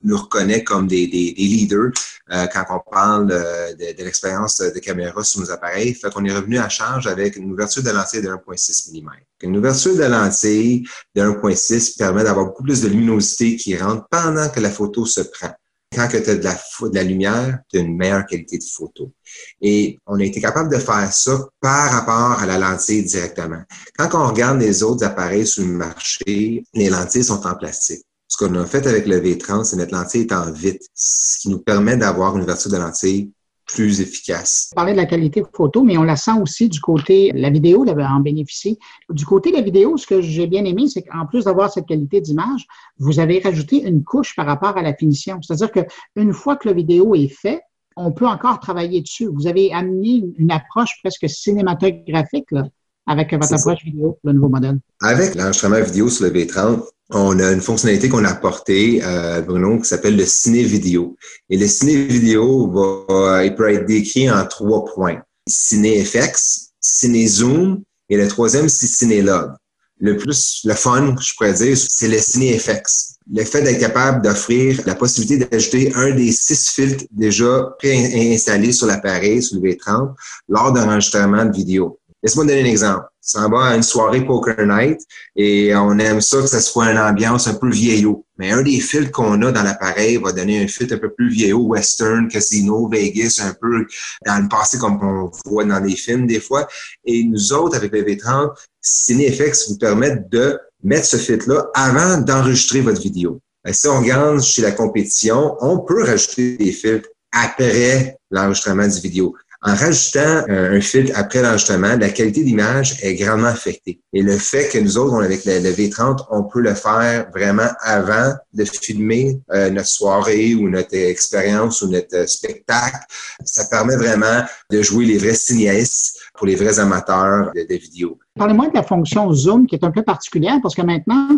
nous 0.04 0.16
reconnaît 0.16 0.62
comme 0.62 0.86
des, 0.86 1.06
leaders 1.06 1.90
euh, 2.32 2.46
quand 2.46 2.64
on 2.70 2.90
parle 2.90 3.30
euh, 3.30 3.72
de, 3.74 3.96
de 3.96 4.04
l'expérience 4.04 4.58
de 4.60 4.78
caméra 4.78 5.22
sur 5.22 5.40
nos 5.40 5.50
appareils. 5.50 5.94
Fait 5.94 6.10
qu'on 6.10 6.24
est 6.24 6.34
revenu 6.34 6.58
à 6.58 6.68
charge 6.68 7.06
avec 7.06 7.36
une 7.36 7.52
ouverture 7.52 7.82
de 7.82 7.90
lentille 7.90 8.22
de 8.22 8.28
1.6 8.28 9.00
mm. 9.00 9.10
Une 9.42 9.56
ouverture 9.56 9.96
de 9.96 10.04
lentille 10.04 10.86
de 11.14 11.22
1.6 11.22 11.96
permet 11.98 12.24
d'avoir 12.24 12.46
beaucoup 12.46 12.62
plus 12.62 12.82
de 12.82 12.88
luminosité 12.88 13.56
qui 13.56 13.76
rentre 13.76 14.06
pendant 14.10 14.48
que 14.48 14.60
la 14.60 14.70
photo 14.70 15.06
se 15.06 15.20
prend 15.20 15.52
quand 15.94 16.08
tu 16.08 16.16
as 16.16 16.36
de 16.36 16.42
la, 16.42 16.54
de 16.54 16.94
la 16.94 17.02
lumière, 17.02 17.58
tu 17.70 17.78
as 17.78 17.80
une 17.80 17.96
meilleure 17.96 18.26
qualité 18.26 18.58
de 18.58 18.64
photo. 18.64 19.12
Et 19.60 19.98
on 20.06 20.18
a 20.18 20.24
été 20.24 20.40
capable 20.40 20.70
de 20.70 20.78
faire 20.78 21.12
ça 21.12 21.38
par 21.60 21.90
rapport 21.90 22.40
à 22.40 22.46
la 22.46 22.58
lentille 22.58 23.04
directement. 23.04 23.62
Quand 23.96 24.08
on 24.14 24.28
regarde 24.28 24.60
les 24.60 24.82
autres 24.82 25.04
appareils 25.04 25.46
sur 25.46 25.64
le 25.64 25.72
marché, 25.72 26.64
les 26.74 26.90
lentilles 26.90 27.24
sont 27.24 27.46
en 27.46 27.54
plastique. 27.54 28.04
Ce 28.28 28.36
qu'on 28.36 28.54
a 28.56 28.66
fait 28.66 28.86
avec 28.86 29.06
le 29.06 29.20
V30, 29.20 29.64
c'est 29.64 29.76
notre 29.76 29.94
lentille 29.94 30.22
est 30.22 30.32
en 30.32 30.50
vite, 30.50 30.82
ce 30.94 31.38
qui 31.38 31.48
nous 31.48 31.60
permet 31.60 31.96
d'avoir 31.96 32.36
une 32.36 32.42
ouverture 32.42 32.70
de 32.70 32.76
lentille 32.76 33.30
plus 33.66 34.00
efficace. 34.00 34.70
On 34.72 34.76
parlait 34.76 34.92
de 34.92 34.96
la 34.96 35.06
qualité 35.06 35.42
photo, 35.52 35.82
mais 35.82 35.98
on 35.98 36.04
la 36.04 36.16
sent 36.16 36.38
aussi 36.40 36.68
du 36.68 36.80
côté, 36.80 37.32
la 37.34 37.50
vidéo 37.50 37.84
en 37.84 38.20
bénéficie. 38.20 38.78
Du 39.10 39.26
côté 39.26 39.50
de 39.50 39.56
la 39.56 39.62
vidéo, 39.62 39.96
ce 39.96 40.06
que 40.06 40.20
j'ai 40.20 40.46
bien 40.46 40.64
aimé, 40.64 40.88
c'est 40.88 41.02
qu'en 41.02 41.26
plus 41.26 41.44
d'avoir 41.44 41.72
cette 41.72 41.86
qualité 41.86 42.20
d'image, 42.20 42.66
vous 42.98 43.18
avez 43.18 43.40
rajouté 43.40 43.82
une 43.82 44.04
couche 44.04 44.34
par 44.36 44.46
rapport 44.46 44.76
à 44.76 44.82
la 44.82 44.94
finition. 44.94 45.40
C'est-à-dire 45.42 45.70
qu'une 45.72 46.32
fois 46.32 46.56
que 46.56 46.68
la 46.68 46.74
vidéo 46.74 47.14
est 47.14 47.28
faite, 47.28 47.62
on 47.96 48.12
peut 48.12 48.26
encore 48.26 48.60
travailler 48.60 49.00
dessus. 49.00 49.28
Vous 49.32 49.46
avez 49.46 49.72
amené 49.72 50.24
une 50.36 50.50
approche 50.50 50.90
presque 51.02 51.28
cinématographique 51.28 52.50
là, 52.50 52.64
avec 53.06 53.32
votre 53.32 53.54
approche 53.54 53.82
vidéo, 53.84 54.18
le 54.22 54.32
nouveau 54.32 54.48
modèle. 54.48 54.78
Avec 55.00 55.34
l'enregistrement 55.34 55.80
vidéo 55.80 56.08
sur 56.08 56.26
le 56.26 56.30
V30, 56.30 56.82
on 57.10 57.38
a 57.38 57.52
une 57.52 57.60
fonctionnalité 57.60 58.08
qu'on 58.08 58.24
a 58.24 58.30
apportée, 58.30 59.00
euh, 59.04 59.40
Bruno, 59.40 59.78
qui 59.78 59.88
s'appelle 59.88 60.16
le 60.16 60.26
ciné-vidéo. 60.26 61.16
Et 61.48 61.56
le 61.56 61.66
ciné-vidéo 61.68 62.70
va, 62.70 63.44
il 63.44 63.54
peut 63.54 63.70
être 63.72 63.86
décrit 63.86 64.30
en 64.30 64.44
trois 64.46 64.84
points. 64.84 65.22
Ciné-FX, 65.48 66.70
ciné-zoom, 66.80 67.82
et 68.08 68.16
le 68.16 68.26
troisième, 68.28 68.68
c'est 68.68 68.86
ciné-log. 68.86 69.52
Le 69.98 70.16
plus, 70.16 70.60
le 70.64 70.74
fun, 70.74 71.14
je 71.20 71.32
pourrais 71.36 71.54
dire, 71.54 71.76
c'est 71.76 72.08
le 72.08 72.18
ciné-FX. 72.18 73.16
Le 73.32 73.44
fait 73.44 73.62
d'être 73.62 73.80
capable 73.80 74.22
d'offrir 74.22 74.82
la 74.86 74.94
possibilité 74.94 75.44
d'ajouter 75.44 75.92
un 75.94 76.14
des 76.14 76.32
six 76.32 76.68
filtres 76.68 77.04
déjà 77.10 77.74
préinstallés 77.78 78.72
sur 78.72 78.86
l'appareil, 78.86 79.42
sur 79.42 79.60
le 79.60 79.70
V30, 79.70 80.14
lors 80.48 80.72
d'un 80.72 80.86
enregistrement 80.86 81.44
de 81.44 81.56
vidéo. 81.56 81.98
Laisse-moi 82.26 82.44
donner 82.44 82.62
un 82.62 82.64
exemple. 82.64 83.04
Ça 83.20 83.46
va 83.46 83.66
à 83.66 83.76
une 83.76 83.84
soirée 83.84 84.26
poker 84.26 84.66
night 84.66 84.98
et 85.36 85.72
on 85.76 85.96
aime 86.00 86.20
ça 86.20 86.38
que 86.38 86.48
ça 86.48 86.60
soit 86.60 86.90
une 86.90 86.98
ambiance 86.98 87.46
un 87.46 87.54
peu 87.54 87.70
vieillot. 87.70 88.26
Mais 88.36 88.50
un 88.50 88.62
des 88.62 88.80
filtres 88.80 89.12
qu'on 89.12 89.40
a 89.42 89.52
dans 89.52 89.62
l'appareil 89.62 90.16
va 90.16 90.32
donner 90.32 90.60
un 90.60 90.66
filtre 90.66 90.94
un 90.94 90.98
peu 90.98 91.12
plus 91.12 91.28
vieillot, 91.28 91.60
western, 91.60 92.26
casino, 92.26 92.88
Vegas, 92.88 93.40
un 93.44 93.54
peu 93.54 93.86
dans 94.26 94.42
le 94.42 94.48
passé 94.48 94.76
comme 94.76 94.98
on 95.04 95.30
voit 95.48 95.64
dans 95.64 95.78
les 95.78 95.94
films 95.94 96.26
des 96.26 96.40
fois. 96.40 96.66
Et 97.04 97.22
nous 97.22 97.52
autres, 97.52 97.76
avec 97.76 97.92
le 97.92 98.02
V30, 98.02 98.56
CineFX 98.80 99.68
vous 99.70 99.78
permettent 99.78 100.28
de 100.28 100.58
mettre 100.82 101.06
ce 101.06 101.18
filtre-là 101.18 101.68
avant 101.74 102.18
d'enregistrer 102.18 102.80
votre 102.80 103.00
vidéo. 103.00 103.40
Et 103.68 103.72
si 103.72 103.86
on 103.86 104.00
regarde 104.00 104.42
chez 104.42 104.62
la 104.62 104.72
compétition, 104.72 105.54
on 105.60 105.78
peut 105.78 106.02
rajouter 106.02 106.56
des 106.56 106.72
filtres 106.72 107.08
après 107.30 108.18
l'enregistrement 108.32 108.88
du 108.88 108.98
vidéo. 108.98 109.36
En 109.66 109.74
rajoutant 109.74 110.44
euh, 110.48 110.76
un 110.76 110.80
filtre 110.80 111.10
après 111.16 111.42
l'enregistrement, 111.42 111.96
la 111.96 112.10
qualité 112.10 112.44
d'image 112.44 112.98
est 113.02 113.16
grandement 113.16 113.48
affectée. 113.48 114.00
Et 114.12 114.22
le 114.22 114.38
fait 114.38 114.68
que 114.68 114.78
nous 114.78 114.96
autres, 114.96 115.20
avec 115.20 115.44
le, 115.44 115.58
V30, 115.58 116.24
on 116.30 116.44
peut 116.44 116.60
le 116.60 116.72
faire 116.72 117.28
vraiment 117.34 117.66
avant 117.80 118.32
de 118.52 118.64
filmer 118.64 119.40
euh, 119.52 119.68
notre 119.70 119.88
soirée 119.88 120.54
ou 120.54 120.68
notre 120.68 120.94
expérience 120.94 121.82
ou 121.82 121.88
notre 121.88 122.28
spectacle, 122.28 122.98
ça 123.44 123.64
permet 123.64 123.96
vraiment 123.96 124.44
de 124.70 124.82
jouer 124.82 125.04
les 125.04 125.18
vrais 125.18 125.34
cinéastes 125.34 126.16
pour 126.36 126.46
les 126.46 126.54
vrais 126.54 126.78
amateurs 126.78 127.50
de, 127.54 127.62
de 127.62 127.74
vidéos. 127.78 128.18
Parlez-moi 128.38 128.68
de 128.68 128.74
la 128.74 128.82
fonction 128.82 129.32
zoom 129.32 129.66
qui 129.66 129.74
est 129.74 129.84
un 129.84 129.90
peu 129.90 130.02
particulière 130.02 130.58
parce 130.62 130.74
que 130.74 130.82
maintenant, 130.82 131.28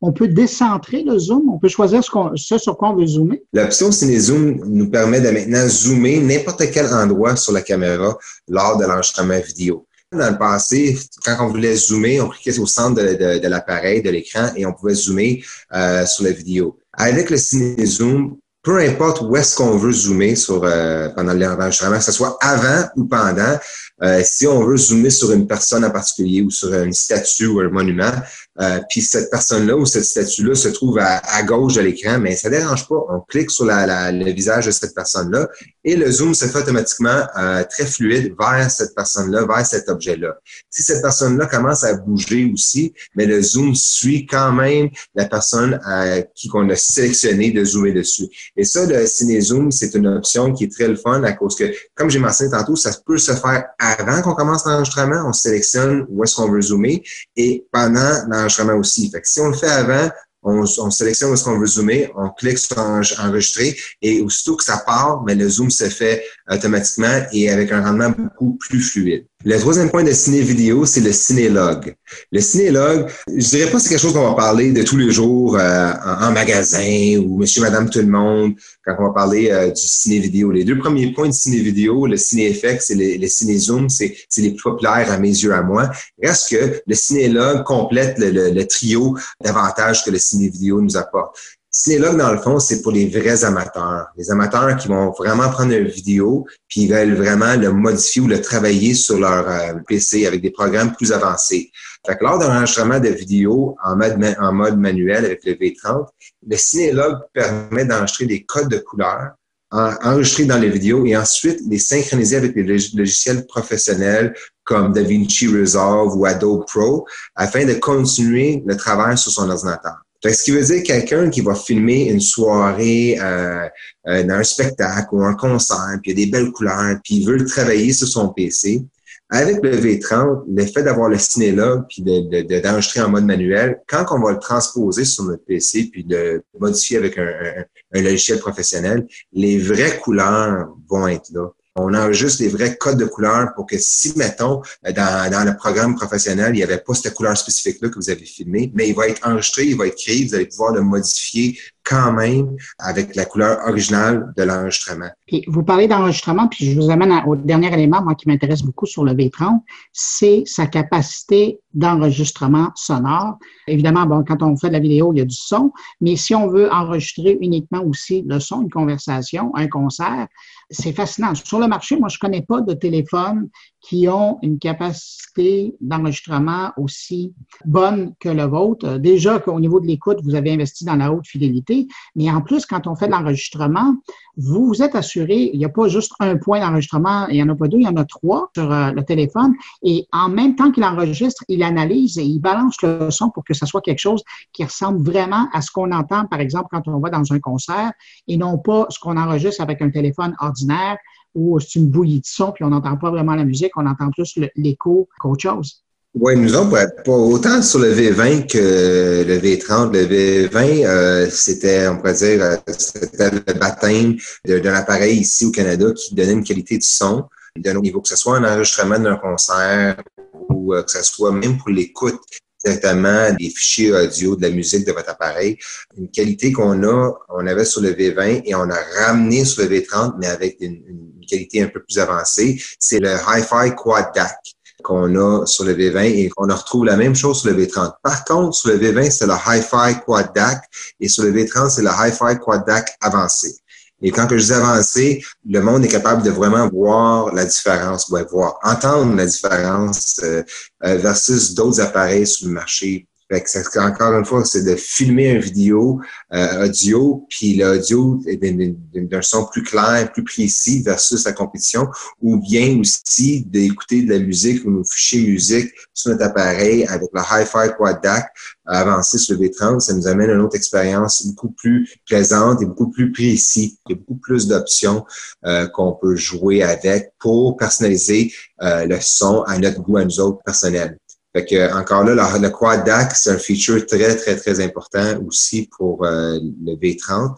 on 0.00 0.12
peut 0.12 0.28
décentrer 0.28 1.02
le 1.02 1.18
zoom, 1.18 1.48
on 1.48 1.58
peut 1.58 1.68
choisir 1.68 2.02
ce, 2.04 2.58
sur 2.58 2.76
quoi 2.76 2.90
on 2.90 2.96
veut 2.96 3.06
zoomer. 3.06 3.42
L'option 3.52 3.90
Ciné-Zoom 3.90 4.64
nous 4.66 4.90
permet 4.90 5.20
de 5.20 5.30
maintenant 5.30 5.66
zoomer 5.68 6.20
n'importe 6.20 6.70
quel 6.72 6.86
endroit 6.92 7.36
sur 7.36 7.52
la 7.52 7.62
caméra 7.62 8.16
lors 8.48 8.78
de 8.78 8.84
l'enregistrement 8.84 9.38
vidéo. 9.40 9.86
Dans 10.12 10.30
le 10.30 10.38
passé, 10.38 10.98
quand 11.24 11.36
on 11.40 11.48
voulait 11.48 11.76
zoomer, 11.76 12.20
on 12.20 12.28
cliquait 12.28 12.58
au 12.58 12.66
centre 12.66 12.94
de, 12.94 13.46
l'appareil, 13.46 14.02
de 14.02 14.08
l'écran, 14.08 14.48
et 14.56 14.64
on 14.64 14.72
pouvait 14.72 14.94
zoomer 14.94 15.44
euh, 15.74 16.06
sur 16.06 16.24
la 16.24 16.30
vidéo. 16.30 16.78
Avec 16.94 17.28
le 17.28 17.36
Ciné-Zoom, 17.36 18.38
peu 18.62 18.78
importe 18.78 19.20
où 19.20 19.36
est-ce 19.36 19.56
qu'on 19.56 19.76
veut 19.76 19.92
zoomer 19.92 20.34
sur, 20.34 20.64
euh, 20.64 21.10
pendant 21.10 21.34
l'enregistrement, 21.34 21.98
que 21.98 22.04
ce 22.04 22.12
soit 22.12 22.38
avant 22.40 22.88
ou 22.96 23.04
pendant, 23.04 23.58
euh, 24.02 24.22
si 24.24 24.46
on 24.46 24.64
veut 24.64 24.76
zoomer 24.76 25.10
sur 25.10 25.32
une 25.32 25.46
personne 25.46 25.84
en 25.84 25.90
particulier 25.90 26.42
ou 26.42 26.50
sur 26.50 26.72
une 26.72 26.92
statue 26.92 27.46
ou 27.46 27.60
un 27.60 27.68
monument, 27.68 28.12
euh, 28.60 28.80
puis 28.88 29.00
cette 29.00 29.30
personne-là 29.30 29.76
ou 29.76 29.86
cette 29.86 30.04
statue-là 30.04 30.54
se 30.54 30.68
trouve 30.68 30.98
à, 30.98 31.42
gauche 31.42 31.74
de 31.74 31.82
l'écran, 31.82 32.18
mais 32.18 32.34
ça 32.36 32.50
dérange 32.50 32.88
pas. 32.88 32.96
On 33.08 33.20
clique 33.20 33.50
sur 33.50 33.64
la, 33.64 34.10
le 34.10 34.32
visage 34.32 34.66
de 34.66 34.70
cette 34.70 34.94
personne-là 34.94 35.48
et 35.84 35.96
le 35.96 36.10
zoom 36.10 36.34
se 36.34 36.46
fait 36.46 36.58
automatiquement 36.58 37.26
euh, 37.38 37.64
très 37.64 37.86
fluide 37.86 38.34
vers 38.38 38.70
cette 38.70 38.94
personne-là, 38.94 39.46
vers 39.46 39.64
cet 39.64 39.88
objet-là. 39.88 40.36
Si 40.68 40.82
cette 40.82 41.02
personne-là 41.02 41.46
commence 41.46 41.84
à 41.84 41.94
bouger 41.94 42.50
aussi, 42.52 42.92
mais 43.14 43.26
le 43.26 43.40
zoom 43.40 43.74
suit 43.74 44.26
quand 44.26 44.52
même 44.52 44.90
la 45.14 45.26
personne 45.26 45.80
euh, 45.88 46.22
qui 46.34 46.48
qu'on 46.48 46.68
a 46.70 46.76
sélectionné 46.76 47.52
de 47.52 47.64
zoomer 47.64 47.92
dessus. 47.92 48.26
Et 48.56 48.64
ça, 48.64 48.86
le 48.86 49.06
ciné-zoom, 49.06 49.70
c'est 49.70 49.94
une 49.94 50.06
option 50.08 50.52
qui 50.52 50.64
est 50.64 50.72
très 50.72 50.88
le 50.88 50.96
fun 50.96 51.22
à 51.22 51.32
cause 51.32 51.56
que, 51.56 51.64
comme 51.94 52.10
j'ai 52.10 52.18
mentionné 52.18 52.50
tantôt, 52.50 52.76
ça 52.76 52.90
peut 53.06 53.18
se 53.18 53.32
faire 53.32 53.64
avant 53.78 54.22
qu'on 54.22 54.34
commence 54.34 54.64
l'enregistrement. 54.66 55.24
On 55.26 55.32
sélectionne 55.32 56.06
où 56.08 56.24
est-ce 56.24 56.36
qu'on 56.36 56.50
veut 56.50 56.62
zoomer 56.62 57.02
et 57.36 57.64
pendant 57.72 58.24
l'enregistrement 58.28 58.47
aussi. 58.74 59.10
Fait 59.10 59.20
que 59.20 59.28
si 59.28 59.40
on 59.40 59.48
le 59.48 59.54
fait 59.54 59.68
avant, 59.68 60.10
on, 60.42 60.90
sélectionne 60.90 61.32
est-ce 61.32 61.44
qu'on 61.44 61.58
veut 61.58 61.66
zoomer, 61.66 62.10
on 62.16 62.30
clique 62.30 62.58
sur 62.58 62.78
enregistrer 62.78 63.76
et 64.02 64.20
aussitôt 64.20 64.56
que 64.56 64.64
ça 64.64 64.78
part, 64.78 65.22
mais 65.24 65.34
le 65.34 65.48
zoom 65.48 65.70
se 65.70 65.88
fait 65.88 66.24
automatiquement 66.50 67.26
et 67.32 67.50
avec 67.50 67.72
un 67.72 67.84
rendement 67.84 68.10
beaucoup 68.10 68.56
plus 68.56 68.80
fluide. 68.80 69.26
Le 69.44 69.56
troisième 69.56 69.88
point 69.88 70.02
de 70.02 70.10
ciné 70.10 70.40
vidéo, 70.40 70.84
c'est 70.84 71.00
le 71.00 71.12
cinélog. 71.12 71.94
Le 72.32 72.40
cinélog, 72.40 73.08
je 73.28 73.48
dirais 73.50 73.70
pas 73.70 73.78
c'est 73.78 73.90
quelque 73.90 74.00
chose 74.00 74.12
qu'on 74.12 74.28
va 74.28 74.34
parler 74.34 74.72
de 74.72 74.82
tous 74.82 74.96
les 74.96 75.12
jours 75.12 75.56
euh, 75.56 75.92
en, 76.04 76.32
magasin 76.32 77.18
ou 77.18 77.38
monsieur, 77.38 77.62
madame, 77.62 77.88
tout 77.88 78.00
le 78.00 78.08
monde 78.08 78.54
quand 78.84 78.96
on 78.98 79.04
va 79.04 79.12
parler 79.12 79.48
euh, 79.52 79.70
du 79.70 79.80
ciné 79.80 80.18
vidéo. 80.18 80.50
Les 80.50 80.64
deux 80.64 80.76
premiers 80.76 81.12
points 81.12 81.28
de 81.28 81.32
ciné 81.32 81.58
vidéo, 81.58 82.08
le 82.08 82.16
ciné 82.16 82.52
FX 82.52 82.90
et 82.90 82.94
le, 82.96 83.20
le 83.20 83.28
ciné 83.28 83.56
zoom, 83.58 83.88
c'est 83.88 84.16
les 84.38 84.50
plus 84.50 84.62
populaires 84.62 85.12
à 85.12 85.18
mes 85.18 85.28
yeux 85.28 85.54
à 85.54 85.62
moi. 85.62 85.88
Reste 86.20 86.50
que 86.50 86.82
le 86.84 86.94
cinélog 86.96 87.62
complète 87.62 88.18
le, 88.18 88.64
trio 88.64 89.16
d'avantages 89.40 90.04
que 90.04 90.10
le 90.10 90.18
ciné 90.18 90.48
vidéo 90.48 90.80
nous 90.80 90.96
apporte. 90.96 91.38
Cinélogue, 91.80 92.16
dans 92.16 92.32
le 92.32 92.38
fond, 92.38 92.58
c'est 92.58 92.82
pour 92.82 92.90
les 92.90 93.06
vrais 93.06 93.44
amateurs. 93.44 94.08
Les 94.16 94.32
amateurs 94.32 94.76
qui 94.78 94.88
vont 94.88 95.12
vraiment 95.12 95.48
prendre 95.48 95.72
une 95.72 95.86
vidéo 95.86 96.44
puis 96.66 96.82
ils 96.82 96.92
veulent 96.92 97.14
vraiment 97.14 97.54
le 97.54 97.70
modifier 97.70 98.20
ou 98.20 98.26
le 98.26 98.40
travailler 98.40 98.94
sur 98.94 99.16
leur 99.20 99.48
euh, 99.48 99.74
PC 99.86 100.26
avec 100.26 100.42
des 100.42 100.50
programmes 100.50 100.92
plus 100.92 101.12
avancés. 101.12 101.70
Fait 102.04 102.16
que 102.16 102.24
lors 102.24 102.40
d'un 102.40 102.56
enregistrement 102.56 102.98
de 102.98 103.10
vidéo 103.10 103.76
en 103.84 103.94
mode, 103.94 104.18
en 104.40 104.52
mode 104.52 104.76
manuel 104.76 105.24
avec 105.24 105.44
le 105.44 105.52
V30, 105.52 106.08
le 106.48 106.56
Cinélogue 106.56 107.18
permet 107.32 107.84
d'enregistrer 107.84 108.26
des 108.26 108.42
codes 108.42 108.70
de 108.70 108.78
couleurs 108.78 109.34
enregistrer 109.70 110.46
dans 110.46 110.58
les 110.58 110.70
vidéos 110.70 111.06
et 111.06 111.16
ensuite 111.16 111.60
les 111.68 111.78
synchroniser 111.78 112.38
avec 112.38 112.56
les 112.56 112.64
logiciels 112.64 113.46
professionnels 113.46 114.34
comme 114.64 114.92
DaVinci 114.92 115.46
Resolve 115.46 116.16
ou 116.16 116.26
Adobe 116.26 116.64
Pro 116.66 117.06
afin 117.36 117.64
de 117.66 117.74
continuer 117.74 118.64
le 118.66 118.76
travail 118.76 119.16
sur 119.16 119.30
son 119.30 119.48
ordinateur. 119.48 119.98
Ce 120.24 120.42
qui 120.42 120.50
veut 120.50 120.64
dire 120.64 120.82
quelqu'un 120.82 121.30
qui 121.30 121.40
va 121.40 121.54
filmer 121.54 122.08
une 122.10 122.20
soirée 122.20 123.18
euh, 123.20 123.68
euh, 124.08 124.22
dans 124.24 124.34
un 124.34 124.42
spectacle 124.42 125.08
ou 125.12 125.22
un 125.22 125.34
concert, 125.34 125.98
puis 126.02 126.12
il 126.12 126.18
y 126.18 126.22
a 126.22 126.26
des 126.26 126.30
belles 126.30 126.50
couleurs, 126.50 126.96
puis 127.04 127.16
il 127.16 127.26
veut 127.26 127.44
travailler 127.44 127.92
sur 127.92 128.08
son 128.08 128.28
PC. 128.30 128.82
Avec 129.30 129.62
le 129.62 129.76
V30, 129.76 130.44
le 130.48 130.64
fait 130.64 130.82
d'avoir 130.82 131.10
le 131.10 131.18
cinélogue 131.18 131.84
puis 131.86 132.02
d'enregistrer 132.02 133.00
de, 133.00 133.04
en 133.04 133.10
mode 133.10 133.26
manuel, 133.26 133.78
quand 133.86 134.06
on 134.10 134.20
va 134.20 134.32
le 134.32 134.38
transposer 134.38 135.04
sur 135.04 135.24
notre 135.24 135.44
PC 135.44 135.90
puis 135.92 136.02
de 136.02 136.42
modifier 136.58 136.96
avec 136.96 137.18
un 137.18 137.66
logiciel 137.92 138.38
professionnel, 138.38 139.06
les 139.34 139.58
vraies 139.58 139.98
couleurs 139.98 140.74
vont 140.88 141.06
être 141.08 141.30
là. 141.34 141.50
On 141.80 142.12
juste 142.12 142.40
des 142.40 142.48
vrais 142.48 142.76
codes 142.76 142.98
de 142.98 143.04
couleurs 143.04 143.54
pour 143.54 143.66
que 143.66 143.76
si, 143.78 144.12
mettons, 144.16 144.62
dans, 144.82 145.30
dans 145.30 145.44
le 145.44 145.56
programme 145.56 145.94
professionnel, 145.94 146.50
il 146.54 146.58
n'y 146.58 146.62
avait 146.62 146.78
pas 146.78 146.94
cette 146.94 147.14
couleur 147.14 147.36
spécifique-là 147.36 147.88
que 147.88 147.96
vous 147.96 148.10
avez 148.10 148.24
filmé, 148.24 148.70
mais 148.74 148.88
il 148.88 148.94
va 148.94 149.08
être 149.08 149.26
enregistré, 149.26 149.64
il 149.66 149.76
va 149.76 149.86
être 149.86 149.96
créé, 149.96 150.26
vous 150.26 150.34
allez 150.34 150.46
pouvoir 150.46 150.72
le 150.72 150.82
modifier 150.82 151.58
quand 151.88 152.12
même 152.12 152.56
avec 152.78 153.16
la 153.16 153.24
couleur 153.24 153.58
originale 153.66 154.32
de 154.36 154.42
l'enregistrement. 154.42 155.08
Puis 155.26 155.44
vous 155.46 155.62
parlez 155.62 155.88
d'enregistrement, 155.88 156.48
puis 156.48 156.72
je 156.72 156.80
vous 156.80 156.90
amène 156.90 157.12
au 157.26 157.34
dernier 157.34 157.72
élément, 157.72 158.02
moi, 158.02 158.14
qui 158.14 158.28
m'intéresse 158.28 158.62
beaucoup 158.62 158.86
sur 158.86 159.04
le 159.04 159.12
V30, 159.12 159.60
c'est 159.92 160.42
sa 160.44 160.66
capacité 160.66 161.60
d'enregistrement 161.72 162.70
sonore. 162.74 163.38
Évidemment, 163.66 164.04
bon, 164.04 164.24
quand 164.24 164.42
on 164.42 164.56
fait 164.56 164.68
de 164.68 164.74
la 164.74 164.80
vidéo, 164.80 165.12
il 165.12 165.18
y 165.18 165.22
a 165.22 165.24
du 165.24 165.34
son, 165.34 165.72
mais 166.00 166.16
si 166.16 166.34
on 166.34 166.48
veut 166.48 166.70
enregistrer 166.72 167.38
uniquement 167.40 167.82
aussi 167.84 168.22
le 168.26 168.40
son, 168.40 168.62
une 168.62 168.70
conversation, 168.70 169.52
un 169.54 169.68
concert, 169.68 170.26
c'est 170.70 170.92
fascinant. 170.92 171.34
Sur 171.34 171.58
le 171.58 171.66
marché, 171.66 171.98
moi, 171.98 172.08
je 172.08 172.18
connais 172.18 172.42
pas 172.42 172.60
de 172.60 172.74
téléphone 172.74 173.48
qui 173.80 174.08
ont 174.08 174.38
une 174.42 174.58
capacité 174.58 175.74
d'enregistrement 175.80 176.72
aussi 176.76 177.32
bonne 177.64 178.14
que 178.20 178.28
le 178.28 178.44
vôtre. 178.44 178.98
Déjà 178.98 179.38
qu'au 179.38 179.60
niveau 179.60 179.80
de 179.80 179.86
l'écoute, 179.86 180.18
vous 180.22 180.34
avez 180.34 180.52
investi 180.52 180.84
dans 180.84 180.96
la 180.96 181.12
haute 181.12 181.26
fidélité, 181.26 181.77
mais 182.16 182.30
en 182.30 182.40
plus, 182.40 182.66
quand 182.66 182.86
on 182.86 182.96
fait 182.96 183.06
de 183.06 183.12
l'enregistrement, 183.12 183.94
vous 184.36 184.66
vous 184.66 184.82
êtes 184.82 184.94
assuré, 184.94 185.50
il 185.52 185.58
n'y 185.58 185.64
a 185.64 185.68
pas 185.68 185.88
juste 185.88 186.12
un 186.20 186.36
point 186.36 186.60
d'enregistrement, 186.60 187.26
il 187.28 187.34
n'y 187.34 187.42
en 187.42 187.48
a 187.48 187.54
pas 187.54 187.68
deux, 187.68 187.78
il 187.78 187.84
y 187.84 187.88
en 187.88 187.96
a 187.96 188.04
trois 188.04 188.50
sur 188.54 188.72
euh, 188.72 188.92
le 188.92 189.04
téléphone, 189.04 189.54
et 189.82 190.06
en 190.12 190.28
même 190.28 190.56
temps 190.56 190.70
qu'il 190.70 190.84
enregistre, 190.84 191.44
il 191.48 191.62
analyse 191.62 192.18
et 192.18 192.24
il 192.24 192.38
balance 192.38 192.76
le 192.82 193.10
son 193.10 193.30
pour 193.30 193.44
que 193.44 193.54
ce 193.54 193.66
soit 193.66 193.80
quelque 193.80 194.00
chose 194.00 194.22
qui 194.52 194.64
ressemble 194.64 195.02
vraiment 195.04 195.48
à 195.52 195.60
ce 195.60 195.70
qu'on 195.70 195.92
entend, 195.92 196.26
par 196.26 196.40
exemple, 196.40 196.68
quand 196.70 196.86
on 196.88 196.98
va 196.98 197.10
dans 197.10 197.32
un 197.32 197.38
concert, 197.40 197.92
et 198.26 198.36
non 198.36 198.58
pas 198.58 198.86
ce 198.90 198.98
qu'on 198.98 199.16
enregistre 199.16 199.60
avec 199.60 199.82
un 199.82 199.90
téléphone 199.90 200.34
ordinaire 200.40 200.96
ou 201.34 201.58
c'est 201.60 201.78
une 201.78 201.88
bouillie 201.88 202.20
de 202.20 202.26
son, 202.26 202.52
puis 202.52 202.64
on 202.64 202.70
n'entend 202.70 202.96
pas 202.96 203.10
vraiment 203.10 203.34
la 203.34 203.44
musique, 203.44 203.76
on 203.76 203.86
entend 203.86 204.10
plus 204.10 204.38
l'écho 204.56 205.08
qu'autre 205.20 205.42
chose. 205.42 205.84
Oui, 206.20 206.36
nous 206.36 206.56
autres, 206.56 207.02
pas 207.04 207.12
autant 207.12 207.62
sur 207.62 207.78
le 207.78 207.94
V20 207.94 208.48
que 208.48 209.24
le 209.24 209.38
V30. 209.38 209.92
Le 209.92 210.48
V20, 210.48 210.84
euh, 210.84 211.30
c'était, 211.30 211.86
on 211.86 211.98
pourrait 211.98 212.14
dire, 212.14 212.42
euh, 212.42 212.56
c'était 212.76 213.30
le 213.30 213.54
baptême 213.54 214.16
d'un 214.44 214.74
appareil 214.74 215.18
ici 215.20 215.46
au 215.46 215.52
Canada 215.52 215.92
qui 215.94 216.16
donnait 216.16 216.32
une 216.32 216.42
qualité 216.42 216.76
de 216.78 216.82
son 216.82 217.28
d'un 217.56 217.72
autre 217.72 217.82
niveau, 217.82 218.00
que 218.00 218.08
ce 218.08 218.16
soit 218.16 218.36
un 218.36 218.44
enregistrement 218.44 218.98
d'un 218.98 219.16
concert 219.16 220.02
ou 220.48 220.74
euh, 220.74 220.82
que 220.82 220.90
ce 220.90 221.04
soit 221.04 221.30
même 221.30 221.56
pour 221.56 221.68
l'écoute 221.68 222.20
directement 222.64 223.32
des 223.38 223.50
fichiers 223.50 223.92
audio 223.92 224.34
de 224.34 224.42
la 224.42 224.50
musique 224.50 224.84
de 224.84 224.92
votre 224.92 225.10
appareil. 225.10 225.56
Une 225.96 226.10
qualité 226.10 226.50
qu'on 226.50 226.82
a, 226.82 227.12
on 227.28 227.46
avait 227.46 227.64
sur 227.64 227.80
le 227.80 227.92
V20 227.92 228.42
et 228.44 228.56
on 228.56 228.68
a 228.68 228.80
ramené 229.04 229.44
sur 229.44 229.62
le 229.62 229.68
V30, 229.68 230.14
mais 230.18 230.26
avec 230.26 230.56
une, 230.60 230.82
une 230.84 231.26
qualité 231.28 231.62
un 231.62 231.68
peu 231.68 231.80
plus 231.80 232.00
avancée, 232.00 232.60
c'est 232.80 232.98
le 232.98 233.12
Hi-Fi 233.12 233.76
Quad 233.76 234.06
DAC 234.16 234.57
qu'on 234.88 235.14
a 235.16 235.44
sur 235.44 235.64
le 235.64 235.74
V20 235.74 236.04
et 236.04 236.28
qu'on 236.30 236.46
retrouve 236.46 236.86
la 236.86 236.96
même 236.96 237.14
chose 237.14 237.42
sur 237.42 237.50
le 237.50 237.62
V30. 237.62 237.92
Par 238.02 238.24
contre, 238.24 238.56
sur 238.56 238.70
le 238.70 238.78
V20, 238.78 239.10
c'est 239.10 239.26
le 239.26 239.34
Hi-Fi 239.34 240.00
Quad 240.04 240.34
DAC 240.34 240.64
et 240.98 241.08
sur 241.08 241.24
le 241.24 241.32
V30, 241.32 241.68
c'est 241.68 241.82
le 241.82 241.90
Hi-Fi 241.90 242.38
Quad 242.42 242.66
DAC 242.66 242.96
avancé. 243.02 243.54
Et 244.00 244.10
quand 244.10 244.26
que 244.26 244.38
je 244.38 244.46
dis 244.46 244.52
avancé, 244.52 245.22
le 245.46 245.60
monde 245.60 245.84
est 245.84 245.88
capable 245.88 246.22
de 246.22 246.30
vraiment 246.30 246.68
voir 246.68 247.34
la 247.34 247.44
différence, 247.44 248.10
voir, 248.10 248.58
entendre 248.62 249.14
la 249.14 249.26
différence 249.26 250.20
euh, 250.22 250.42
euh, 250.84 250.96
versus 250.96 251.52
d'autres 251.54 251.80
appareils 251.80 252.26
sur 252.26 252.46
le 252.46 252.54
marché 252.54 253.06
fait 253.30 253.42
que 253.42 253.78
encore 253.78 254.14
une 254.14 254.24
fois, 254.24 254.44
c'est 254.44 254.64
de 254.64 254.74
filmer 254.74 255.30
une 255.32 255.40
vidéo 255.40 256.00
euh, 256.32 256.64
audio, 256.64 257.26
puis 257.28 257.56
l'audio 257.56 258.20
est 258.26 258.36
d'un 258.36 259.22
son 259.22 259.46
plus 259.46 259.62
clair, 259.62 260.10
plus 260.12 260.24
précis 260.24 260.82
versus 260.82 261.24
la 261.24 261.32
compétition, 261.32 261.88
ou 262.22 262.40
bien 262.40 262.78
aussi 262.80 263.44
d'écouter 263.44 264.02
de 264.02 264.14
la 264.14 264.18
musique 264.18 264.64
ou 264.64 264.70
nos 264.70 264.84
fichiers 264.84 265.26
musique 265.26 265.70
sur 265.92 266.10
notre 266.10 266.24
appareil 266.24 266.86
avec 266.86 267.10
le 267.12 267.20
Hi-Fi 267.20 267.74
Quad 267.76 268.02
DAC 268.02 268.32
avancé 268.68 269.18
sur 269.18 269.38
le 269.38 269.46
V30, 269.46 269.80
ça 269.80 269.94
nous 269.94 270.06
amène 270.06 270.30
à 270.30 270.34
une 270.34 270.40
autre 270.40 270.56
expérience 270.56 271.26
beaucoup 271.26 271.50
plus 271.50 271.88
plaisante 272.06 272.62
et 272.62 272.66
beaucoup 272.66 272.90
plus 272.90 273.12
précis. 273.12 273.78
Il 273.88 273.92
y 273.92 273.94
a 273.94 273.98
beaucoup 273.98 274.20
plus 274.20 274.46
d'options 274.46 275.04
euh, 275.44 275.66
qu'on 275.68 275.92
peut 275.92 276.16
jouer 276.16 276.62
avec 276.62 277.12
pour 277.18 277.56
personnaliser 277.56 278.32
euh, 278.62 278.84
le 278.84 278.98
son 279.00 279.42
à 279.42 279.58
notre 279.58 279.80
goût, 279.80 279.96
à 279.96 280.04
nous 280.04 280.20
autres 280.20 280.42
personnels. 280.44 280.98
Fait 281.36 281.44
que, 281.44 281.74
encore 281.74 282.04
là, 282.04 282.38
le, 282.38 282.48
quad 282.48 282.84
DAC, 282.84 283.14
c'est 283.14 283.30
un 283.30 283.38
feature 283.38 283.84
très, 283.86 284.16
très, 284.16 284.36
très 284.36 284.60
important 284.60 285.18
aussi 285.26 285.68
pour 285.76 286.04
euh, 286.04 286.38
le 286.64 286.72
V30. 286.74 287.36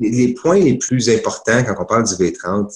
Les, 0.00 0.32
points 0.34 0.60
les 0.60 0.78
plus 0.78 1.10
importants 1.10 1.64
quand 1.64 1.74
on 1.78 1.84
parle 1.84 2.04
du 2.04 2.14
V30, 2.14 2.70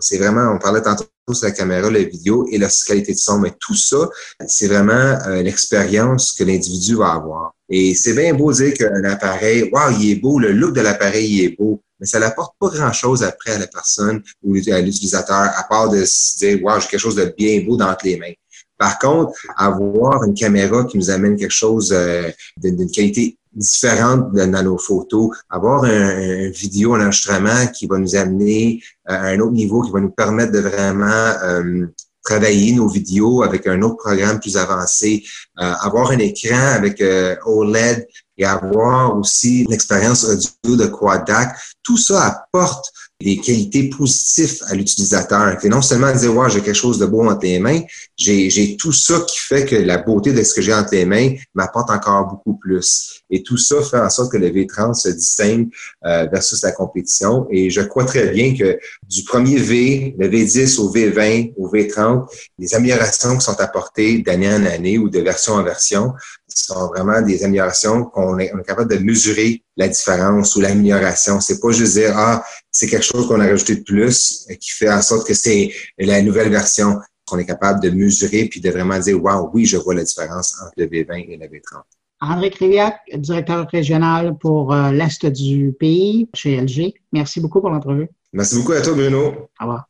c'est 0.00 0.18
vraiment, 0.18 0.52
on 0.54 0.58
parlait 0.58 0.80
tantôt 0.80 1.04
sur 1.32 1.46
la 1.46 1.52
caméra, 1.52 1.90
la 1.90 2.02
vidéo 2.02 2.46
et 2.50 2.58
la 2.58 2.68
qualité 2.86 3.12
de 3.12 3.18
son, 3.18 3.38
mais 3.38 3.52
tout 3.60 3.74
ça, 3.74 4.08
c'est 4.46 4.68
vraiment 4.68 5.18
euh, 5.26 5.42
l'expérience 5.42 6.32
que 6.32 6.44
l'individu 6.44 6.96
va 6.96 7.12
avoir. 7.12 7.54
Et 7.68 7.94
c'est 7.94 8.14
bien 8.14 8.34
beau 8.34 8.52
dire 8.52 8.74
qu'un 8.74 9.04
appareil, 9.04 9.70
wow, 9.72 9.90
il 9.98 10.10
est 10.12 10.16
beau, 10.16 10.38
le 10.38 10.52
look 10.52 10.74
de 10.74 10.80
l'appareil, 10.80 11.30
il 11.30 11.44
est 11.44 11.56
beau, 11.56 11.82
mais 11.98 12.06
ça 12.06 12.18
n'apporte 12.18 12.54
pas 12.58 12.68
grand-chose 12.68 13.22
après 13.22 13.52
à 13.52 13.58
la 13.58 13.66
personne 13.66 14.22
ou 14.42 14.54
à 14.54 14.80
l'utilisateur, 14.80 15.50
à 15.56 15.64
part 15.68 15.88
de 15.88 16.04
se 16.04 16.38
dire, 16.38 16.62
wow, 16.62 16.80
j'ai 16.80 16.88
quelque 16.88 17.00
chose 17.00 17.16
de 17.16 17.32
bien 17.36 17.62
beau 17.64 17.76
dans 17.76 17.96
les 18.02 18.18
mains. 18.18 18.32
Par 18.78 18.98
contre, 18.98 19.32
avoir 19.56 20.24
une 20.24 20.34
caméra 20.34 20.84
qui 20.84 20.98
nous 20.98 21.10
amène 21.10 21.36
quelque 21.36 21.50
chose 21.50 21.92
euh, 21.92 22.30
d'une 22.56 22.90
qualité 22.90 23.38
différente 23.52 24.32
dans 24.32 24.64
nos 24.64 24.78
photos, 24.78 25.30
avoir 25.48 25.84
un, 25.84 26.50
vidéo, 26.50 26.94
un 26.94 27.02
enregistrement 27.02 27.68
qui 27.68 27.86
va 27.86 27.98
nous 27.98 28.16
amener 28.16 28.82
à 29.06 29.26
un 29.26 29.38
autre 29.38 29.52
niveau, 29.52 29.82
qui 29.82 29.92
va 29.92 30.00
nous 30.00 30.10
permettre 30.10 30.50
de 30.50 30.58
vraiment 30.58 31.32
euh, 31.44 31.86
travailler 32.24 32.72
nos 32.72 32.88
vidéos 32.88 33.44
avec 33.44 33.68
un 33.68 33.80
autre 33.82 33.98
programme 33.98 34.40
plus 34.40 34.56
avancé, 34.56 35.22
euh, 35.60 35.72
avoir 35.80 36.10
un 36.10 36.18
écran 36.18 36.72
avec 36.74 37.00
OLED 37.46 38.08
et 38.36 38.44
avoir 38.44 39.16
aussi 39.16 39.64
l'expérience 39.68 40.24
audio 40.24 40.76
de 40.76 40.86
Quad 40.86 41.24
DAC, 41.24 41.56
tout 41.84 41.98
ça 41.98 42.26
apporte 42.26 42.92
des 43.20 43.38
qualités 43.38 43.88
positives 43.88 44.58
à 44.66 44.74
l'utilisateur. 44.74 45.56
C'est 45.60 45.68
non 45.68 45.82
seulement 45.82 46.12
dire, 46.12 46.36
ouais, 46.36 46.50
j'ai 46.50 46.60
quelque 46.60 46.74
chose 46.74 46.98
de 46.98 47.06
beau 47.06 47.26
entre 47.28 47.44
les 47.44 47.58
mains, 47.58 47.80
j'ai 48.16 48.76
tout 48.76 48.92
ça 48.92 49.20
qui 49.26 49.38
fait 49.38 49.64
que 49.64 49.76
la 49.76 49.98
beauté 49.98 50.32
de 50.32 50.42
ce 50.42 50.54
que 50.54 50.62
j'ai 50.62 50.74
entre 50.74 50.92
les 50.92 51.04
mains 51.04 51.34
m'apporte 51.54 51.90
encore 51.90 52.26
beaucoup 52.26 52.56
plus. 52.56 53.22
Et 53.30 53.42
tout 53.42 53.56
ça 53.56 53.82
fait 53.82 53.98
en 53.98 54.10
sorte 54.10 54.32
que 54.32 54.36
le 54.36 54.48
V30 54.48 54.94
se 54.94 55.08
distingue 55.08 55.68
euh, 56.04 56.26
versus 56.30 56.62
la 56.62 56.72
compétition. 56.72 57.46
Et 57.50 57.70
je 57.70 57.80
crois 57.80 58.04
très 58.04 58.28
bien 58.28 58.54
que 58.54 58.78
du 59.08 59.24
premier 59.24 59.56
V, 59.56 60.14
le 60.18 60.28
V10 60.28 60.78
au 60.80 60.92
V20, 60.92 61.54
au 61.56 61.68
V30, 61.68 62.26
les 62.58 62.74
améliorations 62.74 63.36
qui 63.36 63.44
sont 63.44 63.60
apportées 63.60 64.18
d'année 64.18 64.52
en 64.52 64.64
année 64.66 64.98
ou 64.98 65.08
de 65.08 65.20
version 65.20 65.54
en 65.54 65.62
version, 65.62 66.12
sont 66.54 66.88
vraiment 66.88 67.20
des 67.20 67.44
améliorations 67.44 68.04
qu'on 68.04 68.38
est, 68.38 68.52
on 68.54 68.58
est 68.58 68.64
capable 68.64 68.96
de 68.96 69.02
mesurer 69.02 69.62
la 69.76 69.88
différence 69.88 70.54
ou 70.56 70.60
l'amélioration. 70.60 71.40
C'est 71.40 71.60
pas 71.60 71.72
juste 71.72 71.94
dire, 71.94 72.16
ah, 72.16 72.44
c'est 72.70 72.86
quelque 72.86 73.04
chose 73.04 73.26
qu'on 73.26 73.40
a 73.40 73.46
rajouté 73.46 73.76
de 73.76 73.82
plus 73.82 74.46
qui 74.60 74.70
fait 74.70 74.90
en 74.90 75.02
sorte 75.02 75.26
que 75.26 75.34
c'est 75.34 75.72
la 75.98 76.22
nouvelle 76.22 76.50
version 76.50 76.98
qu'on 77.26 77.38
est 77.38 77.46
capable 77.46 77.82
de 77.82 77.90
mesurer 77.90 78.46
puis 78.46 78.60
de 78.60 78.70
vraiment 78.70 78.98
dire, 78.98 79.22
wow, 79.22 79.50
oui, 79.52 79.64
je 79.64 79.76
vois 79.76 79.94
la 79.94 80.04
différence 80.04 80.54
entre 80.60 80.72
le 80.76 80.86
V20 80.86 81.26
et 81.28 81.36
le 81.36 81.46
V30. 81.46 81.82
André 82.20 82.50
Kriviak, 82.50 83.00
directeur 83.16 83.66
régional 83.68 84.36
pour 84.38 84.72
euh, 84.72 84.92
l'Est 84.92 85.26
du 85.26 85.74
pays 85.78 86.28
chez 86.34 86.60
LG. 86.60 86.94
Merci 87.12 87.40
beaucoup 87.40 87.60
pour 87.60 87.70
l'entrevue. 87.70 88.08
Merci 88.32 88.56
beaucoup 88.56 88.72
à 88.72 88.80
toi, 88.80 88.94
Bruno. 88.94 89.48
Au 89.60 89.64
revoir. 89.64 89.86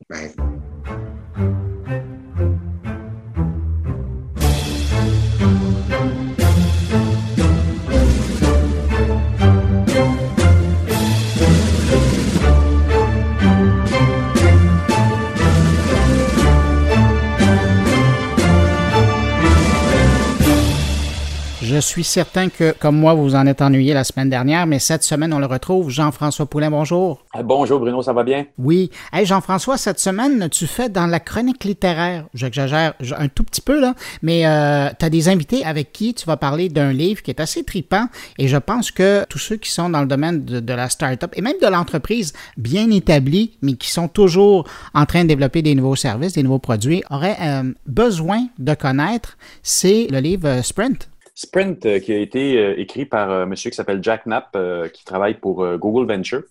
Je 21.74 21.80
suis 21.80 22.04
certain 22.04 22.50
que, 22.50 22.70
comme 22.70 22.96
moi, 22.96 23.14
vous 23.14 23.34
en 23.34 23.46
êtes 23.46 23.60
ennuyé 23.60 23.94
la 23.94 24.04
semaine 24.04 24.30
dernière, 24.30 24.64
mais 24.64 24.78
cette 24.78 25.02
semaine, 25.02 25.32
on 25.32 25.40
le 25.40 25.46
retrouve. 25.46 25.90
Jean-François 25.90 26.46
Poulain, 26.46 26.70
bonjour. 26.70 27.24
Ah, 27.32 27.42
bonjour 27.42 27.80
Bruno, 27.80 28.00
ça 28.00 28.12
va 28.12 28.22
bien? 28.22 28.46
Oui. 28.58 28.92
Hey, 29.12 29.26
Jean-François, 29.26 29.76
cette 29.76 29.98
semaine, 29.98 30.48
tu 30.50 30.68
fais 30.68 30.88
dans 30.88 31.08
la 31.08 31.18
chronique 31.18 31.64
littéraire, 31.64 32.26
j'exagère 32.32 32.94
un 33.18 33.26
tout 33.26 33.42
petit 33.42 33.60
peu, 33.60 33.80
là, 33.80 33.94
mais 34.22 34.46
euh, 34.46 34.88
tu 34.96 35.04
as 35.04 35.10
des 35.10 35.28
invités 35.28 35.64
avec 35.64 35.92
qui 35.92 36.14
tu 36.14 36.26
vas 36.26 36.36
parler 36.36 36.68
d'un 36.68 36.92
livre 36.92 37.22
qui 37.22 37.32
est 37.32 37.40
assez 37.40 37.64
tripant 37.64 38.06
et 38.38 38.46
je 38.46 38.56
pense 38.56 38.92
que 38.92 39.24
tous 39.28 39.40
ceux 39.40 39.56
qui 39.56 39.72
sont 39.72 39.90
dans 39.90 40.00
le 40.00 40.06
domaine 40.06 40.44
de, 40.44 40.72
la 40.72 40.88
start-up 40.88 41.32
et 41.34 41.42
même 41.42 41.58
de 41.60 41.66
l'entreprise 41.66 42.34
bien 42.56 42.88
établie, 42.92 43.58
mais 43.62 43.72
qui 43.72 43.90
sont 43.90 44.06
toujours 44.06 44.68
en 44.94 45.06
train 45.06 45.24
de 45.24 45.28
développer 45.28 45.60
des 45.62 45.74
nouveaux 45.74 45.96
services, 45.96 46.34
des 46.34 46.44
nouveaux 46.44 46.60
produits, 46.60 47.02
auraient 47.10 47.38
euh, 47.40 47.64
besoin 47.84 48.46
de 48.60 48.74
connaître, 48.74 49.36
c'est 49.64 50.06
le 50.08 50.20
livre 50.20 50.62
Sprint. 50.62 51.08
Sprint, 51.34 51.84
euh, 51.84 51.98
qui 51.98 52.12
a 52.12 52.18
été 52.18 52.58
euh, 52.58 52.78
écrit 52.78 53.06
par 53.06 53.30
un 53.30 53.46
monsieur 53.46 53.70
qui 53.70 53.76
s'appelle 53.76 54.02
Jack 54.02 54.24
Knapp, 54.26 54.50
euh, 54.54 54.88
qui 54.88 55.04
travaille 55.04 55.34
pour 55.34 55.66
Google 55.78 56.06
Venture. 56.10 56.42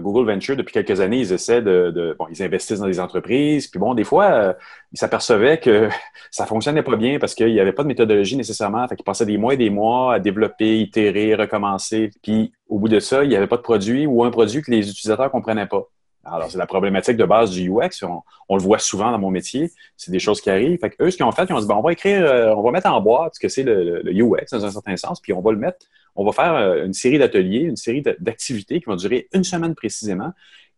Google 0.00 0.28
Venture, 0.28 0.56
depuis 0.56 0.72
quelques 0.72 1.00
années, 1.00 1.20
ils 1.20 1.32
essaient 1.32 1.62
de, 1.62 2.16
bon, 2.18 2.26
ils 2.28 2.42
investissent 2.42 2.80
dans 2.80 2.88
des 2.88 2.98
entreprises. 2.98 3.68
Puis 3.68 3.78
bon, 3.78 3.94
des 3.94 4.02
fois, 4.02 4.56
ils 4.92 4.98
s'apercevaient 4.98 5.60
que 5.60 5.88
ça 6.32 6.44
fonctionnait 6.44 6.82
pas 6.82 6.96
bien 6.96 7.20
parce 7.20 7.36
qu'il 7.36 7.52
n'y 7.52 7.60
avait 7.60 7.72
pas 7.72 7.84
de 7.84 7.88
méthodologie 7.88 8.36
nécessairement. 8.36 8.88
Fait 8.88 8.96
qu'ils 8.96 9.04
passaient 9.04 9.26
des 9.26 9.38
mois 9.38 9.54
et 9.54 9.56
des 9.56 9.70
mois 9.70 10.14
à 10.14 10.18
développer, 10.18 10.80
itérer, 10.80 11.36
recommencer. 11.36 12.10
Puis 12.20 12.52
au 12.68 12.80
bout 12.80 12.88
de 12.88 12.98
ça, 12.98 13.22
il 13.22 13.28
n'y 13.28 13.36
avait 13.36 13.46
pas 13.46 13.58
de 13.58 13.62
produit 13.62 14.06
ou 14.06 14.24
un 14.24 14.32
produit 14.32 14.60
que 14.60 14.72
les 14.72 14.90
utilisateurs 14.90 15.30
comprenaient 15.30 15.66
pas. 15.66 15.86
Alors, 16.26 16.50
c'est 16.50 16.58
la 16.58 16.66
problématique 16.66 17.16
de 17.16 17.24
base 17.24 17.50
du 17.50 17.70
UX. 17.70 18.04
On, 18.48 18.56
le 18.56 18.62
voit 18.62 18.78
souvent 18.78 19.10
dans 19.10 19.18
mon 19.18 19.30
métier. 19.30 19.70
C'est 19.96 20.10
des 20.10 20.18
choses 20.18 20.40
qui 20.40 20.50
arrivent. 20.50 20.78
Eux, 21.00 21.10
ce 21.10 21.16
qu'ils 21.16 21.24
ont 21.24 21.32
fait, 21.32 21.44
ils 21.48 21.52
ont 21.52 21.60
dit, 21.60 21.66
on 21.68 21.80
va 21.80 21.92
écrire, 21.92 22.24
euh, 22.24 22.54
on 22.54 22.62
va 22.62 22.70
mettre 22.70 22.88
en 22.88 23.00
boîte 23.00 23.34
ce 23.34 23.40
que 23.40 23.48
c'est 23.48 23.62
le, 23.62 24.02
UX 24.04 24.46
dans 24.52 24.64
un 24.64 24.70
certain 24.70 24.96
sens, 24.96 25.20
puis 25.20 25.32
on 25.32 25.40
va 25.40 25.52
le 25.52 25.58
mettre, 25.58 25.86
on 26.14 26.24
va 26.24 26.32
faire 26.32 26.54
euh, 26.54 26.84
une 26.84 26.92
série 26.92 27.18
d'ateliers, 27.18 27.60
une 27.60 27.76
série 27.76 28.02
d'activités 28.18 28.80
qui 28.80 28.86
vont 28.86 28.96
durer 28.96 29.28
une 29.32 29.44
semaine 29.44 29.74
précisément. 29.74 30.32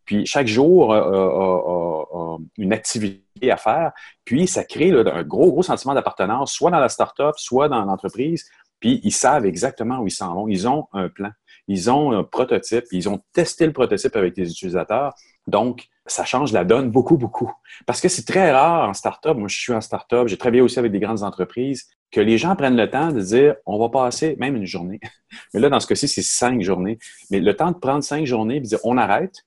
Puis 0.05 0.25
chaque 0.25 0.47
jour 0.47 0.93
a, 0.93 2.37
une 2.57 2.73
activité 2.73 3.51
à 3.51 3.57
faire. 3.57 3.91
Puis 4.25 4.47
ça 4.47 4.63
crée 4.63 4.91
un 4.91 5.23
gros, 5.23 5.51
gros 5.51 5.61
sentiment 5.61 5.93
d'appartenance, 5.93 6.51
soit 6.51 6.71
dans 6.71 6.79
la 6.79 6.89
startup, 6.89 7.33
soit 7.37 7.69
dans 7.69 7.85
l'entreprise. 7.85 8.45
Puis 8.79 9.01
ils 9.03 9.11
savent 9.11 9.45
exactement 9.45 9.99
où 9.99 10.07
ils 10.07 10.11
s'en 10.11 10.33
vont. 10.33 10.47
Ils 10.47 10.67
ont 10.67 10.87
un 10.93 11.09
plan. 11.09 11.29
Ils 11.67 11.91
ont 11.91 12.11
un 12.11 12.23
prototype. 12.23 12.85
Ils 12.91 13.07
ont 13.07 13.21
testé 13.33 13.67
le 13.67 13.73
prototype 13.73 14.15
avec 14.15 14.35
les 14.35 14.49
utilisateurs. 14.49 15.13
Donc, 15.47 15.87
ça 16.05 16.25
change 16.25 16.51
la 16.51 16.63
donne 16.63 16.89
beaucoup, 16.89 17.17
beaucoup. 17.17 17.51
Parce 17.85 18.01
que 18.01 18.09
c'est 18.09 18.25
très 18.25 18.51
rare 18.51 18.89
en 18.89 18.93
startup. 18.93 19.35
Moi, 19.37 19.47
je 19.47 19.57
suis 19.57 19.73
en 19.73 19.81
startup, 19.81 20.27
j'ai 20.27 20.37
travaillé 20.37 20.61
aussi 20.61 20.79
avec 20.79 20.91
des 20.91 20.99
grandes 20.99 21.23
entreprises, 21.23 21.87
que 22.11 22.21
les 22.21 22.37
gens 22.37 22.55
prennent 22.55 22.75
le 22.75 22.89
temps 22.89 23.11
de 23.11 23.21
dire 23.21 23.55
on 23.65 23.77
va 23.77 23.89
passer 23.89 24.35
même 24.39 24.55
une 24.55 24.65
journée. 24.65 24.99
Mais 25.53 25.59
là, 25.59 25.69
dans 25.69 25.79
ce 25.79 25.87
cas-ci, 25.87 26.07
c'est 26.07 26.23
cinq 26.23 26.61
journées. 26.61 26.97
Mais 27.29 27.39
le 27.39 27.55
temps 27.55 27.71
de 27.71 27.77
prendre 27.77 28.03
cinq 28.03 28.25
journées 28.25 28.57
et 28.57 28.59
de 28.61 28.65
dire 28.65 28.79
on 28.83 28.97
arrête, 28.97 29.45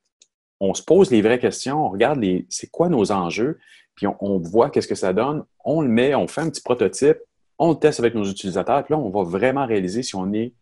on 0.60 0.74
se 0.74 0.82
pose 0.82 1.10
les 1.10 1.22
vraies 1.22 1.40
questions, 1.40 1.86
on 1.86 1.88
regarde 1.88 2.24
c'est 2.48 2.70
quoi 2.70 2.88
nos 2.88 3.10
enjeux, 3.10 3.58
puis 3.96 4.06
on, 4.06 4.16
on 4.20 4.38
voit 4.38 4.70
qu'est-ce 4.70 4.86
que 4.86 4.94
ça 4.94 5.12
donne, 5.12 5.44
on 5.64 5.80
le 5.80 5.88
met, 5.88 6.14
on 6.14 6.28
fait 6.28 6.42
un 6.42 6.50
petit 6.50 6.62
prototype, 6.62 7.18
on 7.58 7.70
le 7.70 7.76
teste 7.76 7.98
avec 7.98 8.14
nos 8.14 8.24
utilisateurs, 8.24 8.84
puis 8.84 8.94
là, 8.94 8.98
on 8.98 9.10
va 9.10 9.24
vraiment 9.24 9.66
réaliser 9.66 10.04
si 10.04 10.14
on 10.14 10.32
est 10.32 10.52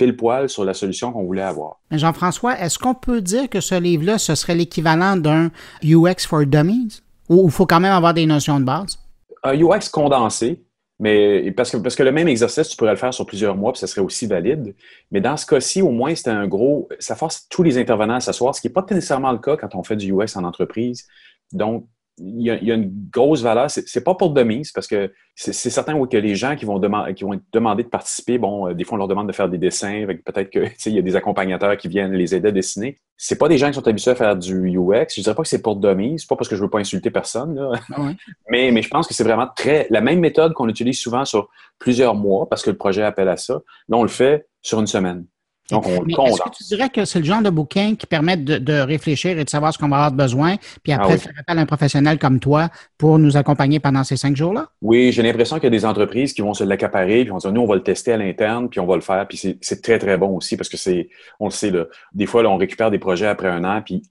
pile 0.00 0.16
poil 0.16 0.48
sur 0.48 0.64
la 0.64 0.72
solution 0.72 1.12
qu'on 1.12 1.24
voulait 1.24 1.42
avoir. 1.42 1.78
Jean-François, 1.90 2.58
est-ce 2.58 2.78
qu'on 2.78 2.94
peut 2.94 3.20
dire 3.20 3.50
que 3.50 3.60
ce 3.60 3.74
livre-là, 3.74 4.16
ce 4.16 4.34
serait 4.34 4.54
l'équivalent 4.54 5.16
d'un 5.16 5.50
UX 5.84 6.26
for 6.26 6.46
Dummies? 6.46 7.02
Ou 7.28 7.44
il 7.44 7.50
faut 7.50 7.66
quand 7.66 7.80
même 7.80 7.92
avoir 7.92 8.14
des 8.14 8.24
notions 8.24 8.58
de 8.58 8.64
base? 8.64 8.98
Un 9.42 9.54
UX 9.54 9.90
condensé, 9.92 10.64
mais 10.98 11.52
parce 11.52 11.70
que, 11.70 11.76
parce 11.76 11.96
que 11.96 12.02
le 12.02 12.12
même 12.12 12.28
exercice, 12.28 12.68
tu 12.68 12.76
pourrais 12.78 12.92
le 12.92 12.96
faire 12.96 13.12
sur 13.12 13.26
plusieurs 13.26 13.56
mois, 13.56 13.72
puis 13.72 13.80
ça 13.80 13.86
serait 13.86 14.00
aussi 14.00 14.26
valide. 14.26 14.74
Mais 15.10 15.20
dans 15.20 15.36
ce 15.36 15.44
cas-ci, 15.44 15.82
au 15.82 15.90
moins, 15.90 16.14
c'est 16.14 16.30
un 16.30 16.48
gros. 16.48 16.88
Ça 16.98 17.14
force 17.14 17.46
tous 17.50 17.62
les 17.62 17.76
intervenants 17.76 18.14
à 18.14 18.20
s'asseoir, 18.20 18.54
ce 18.54 18.62
qui 18.62 18.68
n'est 18.68 18.72
pas 18.72 18.86
nécessairement 18.90 19.32
le 19.32 19.38
cas 19.38 19.58
quand 19.58 19.74
on 19.74 19.82
fait 19.82 19.96
du 19.96 20.12
UX 20.14 20.34
en 20.36 20.44
entreprise. 20.44 21.06
Donc, 21.52 21.86
il 22.22 22.42
y, 22.42 22.50
a, 22.50 22.74
une 22.74 22.92
grosse 23.10 23.42
valeur. 23.42 23.70
C'est 23.70 24.04
pas 24.04 24.14
pour 24.14 24.30
de 24.30 24.42
mise 24.42 24.72
parce 24.72 24.86
que 24.86 25.12
c'est 25.34 25.52
certain 25.52 25.98
que 26.06 26.16
les 26.18 26.34
gens 26.34 26.54
qui 26.54 26.66
vont, 26.66 26.78
demander, 26.78 27.14
qui 27.14 27.24
vont 27.24 27.40
demander 27.52 27.82
de 27.82 27.88
participer, 27.88 28.36
bon, 28.36 28.68
euh, 28.68 28.74
des 28.74 28.84
fois, 28.84 28.96
on 28.96 28.98
leur 28.98 29.08
demande 29.08 29.26
de 29.26 29.32
faire 29.32 29.48
des 29.48 29.56
dessins. 29.56 30.06
Peut-être 30.24 30.50
qu'il 30.50 30.70
y 30.94 30.98
a 30.98 31.02
des 31.02 31.16
accompagnateurs 31.16 31.76
qui 31.78 31.88
viennent 31.88 32.12
les 32.12 32.34
aider 32.34 32.48
à 32.48 32.52
dessiner. 32.52 32.98
C'est 33.16 33.38
pas 33.38 33.48
des 33.48 33.56
gens 33.56 33.68
qui 33.68 33.74
sont 33.74 33.88
habitués 33.88 34.10
à 34.10 34.14
faire 34.14 34.36
du 34.36 34.76
UX. 34.76 35.06
Je 35.16 35.22
dirais 35.22 35.34
pas 35.34 35.42
que 35.42 35.48
c'est 35.48 35.62
pour 35.62 35.76
de 35.76 35.94
mise. 35.94 36.22
C'est 36.22 36.28
pas 36.28 36.36
parce 36.36 36.48
que 36.48 36.56
je 36.56 36.62
veux 36.62 36.70
pas 36.70 36.78
insulter 36.78 37.10
personne. 37.10 37.58
Ah 37.92 38.12
mais, 38.50 38.70
mais 38.70 38.82
je 38.82 38.88
pense 38.88 39.06
que 39.06 39.14
c'est 39.14 39.24
vraiment 39.24 39.48
très 39.56 39.86
la 39.88 40.02
même 40.02 40.20
méthode 40.20 40.52
qu'on 40.52 40.68
utilise 40.68 40.98
souvent 40.98 41.24
sur 41.24 41.48
plusieurs 41.78 42.14
mois 42.14 42.48
parce 42.48 42.62
que 42.62 42.70
le 42.70 42.76
projet 42.76 43.02
appelle 43.02 43.28
à 43.28 43.36
ça. 43.36 43.60
Là, 43.88 43.96
on 43.96 44.02
le 44.02 44.08
fait 44.08 44.46
sur 44.60 44.78
une 44.78 44.86
semaine. 44.86 45.24
Donc, 45.70 45.86
on 45.86 46.26
Est-ce 46.26 46.42
que 46.42 46.56
tu 46.56 46.64
dirais 46.64 46.88
que 46.88 47.04
c'est 47.04 47.20
le 47.20 47.24
genre 47.24 47.42
de 47.42 47.50
bouquin 47.50 47.94
qui 47.94 48.06
permet 48.06 48.36
de, 48.36 48.80
réfléchir 48.80 49.38
et 49.38 49.44
de 49.44 49.50
savoir 49.50 49.72
ce 49.72 49.78
qu'on 49.78 49.88
va 49.88 49.96
avoir 49.96 50.12
besoin, 50.12 50.56
puis 50.82 50.92
après 50.92 51.14
ah 51.14 51.18
faire 51.18 51.32
appel 51.38 51.58
à 51.58 51.60
un 51.60 51.66
professionnel 51.66 52.18
comme 52.18 52.40
toi 52.40 52.68
pour 52.98 53.18
nous 53.18 53.36
accompagner 53.36 53.80
pendant 53.80 54.04
ces 54.04 54.16
cinq 54.16 54.36
jours-là? 54.36 54.68
Oui, 54.82 55.12
j'ai 55.12 55.22
l'impression 55.22 55.56
qu'il 55.56 55.64
y 55.64 55.66
a 55.68 55.70
des 55.70 55.84
entreprises 55.84 56.32
qui 56.32 56.42
vont 56.42 56.54
se 56.54 56.64
l'accaparer, 56.64 57.22
puis 57.22 57.30
vont 57.30 57.38
dire, 57.38 57.52
nous, 57.52 57.60
on 57.60 57.66
va 57.66 57.74
le 57.74 57.82
tester 57.82 58.12
à 58.12 58.16
l'interne, 58.16 58.68
puis 58.68 58.80
on 58.80 58.86
va 58.86 58.94
le 58.94 59.02
faire, 59.02 59.26
puis 59.28 59.38
c'est 59.60 59.82
très, 59.82 59.98
très 59.98 60.16
bon 60.16 60.36
aussi, 60.36 60.56
parce 60.56 60.68
que 60.68 60.76
c'est, 60.76 61.08
on 61.38 61.46
le 61.46 61.50
sait, 61.50 61.70
là, 61.70 61.84
des 62.12 62.26
fois, 62.26 62.42
là, 62.42 62.50
on 62.50 62.56
récupère 62.56 62.90
des 62.90 62.98
projets 62.98 63.26
après 63.26 63.48
un 63.48 63.64
an, 63.64 63.82
puis 63.84 64.02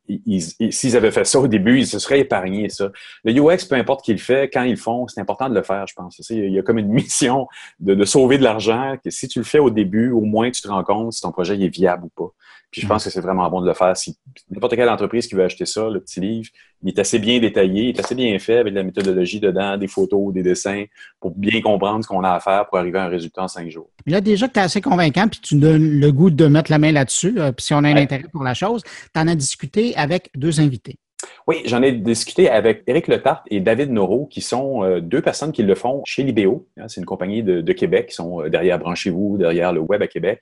s'ils 0.72 0.95
avaient 0.95 1.12
fait 1.12 1.26
ça 1.26 1.39
au 1.39 1.47
début, 1.47 1.80
ils 1.80 1.88
se 1.88 1.99
seraient 1.99 2.20
épargnés 2.20 2.70
ça. 2.70 2.91
Le 3.24 3.34
UX, 3.34 3.66
peu 3.68 3.76
importe 3.76 4.03
qui 4.03 4.12
le 4.12 4.20
fait, 4.20 4.49
quand 4.51 4.64
ils 4.64 4.72
le 4.72 4.78
font, 4.78 5.07
c'est 5.07 5.22
important 5.22 5.49
de 5.49 5.55
le 5.55 5.64
faire, 5.64 5.86
je 5.88 5.93
pense. 5.93 6.20
Il 6.30 6.53
y 6.53 6.60
a 6.60 6.62
comme 6.62 6.78
une 6.78 6.88
mission 6.99 7.47
de, 7.80 7.95
de 7.95 8.05
sauver 8.05 8.38
de 8.38 8.43
l'argent, 8.43 8.95
que 9.03 9.10
si 9.10 9.28
tu 9.28 9.39
le 9.39 9.45
fais 9.45 9.60
au 9.60 9.70
début, 9.70 10.12
au 10.12 10.22
moins, 10.22 10.51
tu 10.51 10.62
te 10.62 10.68
rends 10.68 10.84
compte 10.84 11.14
si 11.14 11.22
ton 11.22 11.32
projet 11.32 11.49
est 11.54 11.68
viable 11.68 12.06
ou 12.06 12.10
pas. 12.10 12.34
Puis 12.72 12.82
je 12.82 12.88
pense 12.88 13.04
que 13.04 13.10
c'est 13.10 13.22
vraiment 13.22 13.50
bon 13.50 13.62
de 13.62 13.68
le 13.68 13.74
faire. 13.74 13.97
Si 13.97 14.16
n'importe 14.52 14.76
quelle 14.76 14.89
entreprise 14.89 15.26
qui 15.26 15.34
veut 15.34 15.43
acheter 15.43 15.66
ça, 15.66 15.89
le 15.89 16.00
petit 16.00 16.20
livre, 16.20 16.50
il 16.84 16.89
est 16.89 17.00
assez 17.00 17.18
bien 17.18 17.39
détaillé, 17.39 17.86
il 17.86 17.89
est 17.89 18.00
assez 18.00 18.14
bien 18.14 18.38
fait 18.38 18.58
avec 18.58 18.74
de 18.74 18.78
la 18.78 18.84
méthodologie 18.84 19.39
dedans, 19.39 19.76
des 19.76 19.88
photos, 19.88 20.32
des 20.32 20.43
dessins, 20.43 20.86
pour 21.20 21.32
bien 21.32 21.62
comprendre 21.62 22.04
ce 22.04 22.08
qu'on 22.08 22.24
a 22.24 22.32
à 22.32 22.39
faire 22.39 22.68
pour 22.68 22.78
arriver 22.78 23.00
à 23.00 23.06
un 23.06 23.10
résultat 23.10 23.43
en 23.43 23.47
cinq 23.47 23.70
jours. 23.72 23.89
Là, 24.06 24.22
déjà 24.22 24.47
que 24.47 24.54
tu 24.54 24.60
es 24.60 24.64
assez 24.64 24.82
convaincant, 24.82 25.28
puis 25.28 25.39
tu 25.39 25.56
donnes 25.56 26.00
le 26.00 26.12
goût 26.12 26.30
de 26.30 26.45
mettre 26.45 26.70
la 26.70 26.78
main 26.78 26.91
là-dessus, 26.91 27.39
euh, 27.39 27.52
puis 27.52 27.66
si 27.66 27.74
on 27.74 27.84
a 27.84 27.89
un 27.89 27.95
intérêt 27.95 28.28
pour 28.32 28.43
la 28.43 28.54
chose, 28.54 28.84
tu 28.84 29.20
en 29.20 29.28
as 29.28 29.36
discuté 29.36 29.95
avec 29.95 30.30
deux 30.36 30.60
invités. 30.60 31.00
Oui, 31.47 31.58
j'en 31.66 31.82
ai 31.82 31.91
discuté 31.91 32.50
avec 32.50 32.84
Éric 32.86 33.08
Letarte 33.08 33.43
et 33.50 33.60
David 33.60 33.91
Noro, 33.91 34.28
qui 34.28 34.41
sont 34.41 34.84
euh, 34.84 35.02
deux 35.02 35.22
personnes 35.22 35.52
qui 35.52 35.64
le 35.64 35.74
font 35.74 36.04
chez 36.06 36.24
Libéo. 36.24 36.68
Hein, 36.78 36.88
c'est 36.88 37.02
une 37.02 37.06
compagnie 37.06 37.41
de, 37.41 37.62
de 37.62 37.74
Québec 37.74 38.08
qui 38.10 38.16
sont 38.16 38.41
euh, 38.41 38.50
derrière 38.50 38.78
Branchez-vous, 38.78 39.38
derrière 39.39 39.74
le 39.74 39.80
web 39.80 40.02
à 40.04 40.08
Québec. 40.08 40.41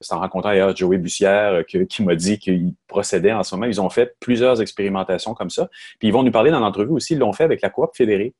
C'est 0.00 0.14
en 0.14 0.20
rencontrant 0.20 0.50
d'ailleurs 0.50 0.74
Joey 0.76 0.98
Bussière 0.98 1.52
euh, 1.54 1.62
qui 1.62 2.02
m'a 2.02 2.14
dit 2.14 2.38
qu'il 2.38 2.74
procédait 2.86 3.32
en 3.32 3.42
ce 3.42 3.54
moment. 3.54 3.66
Ils 3.66 3.80
ont 3.80 3.90
fait 3.90 4.16
plusieurs 4.20 4.60
expérimentations 4.60 5.34
comme 5.34 5.50
ça. 5.50 5.68
Puis 5.98 6.08
ils 6.08 6.12
vont 6.12 6.22
nous 6.22 6.30
parler 6.30 6.50
dans 6.50 6.60
l'entrevue 6.60 6.92
aussi, 6.92 7.14
ils 7.14 7.18
l'ont 7.18 7.32
fait 7.32 7.44
avec 7.44 7.62
la 7.62 7.70
coop 7.70 7.90
fédérée. 7.94 8.34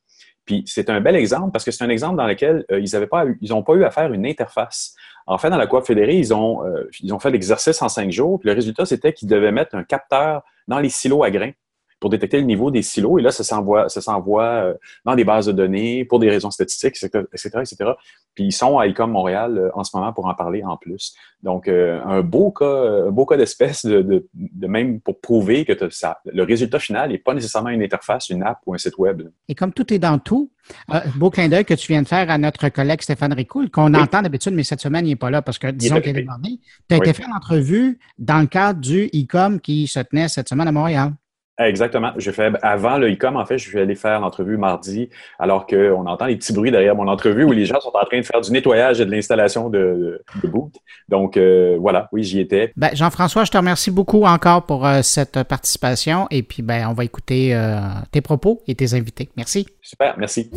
Puis 0.45 0.63
c'est 0.67 0.91
un 0.91 1.01
bel 1.01 1.17
exemple 1.17 1.51
parce 1.51 1.65
que 1.65 1.71
c'est 1.73 1.85
un 1.85 1.89
exemple 1.89 2.17
dans 2.17 2.27
lequel 2.27 2.65
euh, 2.71 2.79
ils 2.79 2.93
n'avaient 2.93 3.09
pas, 3.09 3.25
n'ont 3.43 3.63
pas 3.63 3.75
eu 3.75 3.85
à 3.85 3.91
faire 3.91 4.13
une 4.13 4.27
interface. 4.27 4.95
En 5.27 5.39
fait, 5.39 5.51
dans 5.51 5.57
la 5.57 5.67
coop 5.67 5.85
fédérée, 5.85 6.17
ils 6.17 6.33
ont, 6.33 6.65
euh, 6.65 6.89
ils 7.01 7.13
ont 7.13 7.19
fait 7.19 7.31
l'exercice 7.31 7.83
en 7.83 7.89
cinq 7.89 8.13
jours. 8.13 8.39
Puis 8.39 8.49
le 8.49 8.55
résultat, 8.55 8.87
c'était 8.87 9.13
qu'ils 9.13 9.29
devaient 9.29 9.51
mettre 9.51 9.75
un 9.75 9.83
capteur 9.83 10.43
dans 10.69 10.79
les 10.79 10.89
silos 10.89 11.25
à 11.25 11.31
grains 11.31 11.53
pour 12.01 12.11
détecter 12.11 12.39
le 12.39 12.45
niveau 12.45 12.71
des 12.71 12.83
silos. 12.83 13.19
Et 13.19 13.23
là, 13.23 13.31
ça 13.31 13.45
s'envoie, 13.45 13.89
ça 13.89 14.01
s'envoie 14.01 14.45
euh, 14.45 14.75
dans 15.05 15.15
des 15.15 15.25
bases 15.25 15.47
de 15.47 15.53
données 15.53 16.05
pour 16.05 16.19
des 16.19 16.29
raisons 16.29 16.51
statistiques, 16.51 16.97
etc., 17.03 17.25
etc. 17.33 17.91
Puis 18.35 18.45
ils 18.45 18.53
sont 18.53 18.79
à 18.79 18.87
ICOM 18.87 19.11
Montréal 19.11 19.59
euh, 19.59 19.71
en 19.75 19.83
ce 19.83 19.97
moment 19.97 20.13
pour 20.13 20.27
en 20.27 20.35
parler 20.35 20.63
en 20.63 20.77
plus. 20.77 21.15
Donc, 21.43 21.69
euh, 21.69 22.01
un 22.05 22.21
beau 22.21 22.51
cas, 22.51 23.07
un 23.07 23.11
beau 23.11 23.25
cas 23.25 23.37
d'espèce 23.37 23.85
de, 23.87 24.03
de, 24.03 24.29
de, 24.35 24.67
même 24.67 25.01
pour 25.01 25.21
prouver 25.21 25.65
que 25.65 25.73
ça, 25.91 26.19
le 26.27 26.43
résultat 26.43 26.79
final 26.79 27.11
n'est 27.11 27.19
pas 27.19 27.35
nécessairement 27.35 27.71
une 27.71 27.83
interface, 27.83 28.29
une 28.29 28.43
app 28.43 28.59
ou 28.67 28.75
un 28.75 28.79
site 28.79 28.99
web. 28.99 29.23
Et 29.49 29.55
comme 29.55 29.73
tout 29.73 29.93
est 29.93 29.99
dans 29.99 30.19
tout, 30.19 30.51
euh, 30.93 31.01
beau 31.17 31.31
clin 31.31 31.49
d'œil 31.49 31.65
que 31.65 31.75
tu 31.75 31.93
viens 31.93 32.03
de 32.03 32.09
faire 32.09 32.31
à 32.31 32.39
notre 32.39 32.69
collègue 32.69 33.01
Stéphane 33.01 33.33
Ricoul, 33.33 33.71
qu'on 33.71 33.95
entend 33.95 34.23
d'habitude, 34.23 34.53
mais 34.53 34.65
cette 34.65 34.81
semaine, 34.81 35.07
il 35.07 35.11
n'est 35.11 35.17
pas 35.17 35.31
là 35.31 35.43
parce 35.43 35.59
que 35.59 35.69
disons 35.69 36.01
qu'il 36.01 36.17
est 36.17 36.23
demandé. 36.23 36.61
Tu 36.89 36.95
as 36.95 36.99
été 36.99 37.13
fait 37.13 37.27
l'entrevue 37.33 37.99
dans 38.19 38.41
le 38.41 38.47
cadre 38.47 38.81
du 38.81 39.07
e-com 39.15 39.61
qui 39.61 39.87
se 39.87 40.01
tenait 40.01 40.29
cette 40.29 40.49
semaine 40.49 40.69
à 40.69 40.73
Montréal. 40.73 41.13
Exactement. 41.59 42.13
J'ai 42.19 42.33
fait 42.33 42.53
avant 42.63 42.99
le 42.99 43.11
e-com, 43.11 43.37
en 43.37 43.47
fait, 43.47 43.57
je 43.57 43.69
suis 43.69 43.79
allé 43.79 43.95
faire 43.95 44.21
l'entrevue 44.21 44.59
mardi, 44.59 45.09
alors 45.39 45.67
qu'on 45.67 46.07
entend 46.07 46.27
les 46.27 46.37
petits 46.37 46.53
bruits 46.53 46.71
derrière 46.71 46.95
mon 46.95 47.09
entrevue 47.09 47.45
où 47.45 47.53
les 47.53 47.65
gens 47.65 47.81
sont 47.81 47.93
en 47.95 48.05
train 48.05 48.21
de 48.21 48.25
faire 48.25 48.41
du 48.41 48.53
nettoyage 48.53 49.01
et 49.01 49.07
de 49.07 49.11
l'installation 49.11 49.71
de, 49.71 50.23
de, 50.43 50.49
boot. 50.49 50.73
Donc 51.09 51.37
euh, 51.37 51.77
voilà, 51.81 52.09
oui, 52.13 52.25
j'y 52.25 52.41
étais. 52.41 52.73
Ben, 52.77 52.91
Jean-François, 52.93 53.45
je 53.45 53.51
te 53.51 53.57
remercie 53.57 53.91
beaucoup 53.91 54.25
encore 54.25 54.67
pour 54.67 54.87
euh, 54.87 55.01
cette 55.03 55.43
participation 55.45 56.27
et 56.31 56.43
puis 56.43 56.63
ben 56.63 56.89
on 56.89 56.93
va 56.93 57.05
écouter 57.05 57.55
euh, 57.55 57.79
tes 58.11 58.21
propos 58.21 58.63
et 58.67 58.75
tes 58.75 58.95
invités. 58.95 59.31
Merci. 59.37 59.67
Super, 59.81 60.17
merci. 60.19 60.51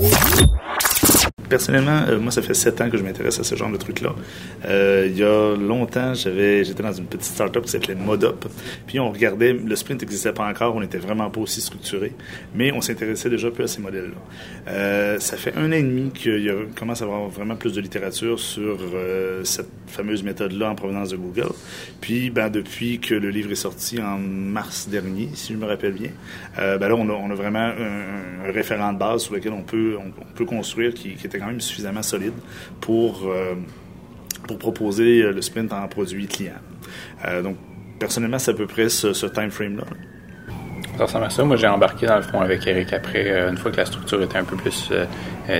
Personnellement, 1.48 2.04
euh, 2.08 2.20
moi, 2.20 2.32
ça 2.32 2.42
fait 2.42 2.54
sept 2.54 2.80
ans 2.82 2.90
que 2.90 2.98
je 2.98 3.04
m'intéresse 3.04 3.40
à 3.40 3.44
ce 3.44 3.56
genre 3.56 3.72
de 3.72 3.78
trucs-là. 3.78 4.14
Euh, 4.66 5.08
il 5.10 5.18
y 5.18 5.24
a 5.24 5.56
longtemps, 5.56 6.14
j'avais, 6.14 6.64
j'étais 6.64 6.84
dans 6.84 6.92
une 6.92 7.06
petite 7.06 7.26
start-up 7.26 7.64
qui 7.64 7.72
s'appelait 7.72 7.96
Modop. 7.96 8.46
Puis 8.86 9.00
on 9.00 9.12
regardait, 9.12 9.54
le 9.54 9.76
sprint 9.76 10.02
n'existait 10.02 10.34
pas 10.34 10.48
encore, 10.48 10.76
on 10.76 10.82
n'était 10.82 10.98
vraiment 10.98 11.30
pas 11.30 11.42
aussi 11.42 11.62
structuré, 11.62 12.14
mais 12.54 12.72
on 12.72 12.82
s'intéressait 12.82 13.30
déjà 13.30 13.50
peu 13.50 13.64
à 13.64 13.68
ces 13.68 13.82
modèles-là. 13.82 14.72
Euh, 14.72 15.20
ça 15.20 15.38
fait 15.38 15.56
un 15.56 15.70
an 15.70 15.72
et 15.72 15.82
demi 15.82 16.12
qu'il 16.12 16.54
commence 16.76 17.02
à 17.02 17.06
avoir 17.06 17.28
vraiment 17.30 17.56
plus 17.56 17.74
de 17.74 17.82
littérature 17.82 18.40
sur 18.40 18.78
cette 19.44 19.70
fameuse 19.88 20.24
méthode-là 20.24 20.70
en 20.70 20.76
provenance 20.76 21.10
de 21.10 21.18
Google. 21.18 21.50
Puis, 22.02 22.30
ben, 22.30 22.50
depuis 22.50 23.00
que 23.00 23.16
le 23.16 23.30
livre 23.30 23.52
est 23.52 23.56
sorti 23.56 24.00
en 24.02 24.18
mars 24.18 24.88
dernier, 24.90 25.30
si 25.34 25.54
je 25.54 25.58
me 25.58 25.66
rappelle 25.66 25.94
bien, 25.94 26.12
ben 26.58 26.88
là, 26.88 26.96
on 26.96 27.32
a, 27.32 27.36
vraiment 27.36 27.60
un, 27.60 28.52
référent 28.52 28.94
de 28.94 29.00
base 29.00 29.24
sur 29.24 29.34
lequel 29.34 29.54
on 29.54 29.64
peut, 29.64 29.98
on, 30.00 30.12
peut 30.36 30.46
construire 30.46 30.94
était 31.30 31.40
quand 31.40 31.48
même 31.48 31.62
suffisamment 31.62 32.04
solide 32.04 32.34
pour, 32.82 33.24
euh, 33.26 33.56
pour 34.48 34.58
proposer 34.58 35.22
le 35.22 35.42
sprint 35.42 35.72
en 35.72 35.88
produit 35.88 36.28
client. 36.28 36.54
Euh, 37.26 37.42
donc, 37.42 37.56
personnellement, 38.00 38.40
c'est 38.40 38.52
à 38.52 38.54
peu 38.54 38.68
près 38.68 38.90
ce, 38.90 39.14
ce 39.14 39.26
time 39.26 39.52
frame-là. 39.52 39.86
Ça 40.98 41.06
ressemble 41.06 41.26
à 41.26 41.30
ça. 41.30 41.46
Moi, 41.46 41.56
j'ai 41.56 41.68
embarqué 41.68 42.08
dans 42.08 42.18
le 42.18 42.24
fond 42.24 42.42
avec 42.42 42.68
Eric 42.68 42.92
après, 42.92 43.24
euh, 43.32 43.50
une 43.52 43.58
fois 43.58 43.72
que 43.72 43.78
la 43.78 43.86
structure 43.86 44.22
était 44.22 44.38
un 44.38 44.44
peu 44.44 44.58
plus 44.58 44.90
euh, 44.92 45.06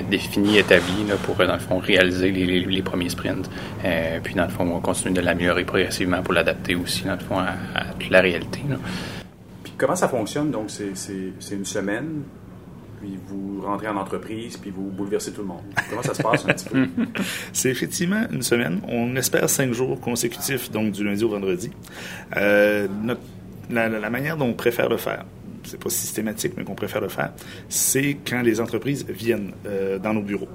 définie, 0.10 0.58
établie, 0.58 1.06
là, 1.08 1.16
pour, 1.24 1.36
dans 1.38 1.54
le 1.54 1.60
fond, 1.60 1.78
réaliser 1.78 2.30
les, 2.32 2.46
les, 2.46 2.60
les 2.60 2.82
premiers 2.82 3.08
sprints. 3.08 3.50
Euh, 3.86 4.20
puis, 4.22 4.36
dans 4.36 4.44
le 4.44 4.50
fond, 4.50 4.70
on 4.70 4.82
continue 4.82 5.14
de 5.14 5.22
l'améliorer 5.22 5.64
progressivement 5.64 6.22
pour 6.24 6.34
l'adapter 6.34 6.76
aussi, 6.76 7.06
dans 7.06 7.14
le 7.14 7.20
fond, 7.20 7.38
à, 7.38 7.56
à 7.74 7.86
toute 7.98 8.10
la 8.10 8.20
réalité. 8.20 8.60
Là. 8.70 8.76
Puis, 9.64 9.74
comment 9.78 9.96
ça 9.96 10.10
fonctionne? 10.10 10.52
Donc, 10.52 10.70
c'est 10.70 11.56
une 11.56 11.66
semaine? 11.66 12.24
Puis 13.00 13.18
vous 13.28 13.62
rentrez 13.62 13.88
en 13.88 13.98
entreprise, 13.98 14.58
puis 14.58 14.72
vous 14.72 14.90
bouleversez 14.90 15.32
tout 15.32 15.42
le 15.42 15.48
monde. 15.48 15.64
Comment 15.90 16.04
ça 16.04 16.14
se 16.14 16.22
passe 16.22 16.46
un 16.46 16.54
petit 16.54 16.70
peu? 16.70 16.88
C'est 17.54 17.70
effectivement 17.70 18.26
une 18.32 18.42
semaine. 18.42 18.82
On 18.88 19.16
espère 19.16 19.50
cinq 19.50 19.74
jours 19.74 20.00
consécutifs, 20.00 20.72
donc 20.72 20.92
du 20.92 21.04
lundi 21.04 21.24
au 21.24 21.30
vendredi. 21.30 21.72
Euh, 22.38 22.88
notre, 23.04 23.22
la, 23.70 23.90
la, 23.90 24.10
manière 24.10 24.38
dont 24.38 24.48
on 24.48 24.54
préfère 24.54 24.90
le 24.90 24.98
faire, 24.98 25.26
c'est 25.64 25.80
pas 25.80 25.90
systématique, 25.90 26.54
mais 26.58 26.64
qu'on 26.64 26.76
préfère 26.76 27.02
le 27.02 27.10
faire, 27.10 27.32
c'est 27.68 28.18
quand 28.28 28.42
les 28.42 28.60
entreprises 28.60 29.06
viennent 29.08 29.52
euh, 29.66 30.00
dans 30.00 30.14
nos 30.14 30.22
bureaux. 30.22 30.48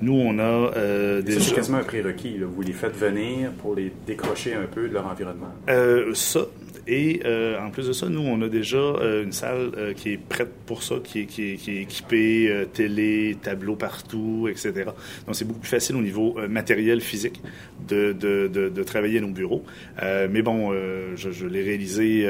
Nous, 0.00 0.14
on 0.14 0.38
a 0.38 0.42
euh, 0.42 1.22
déjà... 1.22 1.40
C'est 1.40 1.54
quasiment 1.54 1.78
un 1.78 1.84
prérequis. 1.84 2.38
Là. 2.38 2.46
Vous 2.46 2.62
les 2.62 2.72
faites 2.72 2.96
venir 2.96 3.52
pour 3.52 3.74
les 3.74 3.92
décrocher 4.06 4.54
un 4.54 4.66
peu 4.66 4.88
de 4.88 4.94
leur 4.94 5.06
environnement. 5.06 5.52
Euh, 5.68 6.12
ça, 6.14 6.40
et 6.86 7.20
euh, 7.24 7.58
en 7.60 7.70
plus 7.70 7.88
de 7.88 7.92
ça, 7.92 8.08
nous, 8.08 8.20
on 8.20 8.40
a 8.42 8.48
déjà 8.48 8.76
euh, 8.76 9.24
une 9.24 9.32
salle 9.32 9.72
euh, 9.76 9.94
qui 9.94 10.12
est 10.12 10.16
prête 10.18 10.52
pour 10.66 10.82
ça, 10.82 10.96
qui 11.02 11.20
est, 11.20 11.26
qui 11.26 11.52
est, 11.52 11.56
qui 11.56 11.78
est 11.78 11.82
équipée, 11.82 12.50
euh, 12.50 12.64
télé, 12.66 13.36
tableau 13.40 13.76
partout, 13.76 14.48
etc. 14.50 14.84
Donc, 15.26 15.34
c'est 15.34 15.46
beaucoup 15.46 15.60
plus 15.60 15.70
facile 15.70 15.96
au 15.96 16.02
niveau 16.02 16.34
euh, 16.38 16.48
matériel, 16.48 17.00
physique, 17.00 17.40
de, 17.88 18.12
de, 18.12 18.48
de, 18.52 18.68
de, 18.68 18.82
travailler 18.82 19.18
à 19.18 19.22
nos 19.22 19.28
bureaux. 19.28 19.64
mais 20.00 20.42
bon, 20.42 20.72
je, 21.16 21.30
je 21.30 21.46
l'ai 21.46 21.62
réalisé 21.62 22.26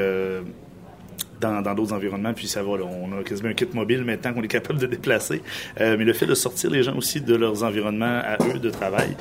dans 1.39 1.73
d'autres 1.73 1.93
environnements, 1.93 2.33
puis 2.33 2.47
ça 2.47 2.63
va. 2.63 2.77
Là, 2.77 2.85
on 2.85 3.19
a 3.19 3.23
quasiment 3.23 3.49
un 3.49 3.53
kit 3.53 3.67
mobile 3.73 4.03
maintenant 4.03 4.33
qu'on 4.33 4.43
est 4.43 4.47
capable 4.47 4.79
de 4.79 4.87
déplacer. 4.87 5.41
Euh, 5.81 5.95
mais 5.97 6.05
le 6.05 6.13
fait 6.13 6.25
de 6.25 6.35
sortir 6.35 6.69
les 6.69 6.83
gens 6.83 6.95
aussi 6.95 7.21
de 7.21 7.35
leurs 7.35 7.63
environnements 7.63 8.21
à 8.23 8.37
eux 8.53 8.59
de 8.59 8.69
travail, 8.69 9.15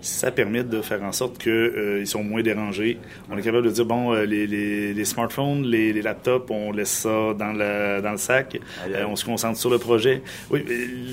ça 0.00 0.30
permet 0.30 0.64
de 0.64 0.80
faire 0.80 1.02
en 1.02 1.12
sorte 1.12 1.38
qu'ils 1.38 1.52
euh, 1.52 2.04
sont 2.04 2.22
moins 2.22 2.42
dérangés. 2.42 2.98
On 3.30 3.36
est 3.36 3.42
capable 3.42 3.66
de 3.66 3.70
dire, 3.70 3.84
bon, 3.84 4.12
euh, 4.12 4.24
les, 4.24 4.46
les, 4.46 4.94
les, 4.94 5.04
smartphones, 5.04 5.62
les, 5.62 5.92
les, 5.92 6.02
laptops, 6.02 6.50
on 6.50 6.72
laisse 6.72 6.90
ça 6.90 7.34
dans, 7.38 7.52
la, 7.52 8.00
dans 8.00 8.12
le 8.12 8.16
sac. 8.16 8.58
Euh, 8.88 9.04
on 9.06 9.16
se 9.16 9.24
concentre 9.24 9.58
sur 9.58 9.70
le 9.70 9.78
projet. 9.78 10.22
Oui, 10.50 10.64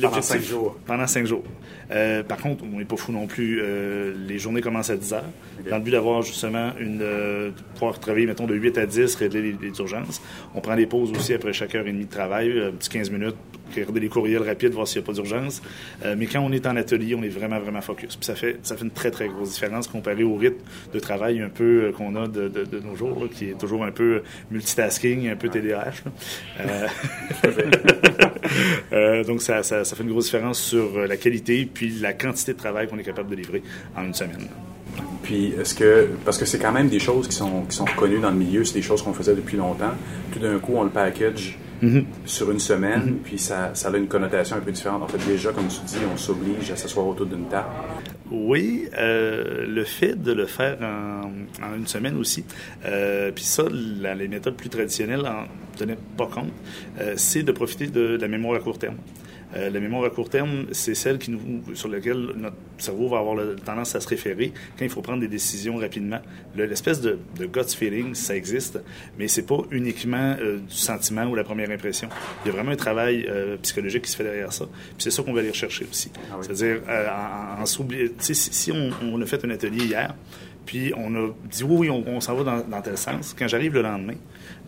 pendant 0.02 0.22
cinq 0.22 0.42
jours. 0.42 0.78
Pendant 0.86 1.08
cinq 1.08 1.26
jours. 1.26 1.44
Euh, 1.92 2.24
par 2.24 2.38
contre, 2.38 2.64
on 2.64 2.80
n'est 2.80 2.86
pas 2.86 2.98
fou 2.98 3.12
non 3.12 3.28
plus. 3.28 3.60
Euh, 3.62 4.14
les 4.28 4.40
journées 4.40 4.62
commencent 4.62 4.90
à 4.90 4.98
10 4.98 5.14
heures. 5.14 5.24
Okay. 5.60 5.70
Dans 5.70 5.78
le 5.78 5.84
but 5.84 5.92
d'avoir 5.92 6.22
justement 6.22 6.72
une. 6.80 7.02
Euh, 7.02 7.52
pouvoir 7.74 8.00
travailler, 8.00 8.26
mettons, 8.26 8.48
de 8.48 8.56
8 8.56 8.78
à 8.78 8.86
10, 8.86 9.16
régler 9.16 9.42
les, 9.42 9.56
les, 9.62 9.80
urgences. 9.80 10.22
On 10.56 10.62
prend 10.62 10.76
des 10.76 10.86
pauses 10.86 11.12
aussi 11.12 11.34
après 11.34 11.54
chaque 11.54 11.76
heure 11.76 11.88
et 11.88 11.92
demie 11.92 12.06
de 12.06 12.12
travail, 12.12 12.60
un 12.60 12.72
petit 12.72 12.90
15 12.90 13.10
minutes, 13.12 13.36
regarder 13.74 14.00
les 14.00 14.10
courriels 14.10 14.44
rapides, 14.44 14.74
voir 14.74 14.88
s'il 14.88 15.02
n'y 15.02 15.06
a 15.06 15.08
pas 15.08 15.14
d'urgence. 15.14 15.62
mais 16.18 16.26
quand 16.26 16.40
on 16.42 16.52
est 16.52 16.66
en 16.66 16.76
atelier, 16.76 17.16
on 17.16 17.24
est 17.24 17.30
vraiment, 17.30 17.60
vraiment 17.60 17.82
focus. 17.82 18.16
Puis 18.16 18.26
ça 18.26 18.36
fait, 18.36 18.58
ça 18.64 18.76
fait 18.78 18.86
une 18.86 18.92
très, 18.92 19.12
très 19.12 19.28
grosse 19.28 19.54
différence 19.54 19.88
comparé 19.88 20.24
au 20.24 20.36
rythme 20.36 20.64
de 20.94 21.00
travail 21.00 21.42
un 21.42 21.50
peu 21.50 21.92
qu'on 21.98 22.16
a 22.16 22.28
de, 22.28 22.48
de, 22.48 22.66
de 22.66 22.80
nos 22.80 22.96
jours, 22.96 23.20
là, 23.22 23.28
qui 23.32 23.50
est 23.50 23.58
toujours 23.58 23.84
un 23.84 23.92
peu 23.92 24.22
multitasking, 24.52 25.30
un 25.30 25.36
peu 25.36 25.50
TDAH. 25.50 26.04
donc 29.28 29.42
ça, 29.42 29.64
ça, 29.64 29.84
ça 29.84 29.96
fait 29.96 30.04
une 30.04 30.10
grosse 30.10 30.26
différence 30.26 30.60
sur 30.60 31.08
la 31.08 31.18
qualité 31.18 31.70
puis 31.72 31.90
la 32.00 32.14
quantité 32.14 32.54
de 32.54 32.58
travail 32.58 32.88
qu'on 32.88 32.98
est 32.98 33.04
capable 33.04 33.30
de 33.30 33.36
livrer 33.36 33.64
en 33.96 34.06
une 34.06 34.14
semaine. 34.14 34.48
Puis, 35.24 35.54
est-ce 35.60 35.76
que, 35.76 36.10
parce 36.26 36.38
que 36.38 36.46
c'est 36.46 36.60
quand 36.60 36.72
même 36.72 36.90
des 36.90 37.00
choses 37.00 37.28
qui 37.28 37.36
sont, 37.36 37.64
qui 37.70 37.76
sont 37.76 37.86
reconnues 37.86 38.20
dans 38.20 38.30
le 38.30 38.38
milieu, 38.38 38.64
c'est 38.64 38.76
des 38.76 38.82
choses 38.82 39.02
qu'on 39.02 39.14
faisait 39.14 39.36
depuis 39.36 39.58
longtemps. 39.58 39.92
Tout 40.32 40.40
d'un 40.40 40.58
coup, 40.60 40.74
on 40.76 40.84
le 40.84 40.90
package 40.90 41.58
mm 41.82 41.88
-hmm. 41.90 42.04
sur 42.26 42.52
une 42.52 42.60
semaine, 42.60 43.06
mm 43.06 43.10
-hmm. 43.10 43.24
puis 43.24 43.38
ça, 43.38 43.72
ça 43.74 43.90
a 43.90 43.98
une 43.98 44.08
connotation 44.08 44.58
un 44.58 44.62
peu 44.62 44.72
différente. 44.72 45.04
En 45.04 45.08
fait, 45.08 45.24
déjà, 45.32 45.52
comme 45.52 45.68
tu 45.68 45.80
dis, 45.86 45.98
on 46.14 46.18
s'oblige 46.18 46.72
à 46.72 46.76
s'asseoir 46.76 47.08
autour 47.08 47.26
d'une 47.26 47.48
table. 47.50 47.70
Oui, 48.30 48.90
euh, 48.98 49.66
le 49.66 49.84
fait 49.86 50.22
de 50.22 50.34
le 50.34 50.46
faire 50.46 50.78
en, 50.82 51.32
en 51.64 51.76
une 51.76 51.88
semaine 51.88 52.18
aussi, 52.18 52.44
euh, 52.86 53.32
puis 53.32 53.46
ça, 53.46 53.64
la, 53.72 54.16
les 54.16 54.28
méthodes 54.28 54.56
plus 54.56 54.70
traditionnelles 54.70 55.26
en 55.26 55.46
tenaient 55.78 55.98
pas 56.18 56.28
compte, 56.28 56.52
euh, 57.00 57.14
c'est 57.16 57.44
de 57.44 57.52
profiter 57.54 57.88
de, 57.88 58.18
de 58.18 58.22
la 58.22 58.28
mémoire 58.28 58.58
à 58.58 58.60
court 58.60 58.80
terme. 58.80 58.98
Euh, 59.56 59.70
la 59.70 59.80
mémoire 59.80 60.04
à 60.04 60.10
court 60.10 60.30
terme, 60.30 60.66
c'est 60.72 60.96
celle 60.96 61.20
qui 61.20 61.32
nous, 61.32 61.40
sur 61.74 61.88
laquelle 61.88 62.32
notre 62.36 62.56
cerveau 62.78 63.08
va 63.08 63.20
avoir 63.20 63.36
la 63.36 63.56
tendance 63.56 63.96
à 63.96 64.02
se 64.02 64.08
référer 64.08 64.52
quand 64.78 64.84
il 64.84 64.92
faut 64.92 65.02
prendre 65.02 65.22
des 65.22 65.28
décisions 65.28 65.78
rapidement. 65.78 66.20
L'espèce 66.56 67.02
de, 67.02 67.18
de 67.38 67.46
gut 67.46 67.64
feeling, 67.68 68.14
ça 68.14 68.36
existe, 68.36 68.80
mais 69.18 69.28
c'est 69.28 69.46
pas 69.46 69.60
uniquement 69.72 70.36
euh, 70.40 70.58
du 70.58 70.76
sentiment 70.76 71.26
ou 71.26 71.36
la 71.36 71.44
première 71.44 71.72
impression. 71.72 72.10
Il 72.44 72.50
y 72.50 72.52
a 72.52 72.54
vraiment 72.54 72.72
un 72.72 72.78
travail 72.78 73.26
euh, 73.30 73.58
psychologique 73.62 74.04
qui 74.04 74.12
se 74.12 74.18
fait 74.18 74.24
derrière 74.24 74.52
ça. 74.52 74.66
C'est 74.98 75.12
ça 75.12 75.24
qu'on 75.24 75.34
va 75.34 75.40
aller 75.40 75.50
rechercher 75.50 75.86
aussi. 75.90 76.12
Ah 76.30 76.36
oui. 76.38 76.46
C'est-à-dire, 76.46 76.82
euh, 76.90 77.08
en, 77.10 77.62
en 77.62 77.66
s'oubliant, 77.66 78.10
si, 78.20 78.36
si 78.36 78.72
on, 78.72 78.92
on, 79.02 79.22
a 79.22 79.26
fait 79.26 79.44
un 79.46 79.50
atelier 79.50 79.86
hier, 79.86 80.16
puis 80.66 80.94
on 80.98 81.16
a 81.16 81.30
dit 81.50 81.64
oui, 81.64 81.88
oui, 81.88 81.90
on, 81.90 82.04
on 82.08 82.20
s'en 82.20 82.36
va 82.36 82.44
dans, 82.44 82.68
dans, 82.68 82.82
tel 82.82 82.98
sens. 82.98 83.36
Quand 83.38 83.48
j'arrive 83.48 83.74
le 83.74 83.82
lendemain, 83.82 84.16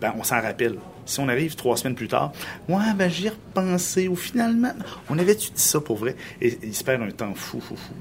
ben, 0.00 0.14
on 0.18 0.24
s'en 0.24 0.40
rappelle. 0.40 0.76
Si 1.06 1.18
on 1.18 1.28
arrive 1.28 1.56
trois 1.56 1.76
semaines 1.76 1.96
plus 1.96 2.06
tard, 2.06 2.32
ouais, 2.68 2.76
ben, 2.96 3.10
j'y 3.10 3.28
repensé, 3.28 4.06
ou 4.06 4.14
finalement, 4.14 4.72
on 5.08 5.18
avait-tu 5.18 5.50
dit 5.50 5.60
ça 5.60 5.80
pour 5.80 5.96
vrai? 5.96 6.14
Et, 6.40 6.56
il 6.62 6.74
se 6.74 6.84
perd 6.84 7.02
un 7.02 7.10
temps 7.10 7.34
fou, 7.34 7.60
fou, 7.60 7.74
fou 7.74 7.92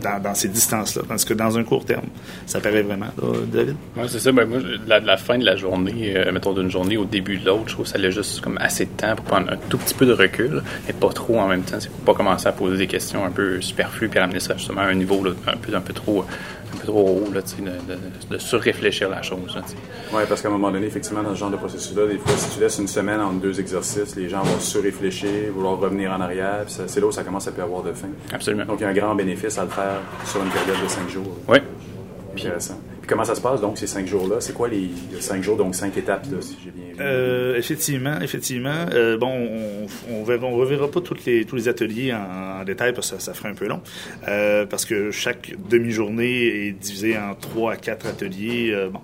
dans, 0.00 0.34
ces 0.34 0.48
distances-là. 0.48 1.02
Tandis 1.06 1.24
que 1.24 1.34
dans 1.34 1.58
un 1.58 1.64
court 1.64 1.84
terme, 1.84 2.06
ça 2.46 2.60
paraît 2.60 2.82
vraiment, 2.82 3.08
David? 3.52 3.76
Oui, 3.96 4.04
c'est 4.08 4.18
ça. 4.18 4.32
Ben, 4.32 4.46
moi, 4.46 4.60
la, 4.86 5.16
fin 5.16 5.38
de 5.38 5.44
la 5.44 5.56
journée, 5.56 6.16
euh, 6.16 6.32
mettons 6.32 6.54
d'une 6.54 6.70
journée 6.70 6.96
au 6.96 7.04
début 7.04 7.38
de 7.38 7.46
l'autre, 7.46 7.64
je 7.68 7.74
trouve 7.74 7.84
que 7.84 7.92
ça 7.92 7.98
laisse 7.98 8.14
juste 8.14 8.40
comme 8.40 8.56
assez 8.58 8.86
de 8.86 8.90
temps 8.90 9.14
pour 9.14 9.26
prendre 9.26 9.52
un 9.52 9.56
tout 9.56 9.78
petit 9.78 9.94
peu 9.94 10.06
de 10.06 10.12
recul, 10.12 10.62
mais 10.86 10.94
pas 10.94 11.10
trop 11.10 11.38
en 11.38 11.48
même 11.48 11.62
temps. 11.62 11.78
C'est 11.80 11.90
pour 11.90 12.00
pas 12.00 12.14
commencer 12.14 12.46
à 12.46 12.52
poser 12.52 12.78
des 12.78 12.86
questions 12.86 13.24
un 13.24 13.30
peu 13.30 13.60
superflues 13.60 14.08
puis 14.08 14.18
ramener 14.18 14.40
ça 14.40 14.56
justement 14.56 14.80
à 14.80 14.86
un 14.86 14.94
niveau 14.94 15.22
un 15.46 15.56
peu, 15.56 15.74
un 15.74 15.80
peu 15.80 15.92
trop 15.92 16.24
un 16.72 16.76
peu 16.78 16.86
trop 16.86 17.20
haut, 17.26 17.32
là, 17.32 17.40
de, 17.40 17.92
de, 17.94 17.98
de 18.30 18.38
surréfléchir 18.38 19.08
la 19.08 19.22
chose. 19.22 19.58
Oui, 20.12 20.22
parce 20.28 20.40
qu'à 20.42 20.48
un 20.48 20.52
moment 20.52 20.70
donné, 20.70 20.86
effectivement, 20.86 21.22
dans 21.22 21.34
ce 21.34 21.40
genre 21.40 21.50
de 21.50 21.56
processus-là, 21.56 22.06
des 22.06 22.18
fois, 22.18 22.36
si 22.36 22.54
tu 22.54 22.60
laisses 22.60 22.78
une 22.78 22.88
semaine 22.88 23.20
entre 23.20 23.40
deux 23.40 23.60
exercices, 23.60 24.16
les 24.16 24.28
gens 24.28 24.42
vont 24.42 24.58
surréfléchir, 24.58 25.52
vouloir 25.54 25.78
revenir 25.78 26.12
en 26.12 26.20
arrière, 26.20 26.64
puis 26.66 26.74
c'est 26.86 27.00
là 27.00 27.06
où 27.06 27.12
ça 27.12 27.24
commence 27.24 27.48
à 27.48 27.52
plus 27.52 27.62
avoir 27.62 27.82
de 27.82 27.92
fin. 27.92 28.08
Absolument. 28.32 28.64
Donc, 28.64 28.78
il 28.80 28.82
y 28.82 28.86
a 28.86 28.88
un 28.88 28.94
grand 28.94 29.14
bénéfice 29.14 29.58
à 29.58 29.64
le 29.64 29.70
faire 29.70 30.00
sur 30.24 30.42
une 30.42 30.50
période 30.50 30.82
de 30.82 30.88
cinq 30.88 31.08
jours. 31.08 31.36
Oui. 31.48 31.58
Intéressant. 32.36 32.74
Puis 32.74 32.91
comment 33.12 33.24
ça 33.24 33.34
se 33.34 33.40
passe, 33.40 33.60
donc, 33.60 33.76
ces 33.76 33.86
cinq 33.86 34.06
jours-là? 34.06 34.40
C'est 34.40 34.54
quoi 34.54 34.68
les, 34.68 34.88
cinq 35.20 35.42
jours, 35.42 35.56
donc 35.56 35.74
cinq 35.74 35.96
étapes, 35.98 36.26
si 36.40 36.56
j'ai 36.64 36.70
bien 36.70 36.94
vu? 36.94 36.96
Euh, 37.00 37.56
effectivement, 37.56 38.18
effectivement. 38.22 38.86
Euh, 38.94 39.18
bon, 39.18 39.28
on, 39.28 39.86
on, 40.10 40.44
on 40.44 40.56
reverra 40.56 40.90
pas 40.90 41.00
les, 41.26 41.44
tous 41.44 41.56
les 41.56 41.68
ateliers 41.68 42.14
en, 42.14 42.64
détail 42.64 42.92
parce 42.94 43.10
que 43.10 43.18
ça, 43.18 43.24
ça 43.26 43.34
ferait 43.34 43.50
un 43.50 43.54
peu 43.54 43.66
long. 43.66 43.82
Euh, 44.28 44.64
parce 44.66 44.86
que 44.86 45.10
chaque 45.10 45.54
demi-journée 45.68 46.68
est 46.68 46.72
divisée 46.72 47.18
en 47.18 47.34
trois 47.34 47.72
à 47.72 47.76
quatre 47.76 48.06
ateliers. 48.06 48.74
bon. 48.90 49.00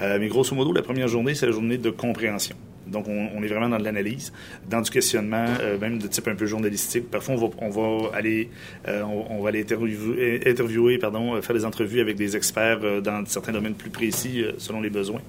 mais 0.00 0.28
grosso 0.28 0.54
modo, 0.54 0.72
la 0.72 0.82
première 0.82 1.08
journée, 1.08 1.34
c'est 1.34 1.46
la 1.46 1.52
journée 1.52 1.76
de 1.76 1.90
compréhension. 1.90 2.56
Donc, 2.90 3.06
on, 3.08 3.42
est 3.42 3.46
vraiment 3.46 3.68
dans 3.68 3.78
de 3.78 3.84
l'analyse, 3.84 4.32
dans 4.68 4.80
du 4.80 4.90
questionnement, 4.90 5.46
euh, 5.60 5.78
même 5.78 5.98
de 5.98 6.06
type 6.06 6.28
un 6.28 6.34
peu 6.34 6.46
journalistique. 6.46 7.10
Parfois, 7.10 7.34
on 7.34 7.38
va, 7.38 7.48
on 7.58 7.70
va 7.70 8.16
aller, 8.16 8.50
euh, 8.88 9.02
on, 9.02 9.40
va 9.42 9.50
aller 9.50 9.60
interviewer, 9.60 10.42
interviewer, 10.46 10.98
pardon, 10.98 11.34
euh, 11.34 11.42
faire 11.42 11.54
des 11.54 11.64
entrevues 11.64 12.00
avec 12.00 12.16
des 12.16 12.36
experts 12.36 13.02
dans 13.02 13.24
certains 13.26 13.52
domaines 13.52 13.74
plus 13.74 13.90
précis 13.90 14.44
selon 14.58 14.80
les 14.80 14.90
besoins. 14.90 15.20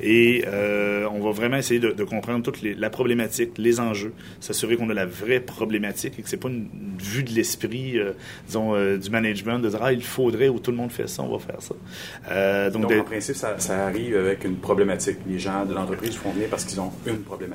Et 0.00 0.44
on 0.46 1.20
va 1.20 1.30
vraiment 1.30 1.56
essayer 1.56 1.80
de, 1.80 2.04
comprendre 2.04 2.42
toute 2.42 2.62
les, 2.62 2.74
la 2.74 2.90
problématique, 2.90 3.52
les 3.58 3.80
enjeux, 3.80 4.12
s'assurer 4.40 4.76
qu'on 4.76 4.90
a 4.90 4.94
la 4.94 5.06
vraie 5.06 5.40
problématique 5.40 6.14
et 6.18 6.22
que 6.22 6.28
c'est 6.28 6.36
pas 6.36 6.48
une, 6.48 6.68
vue 6.98 7.22
de 7.22 7.30
l'esprit, 7.30 7.98
disons, 8.46 8.74
du 8.96 9.10
management, 9.10 9.58
de 9.58 9.68
dire 9.70 9.78
ah 9.82 9.92
il 9.92 10.02
faudrait 10.02 10.48
ou 10.48 10.58
tout 10.58 10.70
le 10.70 10.76
monde 10.76 10.90
fait 10.90 11.08
ça, 11.08 11.22
on 11.22 11.36
va 11.36 11.38
faire 11.38 11.60
ça. 11.60 12.70
donc, 12.70 12.92
en 12.92 13.04
principe, 13.04 13.36
ça, 13.36 13.58
ça, 13.58 13.86
arrive 13.86 14.16
avec 14.16 14.44
une 14.44 14.56
problématique. 14.56 15.18
Les 15.28 15.38
gens 15.38 15.64
de 15.64 15.74
l'entreprise 15.74 16.14
font 16.16 16.30
venir 16.30 16.48
parce 16.48 16.64
qu'ils 16.64 16.80
ont 16.80 16.92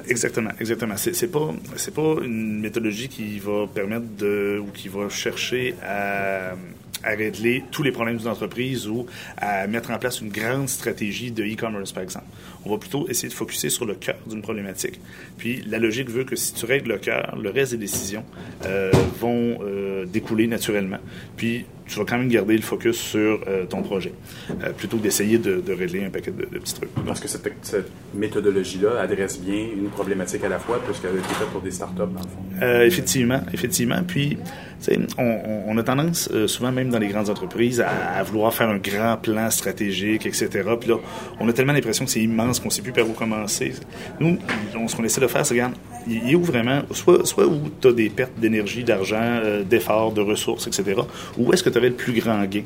Exactement, 0.08 0.52
exactement. 0.60 0.98
C'est, 0.98 1.14
c'est 1.16 1.28
pas 1.28 2.16
une 2.24 2.62
méthodologie 2.62 3.10
qui 3.10 3.40
va 3.40 3.68
permettre 3.68 4.06
de 4.18 4.62
ou 4.62 4.72
qui 4.72 4.88
va 4.88 5.10
chercher 5.10 5.76
à 5.84 6.56
régler 7.04 7.64
tous 7.72 7.84
les 7.84 7.92
problèmes 7.92 8.18
d'une 8.18 8.28
entreprise 8.28 8.88
ou 8.88 9.06
à 9.38 9.68
mettre 9.68 9.92
en 9.92 10.00
place 10.00 10.22
une 10.22 10.30
grande 10.30 10.70
stratégie 10.70 11.32
de 11.32 11.44
e-commerce, 11.44 11.92
par 11.92 12.04
exemple. 12.04 12.26
On 12.66 12.72
va 12.72 12.78
plutôt 12.78 13.08
essayer 13.10 13.30
de 13.30 13.34
focuser 13.34 13.70
sur 13.70 13.86
le 13.86 13.96
cœur 13.96 14.16
d'une 14.28 14.42
problématique. 14.42 15.00
Puis 15.38 15.64
la 15.68 15.80
logique 15.80 16.10
veut 16.10 16.24
que 16.24 16.36
si 16.36 16.54
tu 16.54 16.66
règles 16.66 16.90
le 16.90 16.98
cœur, 16.98 17.38
le 17.42 17.50
reste 17.50 17.72
des 17.72 17.78
décisions 17.78 18.24
euh, 18.66 18.92
vont 19.20 19.60
euh, 19.62 20.06
découler 20.06 20.48
naturellement. 20.48 21.00
Puis 21.36 21.66
tu 21.86 22.00
vas 22.00 22.06
quand 22.06 22.18
même 22.18 22.30
garder 22.30 22.56
le 22.56 22.62
focus 22.62 22.96
sur 22.96 23.42
euh, 23.46 23.66
ton 23.66 23.82
projet, 23.82 24.14
plutôt 24.78 24.98
que 24.98 25.04
d'essayer 25.04 25.38
de, 25.38 25.62
régler 25.74 26.06
un 26.06 26.10
paquet 26.10 26.32
de, 26.32 26.46
petits 26.46 26.76
trucs. 26.76 26.90
Parce 27.06 27.20
que 27.20 27.28
cette, 27.28 27.46
cette 27.62 27.92
méthodologie-là 28.14 29.02
adresse 29.02 29.42
bien 29.42 29.68
une 29.76 29.90
problématique 29.90 30.46
à 30.46 30.50
la 30.50 30.60
fois, 30.60 30.82
puisqu'elle 30.86 31.12
a 31.12 31.20
été 31.20 31.34
faite 31.34 31.50
pour 31.50 31.62
des 31.62 31.72
startups, 31.72 31.98
dans 31.98 32.06
le 32.06 32.62
fond. 32.62 32.84
Effectivement, 32.86 33.42
effectivement. 33.54 34.02
Puis, 34.08 34.38
on, 35.18 35.64
on, 35.68 35.78
a 35.78 35.84
tendance, 35.84 36.30
souvent 36.48 36.72
même 36.72 36.90
dans 36.90 37.00
les 37.00 37.10
grandes 37.10 37.30
entreprises, 37.30 37.82
à, 37.82 38.24
vouloir 38.24 38.54
faire 38.54 38.70
un 38.70 38.78
grand 38.78 39.18
plan 39.18 39.50
stratégique, 39.50 40.26
etc. 40.26 40.50
Puis 40.80 40.90
là, 40.90 40.96
on 41.40 41.50
a 41.50 41.54
tellement 41.54 41.74
l'impression 41.74 42.06
que 42.06 42.12
c'est 42.12 42.22
immense 42.22 42.53
qu'on 42.60 42.70
ne 42.70 42.74
sait 42.74 42.82
plus 42.82 42.92
par 42.92 43.08
où 43.08 43.14
commencer. 43.14 43.74
Nous, 44.20 44.38
ce 44.88 44.96
qu'on 44.96 45.04
essaie 45.04 45.22
de 45.22 45.28
faire, 45.28 45.46
c'est, 45.46 45.54
regarde, 45.54 45.74
il 46.08 46.32
est 46.32 46.36
où 46.36 46.44
vraiment, 46.44 46.82
soit, 46.92 47.26
soit 47.26 47.46
où 47.46 47.62
tu 47.82 47.88
as 47.88 47.94
des 47.94 48.10
pertes 48.10 48.38
d'énergie, 48.38 48.84
d'argent, 48.84 49.42
d'efforts, 49.68 50.12
de 50.12 50.22
ressources, 50.22 50.68
etc., 50.68 51.02
ou 51.38 51.54
est-ce 51.54 51.64
que 51.64 51.70
tu 51.70 51.78
aurais 51.78 51.90
le 51.90 51.96
plus 51.96 52.14
grand 52.14 52.44
gain. 52.46 52.64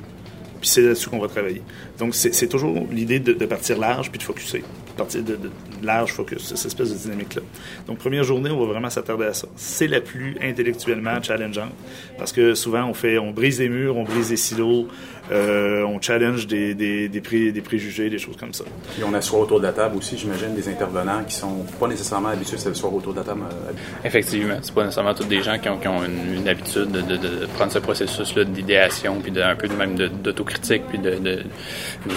Puis 0.59 0.69
c'est 0.69 0.81
là-dessus 0.81 1.09
qu'on 1.09 1.19
va 1.19 1.27
travailler. 1.27 1.61
Donc, 1.99 2.13
c'est 2.15 2.47
toujours 2.47 2.85
l'idée 2.91 3.19
de, 3.19 3.45
partir 3.45 3.77
large 3.79 4.09
puis 4.11 4.19
de 4.19 4.23
focuser. 4.23 4.63
Partir 4.95 5.23
de, 5.23 5.35
de, 5.35 5.49
large 5.83 6.11
focus, 6.11 6.55
cette 6.55 6.65
espèce 6.65 6.91
de 6.91 6.97
dynamique-là. 6.97 7.41
Donc, 7.87 7.99
première 7.99 8.23
journée, 8.23 8.49
on 8.49 8.59
va 8.59 8.65
vraiment 8.65 8.89
s'attarder 8.89 9.25
à 9.25 9.33
ça. 9.33 9.47
C'est 9.55 9.87
la 9.87 10.01
plus 10.01 10.35
intellectuellement 10.41 11.21
challengeante 11.21 11.71
parce 12.17 12.31
que 12.31 12.55
souvent, 12.55 12.85
on 12.85 12.93
fait, 12.93 13.17
on 13.17 13.31
brise 13.31 13.57
des 13.59 13.69
murs, 13.69 13.97
on 13.97 14.03
brise 14.03 14.29
des 14.29 14.37
silos, 14.37 14.87
euh, 15.31 15.83
on 15.83 15.99
challenge 16.01 16.47
des, 16.47 16.73
des, 16.73 17.09
des, 17.09 17.51
des, 17.51 17.61
préjugés, 17.61 18.09
des 18.09 18.17
choses 18.17 18.37
comme 18.37 18.53
ça. 18.53 18.63
Et 18.99 19.03
on 19.03 19.13
assoit 19.13 19.39
autour 19.39 19.59
de 19.59 19.65
la 19.65 19.73
table 19.73 19.97
aussi, 19.97 20.17
j'imagine, 20.17 20.55
des 20.55 20.69
intervenants 20.69 21.23
qui 21.27 21.35
sont 21.35 21.65
pas 21.79 21.87
nécessairement 21.87 22.29
habitués 22.29 22.55
à 22.55 22.59
s'asseoir 22.59 22.93
autour 22.93 23.13
de 23.13 23.19
la 23.19 23.25
table. 23.25 23.41
Euh, 23.51 23.71
Effectivement, 24.05 24.57
c'est 24.61 24.73
pas 24.73 24.83
nécessairement 24.83 25.13
tous 25.13 25.25
des 25.25 25.43
gens 25.43 25.59
qui 25.59 25.67
ont, 25.69 25.77
qui 25.77 25.87
ont 25.87 26.01
une, 26.03 26.47
habitude 26.47 26.91
de, 26.91 27.01
de, 27.01 27.17
de, 27.17 27.45
prendre 27.55 27.71
ce 27.71 27.79
processus-là 27.79 28.45
d'idéation, 28.45 29.19
puis 29.21 29.31
de, 29.31 29.41
un 29.41 29.55
peu 29.55 29.67
même 29.67 29.95
d'autocritique, 29.95 30.83
puis 30.87 30.99
de, 30.99 31.15
de, 31.15 31.43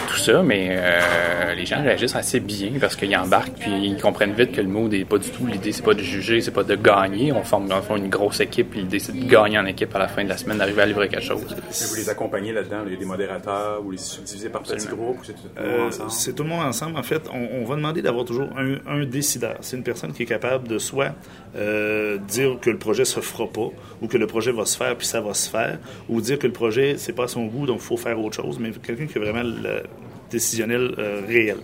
tout 0.08 0.16
ça, 0.16 0.42
mais 0.42 0.68
euh, 0.70 1.54
les 1.54 1.66
gens 1.66 1.82
réagissent 1.82 2.16
assez 2.16 2.40
bien 2.40 2.72
parce 2.80 2.96
qu'ils 2.96 3.16
embarquent, 3.16 3.58
puis 3.58 3.70
ils 3.82 4.00
comprennent 4.00 4.34
vite 4.34 4.52
que 4.52 4.60
le 4.60 4.68
mot 4.68 4.88
n'est 4.88 5.04
pas 5.04 5.18
du 5.18 5.30
tout, 5.30 5.46
l'idée 5.46 5.72
c'est 5.72 5.84
pas 5.84 5.94
de 5.94 6.02
juger, 6.02 6.40
c'est 6.40 6.50
pas 6.50 6.64
de 6.64 6.74
gagner, 6.74 7.32
on 7.32 7.42
forme 7.42 7.68
dans 7.68 7.80
une 7.96 8.08
grosse 8.08 8.40
équipe, 8.40 8.70
puis 8.70 8.80
l'idée 8.80 8.98
c'est 8.98 9.12
de 9.12 9.24
gagner 9.24 9.58
en 9.58 9.66
équipe 9.66 9.94
à 9.94 9.98
la 9.98 10.08
fin 10.08 10.24
de 10.24 10.28
la 10.28 10.36
semaine, 10.36 10.58
d'arriver 10.58 10.82
à 10.82 10.86
livrer 10.86 11.08
quelque 11.08 11.24
chose. 11.24 11.42
vous 11.42 11.96
les 11.96 12.08
accompagnez 12.08 12.52
là-dedans, 12.52 12.84
des 12.84 13.04
modérateurs 13.04 13.82
ou 13.84 13.90
les 13.90 13.98
subdiviser 13.98 14.48
par 14.48 14.62
petits 14.62 14.86
groupes 14.86 15.20
c'est 15.22 15.34
tout 15.34 15.42
le 15.54 15.60
monde 15.60 15.80
euh, 15.80 15.86
ensemble? 15.88 16.10
C'est 16.10 16.32
tout 16.34 16.42
le 16.42 16.48
monde 16.48 16.66
ensemble. 16.66 16.98
En 16.98 17.02
fait, 17.02 17.22
on, 17.32 17.64
va 17.64 17.76
demander 17.76 18.02
d'avoir 18.02 18.24
toujours 18.24 18.48
un, 18.56 19.04
décideur. 19.04 19.56
C'est 19.60 19.76
une 19.76 19.82
personne 19.82 20.12
qui 20.12 20.22
est 20.22 20.26
capable 20.26 20.68
de 20.68 20.78
soit 20.78 21.14
euh, 21.56 22.18
dire 22.18 22.58
que 22.60 22.70
le 22.70 22.78
projet 22.78 23.04
se 23.04 23.20
fera 23.20 23.46
pas 23.46 23.68
ou 24.02 24.06
que 24.06 24.16
le 24.16 24.26
projet 24.26 24.52
va 24.52 24.64
se 24.64 24.76
faire 24.76 24.96
puis 24.96 25.06
ça 25.06 25.20
va 25.20 25.34
se 25.34 25.50
faire 25.50 25.78
ou 26.08 26.20
dire 26.20 26.38
que 26.38 26.46
le 26.46 26.52
projet 26.52 26.96
c'est 26.96 27.12
pas 27.12 27.24
à 27.24 27.28
son 27.28 27.46
goût 27.46 27.66
donc 27.66 27.78
il 27.80 27.84
faut 27.84 27.96
faire 27.96 28.20
autre 28.20 28.36
chose 28.36 28.58
mais 28.60 28.70
quelqu'un 28.70 29.06
qui 29.06 29.18
a 29.18 29.20
vraiment 29.20 29.42
le, 29.60 29.82
décisionnel 30.30 30.94
euh, 30.98 31.22
réel. 31.26 31.58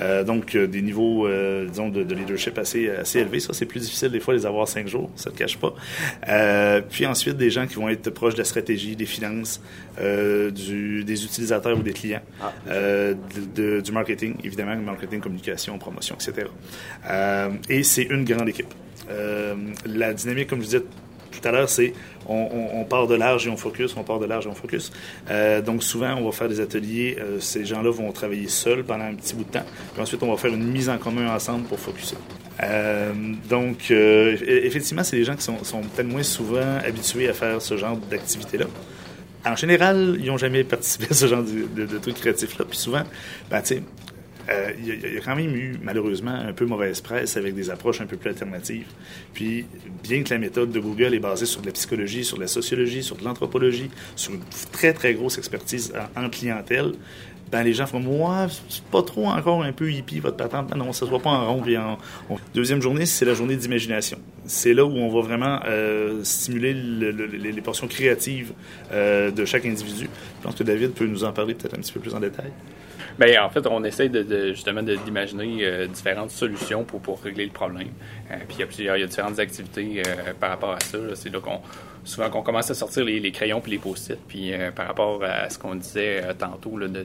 Euh, 0.00 0.24
donc, 0.24 0.54
euh, 0.54 0.66
des 0.66 0.82
niveaux, 0.82 1.28
disons, 1.66 1.88
de, 1.88 2.14
leadership 2.14 2.58
assez, 2.58 2.88
assez 2.88 3.20
élevés. 3.20 3.40
Ça, 3.40 3.52
c'est 3.52 3.66
plus 3.66 3.80
difficile 3.80 4.10
des 4.10 4.20
fois 4.20 4.34
de 4.34 4.38
les 4.38 4.46
avoir 4.46 4.68
cinq 4.68 4.86
jours, 4.88 5.10
ça 5.16 5.30
ne 5.30 5.34
te 5.34 5.38
cache 5.38 5.58
pas. 5.58 5.74
puis 6.90 7.06
ensuite, 7.06 7.36
des 7.36 7.50
gens 7.50 7.66
qui 7.66 7.74
vont 7.74 7.88
être 7.88 8.10
proches 8.10 8.34
de 8.34 8.38
la 8.38 8.44
stratégie, 8.44 8.96
des 8.96 9.06
finances, 9.06 9.60
du, 9.98 11.04
des 11.04 11.24
utilisateurs 11.24 11.78
ou 11.78 11.82
des 11.82 11.92
clients, 11.92 12.22
ah. 12.40 12.52
de, 12.66 13.80
du 13.80 13.92
marketing, 13.92 14.36
évidemment, 14.44 14.76
marketing, 14.76 15.20
communication, 15.20 15.78
promotion, 15.78 16.16
etc. 16.16 16.48
et 17.68 17.82
c'est 17.82 18.04
une 18.04 18.24
grande 18.24 18.48
équipe. 18.48 18.72
la 19.86 20.12
dynamique, 20.12 20.48
comme 20.48 20.60
je 20.60 20.66
disais 20.66 20.82
tout 21.30 21.48
à 21.48 21.52
l'heure, 21.52 21.68
c'est 21.68 21.92
on, 22.28 22.84
part 22.84 23.06
de 23.06 23.14
large 23.14 23.46
et 23.46 23.50
on 23.50 23.56
focus, 23.56 23.96
on 23.96 24.02
part 24.02 24.18
de 24.18 24.26
large 24.26 24.46
et 24.46 24.48
on 24.48 24.54
focus. 24.54 24.92
Euh, 25.30 25.60
donc 25.60 25.82
souvent, 25.82 26.14
on 26.16 26.24
va 26.24 26.32
faire 26.32 26.48
des 26.48 26.60
ateliers. 26.60 27.16
Euh, 27.20 27.40
ces 27.40 27.64
gens-là 27.64 27.90
vont 27.90 28.10
travailler 28.12 28.48
seuls 28.48 28.84
pendant 28.84 29.04
un 29.04 29.14
petit 29.14 29.34
bout 29.34 29.44
de 29.44 29.50
temps. 29.50 29.64
Puis 29.92 30.02
ensuite, 30.02 30.22
on 30.22 30.30
va 30.30 30.36
faire 30.36 30.52
une 30.52 30.66
mise 30.66 30.88
en 30.88 30.98
commun 30.98 31.34
ensemble 31.34 31.64
pour 31.64 31.78
focuser. 31.78 32.16
Euh, 32.62 33.12
donc, 33.48 33.90
effectivement, 33.90 35.04
c'est 35.04 35.16
des 35.16 35.24
gens 35.24 35.36
qui 35.36 35.42
sont, 35.42 35.62
sont 35.64 35.82
peut-être 35.82 36.08
moins 36.08 36.22
souvent 36.22 36.78
habitués 36.84 37.28
à 37.28 37.32
faire 37.32 37.60
ce 37.60 37.76
genre 37.76 37.96
d'activité-là. 37.96 38.66
En 39.44 39.54
général, 39.54 40.16
ils 40.18 40.26
n'ont 40.26 40.38
jamais 40.38 40.64
participé 40.64 41.06
à 41.10 41.14
ce 41.14 41.26
genre 41.26 41.44
de, 41.44 41.82
de, 41.82 41.86
de 41.86 41.98
trucs 41.98 42.16
créatifs-là. 42.16 42.64
Puis 42.68 42.78
souvent, 42.78 43.04
ben, 43.50 43.62
euh, 44.48 44.70
il 44.78 45.14
y, 45.14 45.18
a 45.18 45.20
quand 45.20 45.34
même 45.34 45.54
eu, 45.54 45.76
malheureusement, 45.82 46.34
un 46.34 46.52
peu 46.52 46.66
mauvaise 46.66 47.00
presse 47.00 47.36
avec 47.36 47.54
des 47.54 47.70
approches 47.70 48.00
un 48.00 48.06
peu 48.06 48.16
plus 48.16 48.30
alternatives. 48.30 48.86
Puis, 49.34 49.66
bien 50.02 50.22
que 50.22 50.32
la 50.32 50.38
méthode 50.38 50.70
de 50.70 50.78
Google 50.78 51.14
est 51.14 51.18
basée 51.18 51.46
sur 51.46 51.60
de 51.60 51.66
la 51.66 51.72
psychologie, 51.72 52.24
sur 52.24 52.36
de 52.36 52.42
la 52.42 52.48
sociologie, 52.48 53.02
sur 53.02 53.16
de 53.16 53.24
l'anthropologie, 53.24 53.90
sur 54.14 54.34
une 54.34 54.40
très, 54.72 54.92
très 54.92 55.14
grosse 55.14 55.38
expertise 55.38 55.92
en, 56.16 56.28
clientèle, 56.28 56.92
ben 57.50 57.62
les 57.62 57.74
gens 57.74 57.86
font 57.86 58.00
moi 58.00 58.48
c'est 58.68 58.82
pas 58.82 59.02
trop 59.02 59.28
encore 59.28 59.62
un 59.62 59.72
peu 59.72 59.90
hippie 59.92 60.18
votre 60.18 60.36
patente. 60.36 60.68
Ben 60.68 60.76
non 60.76 60.92
ça 60.92 61.06
se 61.06 61.10
voit 61.10 61.20
pas 61.20 61.30
en 61.30 61.54
rond 61.54 61.62
en... 62.28 62.36
deuxième 62.52 62.82
journée 62.82 63.06
c'est 63.06 63.24
la 63.24 63.34
journée 63.34 63.54
d'imagination. 63.54 64.18
C'est 64.46 64.74
là 64.74 64.84
où 64.84 64.90
on 64.90 65.08
va 65.08 65.20
vraiment 65.20 65.60
euh, 65.64 66.24
stimuler 66.24 66.74
les, 66.74 67.60
portions 67.60 67.86
créatives 67.86 68.52
euh, 68.90 69.30
de 69.30 69.44
chaque 69.44 69.64
individu. 69.64 70.08
Je 70.40 70.42
pense 70.42 70.56
que 70.56 70.64
David 70.64 70.90
peut 70.90 71.06
nous 71.06 71.22
en 71.22 71.32
parler 71.32 71.54
peut-être 71.54 71.74
un 71.74 71.80
petit 71.80 71.92
peu 71.92 72.00
plus 72.00 72.16
en 72.16 72.20
détail 72.20 72.50
Bien, 73.18 73.44
en 73.44 73.48
fait, 73.48 73.66
on 73.66 73.82
essaye 73.84 74.10
de, 74.10 74.52
justement 74.52 74.82
d'imaginer 74.82 75.64
euh, 75.64 75.86
différentes 75.86 76.30
solutions 76.30 76.84
pour, 76.84 77.00
pour 77.00 77.22
régler 77.22 77.46
le 77.46 77.50
problème. 77.50 77.88
Euh, 78.30 78.34
puis 78.46 78.58
il 78.58 78.60
y 78.60 78.62
a 78.62 78.66
plusieurs, 78.66 78.96
il 78.96 79.00
y 79.00 79.04
a 79.04 79.06
différentes 79.06 79.38
activités 79.38 80.02
euh, 80.06 80.34
par 80.38 80.50
rapport 80.50 80.72
à 80.72 80.80
ça. 80.80 80.98
C'est 81.14 81.30
là 81.30 81.40
qu'on 81.40 81.60
souvent 82.04 82.30
qu'on 82.30 82.42
commence 82.42 82.70
à 82.70 82.74
sortir 82.74 83.04
les, 83.04 83.32
crayons 83.32 83.60
puis 83.60 83.72
les 83.72 83.78
post-it. 83.78 84.18
Puis 84.28 84.52
par 84.76 84.86
rapport 84.86 85.24
à 85.24 85.48
ce 85.50 85.58
qu'on 85.58 85.74
disait 85.74 86.22
tantôt, 86.38 86.78
là, 86.78 86.86
de 86.86 87.04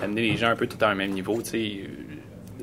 d'amener 0.00 0.22
les 0.30 0.36
gens 0.36 0.48
un 0.48 0.54
peu 0.54 0.68
tout 0.68 0.78
à 0.80 0.88
un 0.88 0.94
même 0.94 1.10
niveau. 1.10 1.42
Tu 1.42 1.50
sais, 1.50 1.80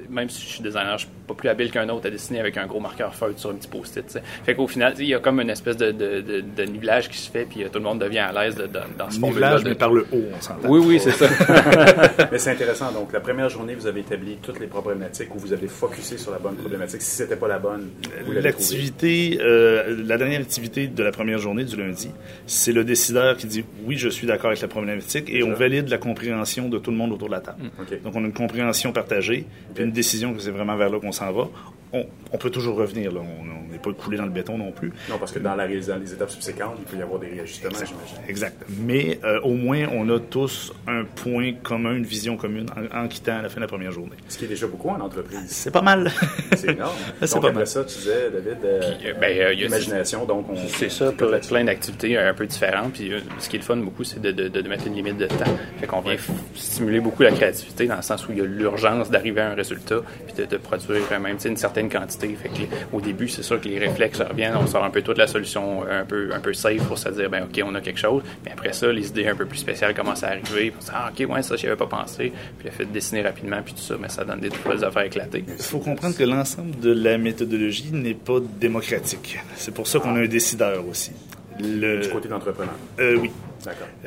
même 0.10 0.30
si 0.30 0.41
je 0.41 0.47
suis 0.47 0.64
designer, 0.64 0.97
je 0.97 1.06
suis 1.06 1.14
pas 1.28 1.34
plus 1.34 1.49
habile 1.49 1.72
qu'un 1.72 1.88
autre 1.89 2.08
à 2.08 2.10
dessiner 2.10 2.39
avec 2.39 2.58
un 2.58 2.66
gros 2.66 2.80
marqueur 2.80 3.14
feutre 3.16 3.39
sur 3.39 3.49
un 3.49 3.56
petit 3.56 3.68
post-it. 3.68 4.20
Fait 4.43 4.56
qu'au 4.56 4.68
final, 4.68 4.93
il 4.99 5.06
y 5.06 5.14
a 5.14 5.20
comme 5.20 5.39
une 5.39 5.49
espèce 5.49 5.78
de, 5.78 5.91
de, 5.91 6.22
de, 6.22 6.64
nivelage 6.64 7.10
qui 7.10 7.18
se 7.18 7.30
fait, 7.30 7.45
puis 7.45 7.64
euh, 7.64 7.70
tout 7.70 7.80
le 7.80 7.86
monde 7.86 7.99
devient 7.99 8.20
à 8.20 8.32
l'aise 8.32 8.56
dans 8.56 9.10
ce 9.10 9.20
Nivelage, 9.20 9.64
mais 9.64 9.76
par 9.76 9.91
le 9.91 10.06
haut, 10.12 10.24
on 10.36 10.41
s'entend. 10.41 10.68
Oui, 10.68 10.82
oui, 10.86 10.99
c'est 10.99 11.12
ça. 11.12 11.28
mais 12.32 12.38
c'est 12.38 12.51
intéressant. 12.51 12.91
Donc, 12.91 13.14
la 13.14 13.20
première 13.20 13.49
journée, 13.49 13.76
vous 13.76 13.88
avez 13.88 14.01
établi 14.01 14.38
toutes 14.41 14.60
les 14.60 14.68
problématiques 14.68 15.34
ou 15.36 15.39
vous 15.39 15.53
avez 15.53 15.68
focusé 15.68 16.18
sur 16.18 16.32
la 16.32 16.39
bonne 16.39 16.56
problématique. 16.56 17.01
Si 17.01 17.16
c'était 17.16 17.36
pas 17.36 17.47
la 17.47 17.60
bonne, 17.60 17.89
L'activité, 18.28 19.39
euh, 19.41 20.03
la 20.06 20.18
dernière 20.18 20.41
activité 20.41 20.88
de 20.88 21.03
la 21.03 21.12
première 21.12 21.39
journée, 21.39 21.64
du 21.64 21.76
lundi, 21.76 22.12
c'est 22.45 22.72
le 22.72 22.84
décideur 22.84 23.38
qui 23.38 23.47
dit 23.47 23.66
oui, 23.86 23.97
je 23.97 24.10
suis 24.10 24.28
d'accord 24.28 24.47
avec 24.47 24.62
la 24.62 24.68
problématique 24.68 25.30
et 25.30 25.43
on 25.43 25.53
valide 25.53 25.89
la 25.89 25.97
compréhension 25.97 26.70
de 26.70 26.78
tout 26.78 26.91
le 26.91 26.97
monde 26.97 27.12
autour 27.12 27.30
de 27.30 27.34
la 27.34 27.41
table. 27.41 27.64
Donc, 28.03 28.16
on 28.16 28.24
a 28.24 28.28
une 28.28 28.34
compréhension 28.34 28.91
partagée, 28.91 29.45
puis 29.74 29.84
une 29.84 29.91
décision 29.95 30.33
que 30.33 30.39
c'est 30.39 30.51
vraiment 30.51 30.75
vers 30.75 30.89
là 30.89 30.99
qu'on 30.99 31.11
s'en 31.11 31.31
va. 31.31 31.47
On, 31.93 32.38
peut 32.38 32.49
toujours 32.49 32.75
revenir. 32.75 33.11
Là. 33.11 33.21
On 33.21 33.71
n'est 33.71 33.79
pas 33.79 33.91
coulé 33.93 34.17
dans 34.17 34.25
le 34.25 34.31
béton 34.31 34.57
non 34.57 34.71
plus. 34.71 34.91
Non, 35.09 35.17
parce 35.17 35.31
que 35.31 35.39
dans, 35.39 35.55
la, 35.55 35.67
dans 35.67 35.97
les 35.97 36.13
étapes 36.13 36.29
subséquentes, 36.29 36.77
il 36.79 36.86
peut 36.86 36.97
y 36.97 37.01
avoir 37.01 37.19
des 37.19 37.27
réajustements, 37.27 37.71
j'imagine. 37.71 38.17
Exact. 38.27 38.63
Mais 38.79 39.19
euh, 39.23 39.39
au 39.41 39.53
moins, 39.53 39.86
on 39.93 40.09
a 40.09 40.19
tous 40.19 40.73
un 40.88 41.03
point 41.03 41.53
commun, 41.63 41.95
une 41.95 42.05
vision 42.05 42.38
commune 42.38 42.67
en, 42.93 43.07
quittant 43.07 43.38
à 43.38 43.41
la 43.41 43.49
fin 43.49 43.55
de 43.55 43.61
la 43.61 43.67
première 43.67 43.91
journée. 43.91 44.15
Ce 44.27 44.38
qui 44.38 44.45
est 44.45 44.49
déjà 44.49 44.67
beaucoup 44.67 44.89
en 44.89 44.99
entreprise. 44.99 45.45
C'est 45.47 45.71
pas 45.71 45.81
mal. 45.81 46.11
C'est 46.55 46.71
énorme. 46.71 46.95
C'est 47.21 47.39
pas 47.39 47.51
mal. 47.51 47.67
ça, 47.67 47.83
tu 47.83 47.97
disais, 47.97 48.29
David, 48.31 48.57
euh, 48.63 48.81
euh, 49.05 49.13
ben, 49.19 49.59
imagination, 49.59 50.25
donc 50.25 50.47
on... 50.49 50.55
C'est 50.67 50.89
ça, 50.89 51.11
plein, 51.11 51.39
plein 51.39 51.63
d'activités 51.63 52.17
un 52.17 52.33
peu 52.33 52.45
différentes. 52.45 52.93
Puis 52.93 53.11
ce 53.39 53.49
qui 53.49 53.55
est 53.55 53.59
le 53.59 53.65
fun 53.65 53.77
beaucoup, 53.77 54.03
c'est 54.03 54.21
de, 54.21 54.31
de, 54.31 54.67
mettre 54.67 54.88
une 54.88 54.95
limite 54.95 55.17
de 55.17 55.27
temps. 55.27 55.45
Fait 55.79 55.88
qu'on 55.88 56.01
vient 56.01 56.15
stimuler 56.55 56.99
beaucoup 56.99 57.23
la 57.23 57.31
créativité 57.31 57.88
dans 57.88 57.95
le 57.95 58.01
sens 58.01 58.27
où 58.27 58.31
il 58.31 58.39
y 58.39 58.41
a 58.41 58.45
l'urgence 58.45 59.09
d'arriver 59.09 59.41
à 59.41 59.51
un 59.51 59.55
résultat, 59.55 60.01
puis 60.25 60.36
de, 60.36 60.45
de 60.45 60.57
produire 60.57 61.01
même 61.19 61.38
une 61.45 61.57
certaine 61.57 61.74
quantité. 61.84 62.36
Fait 62.41 62.49
au 62.91 63.01
début, 63.01 63.28
c'est 63.28 63.43
sûr 63.43 63.59
que 63.59 63.67
les 63.67 63.80
réflexes 63.80 64.21
reviennent, 64.21 64.55
on 64.55 64.67
sort 64.67 64.84
un 64.84 64.89
peu 64.89 65.01
toute 65.01 65.17
la 65.17 65.28
solution 65.28 65.84
un 65.89 66.05
peu, 66.05 66.30
un 66.34 66.39
peu 66.39 66.53
safe 66.53 66.84
pour 66.88 66.97
se 66.97 67.09
dire, 67.09 67.30
ben 67.30 67.43
OK, 67.43 67.61
on 67.65 67.76
a 67.76 67.82
quelque 67.82 67.99
chose. 67.99 68.23
Mais 68.45 68.51
après 68.51 68.73
ça, 68.73 68.91
les 68.91 69.07
idées 69.07 69.28
un 69.28 69.36
peu 69.36 69.45
plus 69.45 69.57
spéciales 69.57 69.93
commencent 69.93 70.23
à 70.23 70.30
arriver. 70.30 70.73
On 70.78 70.82
se 70.82 70.91
ah, 70.93 71.11
OK, 71.11 71.30
ouais, 71.30 71.41
ça, 71.41 71.55
j'y 71.55 71.67
avais 71.67 71.76
pas 71.76 71.88
pensé. 71.88 72.32
Puis 72.57 72.67
le 72.67 72.71
fait 72.71 72.86
de 72.86 72.91
dessiner 72.91 73.21
rapidement, 73.21 73.61
puis 73.63 73.73
tout 73.73 73.82
ça, 73.82 73.95
mais 73.99 74.09
ça 74.09 74.23
donne 74.23 74.39
des 74.39 74.49
nouvelles 74.49 74.84
affaires 74.84 75.03
éclatées. 75.03 75.43
Il 75.47 75.63
faut 75.63 75.80
comprendre 75.80 76.15
que 76.15 76.23
l'ensemble 76.23 76.80
de 76.80 76.91
la 76.91 77.17
méthodologie 77.17 77.89
n'est 77.91 78.13
pas 78.13 78.39
démocratique. 78.59 79.39
C'est 79.55 79.73
pour 79.73 79.88
ça 79.88 79.99
qu'on 79.99 80.15
a 80.15 80.19
un 80.19 80.28
décideur 80.28 80.88
aussi. 80.88 81.11
Le... 81.59 82.01
Du 82.01 82.09
côté 82.09 82.28
d'entrepreneur. 82.28 82.76
Euh, 82.99 83.17
oui. 83.17 83.32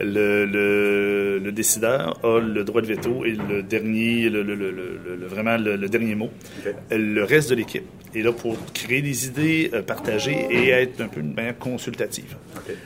Le, 0.01 0.45
le, 0.45 1.39
le, 1.39 1.53
décideur 1.53 2.19
a 2.25 2.41
le 2.41 2.65
droit 2.65 2.81
de 2.81 2.87
veto 2.87 3.25
et 3.25 3.33
le 3.33 3.63
dernier, 3.63 4.29
le, 4.29 4.43
vraiment 5.27 5.57
le, 5.57 5.89
dernier 5.89 6.15
mot. 6.15 6.31
Le 6.91 7.23
reste 7.23 7.51
de 7.51 7.55
l'équipe 7.57 7.85
est 8.15 8.23
là 8.23 8.33
pour 8.33 8.57
créer 8.73 9.03
des 9.03 9.27
idées, 9.27 9.71
euh, 9.75 9.83
partager 9.83 10.47
et 10.51 10.71
être 10.71 11.01
un 11.01 11.09
peu 11.09 11.21
une 11.21 11.35
manière 11.35 11.59
consultative. 11.59 12.37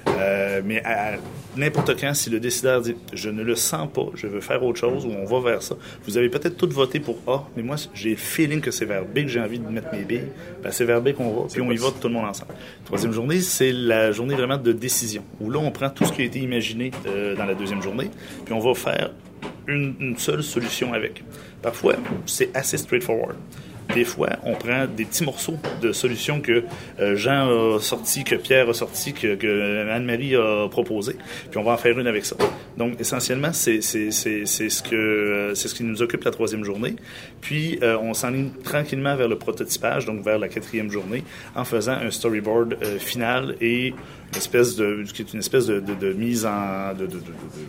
Euh, 0.09 0.63
mais 0.65 0.83
à 0.85 1.13
n'importe 1.57 1.99
quand, 2.01 2.15
si 2.15 2.31
le 2.31 2.41
décideur 2.41 2.81
dit 2.81 2.97
je 3.13 3.31
ne 3.31 3.43
le 3.43 3.55
sens 3.55 3.89
pas, 3.93 4.07
je 4.15 4.27
veux 4.27 4.41
faire 4.41 4.63
autre 4.65 4.79
chose 4.79 5.07
ou 5.07 5.11
on 5.11 5.25
va 5.25 5.51
vers 5.51 5.63
ça, 5.63 5.77
vous 6.05 6.17
avez 6.17 6.29
peut-être 6.29 6.57
tout 6.57 6.69
voté 6.69 7.01
pour 7.01 7.19
A, 7.27 7.49
mais 7.57 7.63
moi 7.63 7.77
j'ai 7.95 8.11
le 8.11 8.17
feeling 8.17 8.61
que 8.61 8.71
c'est 8.71 8.85
vers 8.85 9.05
B 9.05 9.23
que 9.23 9.29
j'ai 9.29 9.41
envie 9.41 9.59
de 9.59 9.69
mettre 9.69 9.93
mes 9.93 10.05
billes. 10.05 10.29
Ben, 10.63 10.71
c'est 10.71 10.85
vers 10.85 11.01
B 11.01 11.13
qu'on 11.13 11.33
va, 11.33 11.49
puis 11.51 11.61
on 11.61 11.71
y 11.71 11.77
va 11.77 11.89
tout 12.01 12.09
le 12.09 12.15
monde 12.15 12.27
ensemble. 12.27 12.53
Troisième 12.85 13.13
journée, 13.13 13.41
c'est 13.41 13.73
la 13.73 14.13
journée 14.13 14.35
vraiment 14.35 14.59
de 14.59 14.73
décision 14.73 15.25
où 15.41 15.51
là 15.51 15.59
on 15.59 15.71
prend 15.71 15.91
tout 15.91 16.05
ce 16.05 16.13
qui 16.13 16.23
a 16.23 16.25
été 16.25 16.41
imaginé 16.41 16.62
euh, 17.07 17.35
dans 17.35 17.45
la 17.45 17.55
deuxième 17.55 17.83
journée, 17.83 18.11
puis 18.45 18.55
on 18.55 18.61
va 18.61 18.75
faire 18.75 19.11
une, 19.67 20.17
seule 20.19 20.43
solution 20.43 20.93
avec. 20.93 21.23
Parfois, 21.63 21.95
c'est 22.27 22.55
assez 22.57 22.77
straightforward 22.77 23.37
des 23.95 24.05
fois, 24.05 24.31
on 24.45 24.55
prend 24.55 24.87
des 24.87 25.05
petits 25.05 25.25
morceaux 25.25 25.57
de 25.81 25.93
solutions 25.93 26.41
que 26.41 26.65
euh, 27.01 27.17
Jean 27.17 27.77
a 27.77 27.79
sorti, 27.81 28.25
que 28.25 28.37
Pierre 28.37 28.69
a 28.69 28.75
sorti, 28.75 29.13
que, 29.13 29.91
Anne-Marie 29.91 30.35
a 30.35 30.69
proposé, 30.69 31.17
puis 31.51 31.59
on 31.59 31.63
va 31.63 31.73
en 31.73 31.77
faire 31.77 31.99
une 31.99 32.07
avec 32.07 32.25
ça. 32.25 32.37
Donc, 32.77 33.01
essentiellement, 33.01 33.53
c'est 33.53 33.81
ce 33.81 34.95
euh, 34.95 35.55
ce 35.55 35.75
qui 35.75 35.85
nous 35.85 36.03
occupe 36.03 36.25
la 36.25 36.31
troisième 36.31 36.65
journée. 36.65 36.97
Puis, 37.41 37.79
euh, 37.83 37.99
on 38.01 38.15
s'enligne 38.15 38.51
tranquillement 38.65 39.17
vers 39.17 39.29
le 39.29 39.37
prototypage, 39.37 40.07
donc 40.07 40.25
vers 40.25 40.39
la 40.39 40.49
quatrième 40.49 40.91
journée, 40.91 41.23
en 41.55 41.65
faisant 41.65 41.93
un 41.93 42.11
storyboard 42.11 42.77
final 42.99 43.57
et 43.61 43.95
espèce 44.37 44.77
de, 44.77 45.05
qui 45.13 45.23
est 45.23 45.33
une 45.33 45.41
espèce 45.41 45.67
de, 45.67 45.81
de, 45.81 46.13
mise 46.13 46.47
en, 46.47 46.95
de, 46.95 47.09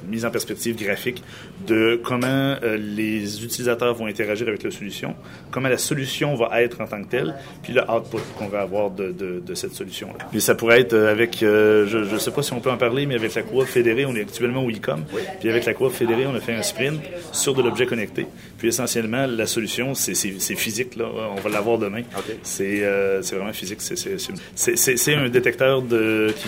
mise 0.10 0.26
en 0.26 0.32
perspective 0.32 0.76
graphique 0.76 1.24
de 1.68 2.00
comment 2.04 2.56
les 2.78 3.44
utilisateurs 3.44 3.94
vont 3.96 4.08
interagir 4.08 4.48
avec 4.48 4.64
la 4.64 4.72
solution, 4.72 5.16
comment 5.52 5.70
la 5.70 5.78
solution 5.78 6.36
va 6.36 6.62
être 6.62 6.82
en 6.82 6.88
tant 6.88 7.02
que 7.04 7.10
telle, 7.10 7.36
puis 7.62 7.74
le 7.74 7.82
output 7.82 8.22
qu'on 8.38 8.48
va 8.48 8.62
avoir 8.62 8.92
de, 8.92 9.12
de, 9.12 9.56
cette 9.56 9.74
solution-là. 9.74 10.26
Mais 10.34 10.40
ça 10.40 10.56
pourrait 10.56 10.82
être 10.82 10.94
euh, 10.94 11.12
avec, 11.12 11.44
euh, 11.44 11.86
je 11.88 11.98
ne 11.98 12.18
sais 12.18 12.32
pas 12.32 12.42
si 12.42 12.54
on 12.54 12.60
peut 12.60 12.72
en 12.72 12.78
parler, 12.78 13.06
mais 13.06 13.16
avec 13.16 13.36
la 13.36 13.44
coop 13.44 13.66
fédérée, 13.66 14.06
on 14.06 14.16
est 14.16 14.22
actuellement 14.22 14.66
au 14.66 14.72
e-com, 14.72 15.04
puis 15.40 15.50
avec 15.50 15.66
la 15.66 15.74
coop 15.74 15.92
fédérée, 15.92 16.26
on 16.26 16.36
a 16.36 16.40
fait 16.40 16.54
un 16.54 16.64
sprint 16.64 17.00
sur 17.32 17.54
de 17.54 17.62
l'objet 17.62 17.86
connecté. 17.86 18.26
Puis 18.64 18.70
essentiellement, 18.70 19.28
la 19.28 19.46
solution, 19.46 19.94
c'est 19.94 20.16
physique, 20.56 20.96
là. 20.96 21.04
on 21.36 21.42
va 21.42 21.50
l'avoir 21.50 21.78
demain. 21.78 22.04
Euh, 22.62 23.20
c'est 23.22 23.36
vraiment 23.36 23.52
physique. 23.52 23.80
C'est 23.82 25.16
un 25.16 25.28
détecteur 25.28 25.82
de, 25.82 26.34
qui 26.34 26.48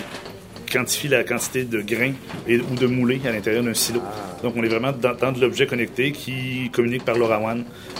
quantifie 0.72 1.08
la 1.08 1.24
quantité 1.24 1.64
de 1.64 1.82
grains 1.82 2.14
et, 2.48 2.58
ou 2.58 2.74
de 2.74 2.86
moulés 2.86 3.20
à 3.26 3.32
l'intérieur 3.32 3.62
d'un 3.62 3.74
silo. 3.74 4.00
Donc, 4.42 4.54
on 4.56 4.62
est 4.62 4.68
vraiment 4.68 4.92
dans, 4.92 5.30
de 5.30 5.40
l'objet 5.42 5.66
connecté 5.66 6.12
qui 6.12 6.70
communique 6.72 7.04
par 7.04 7.18
LoRaWAN 7.18 7.58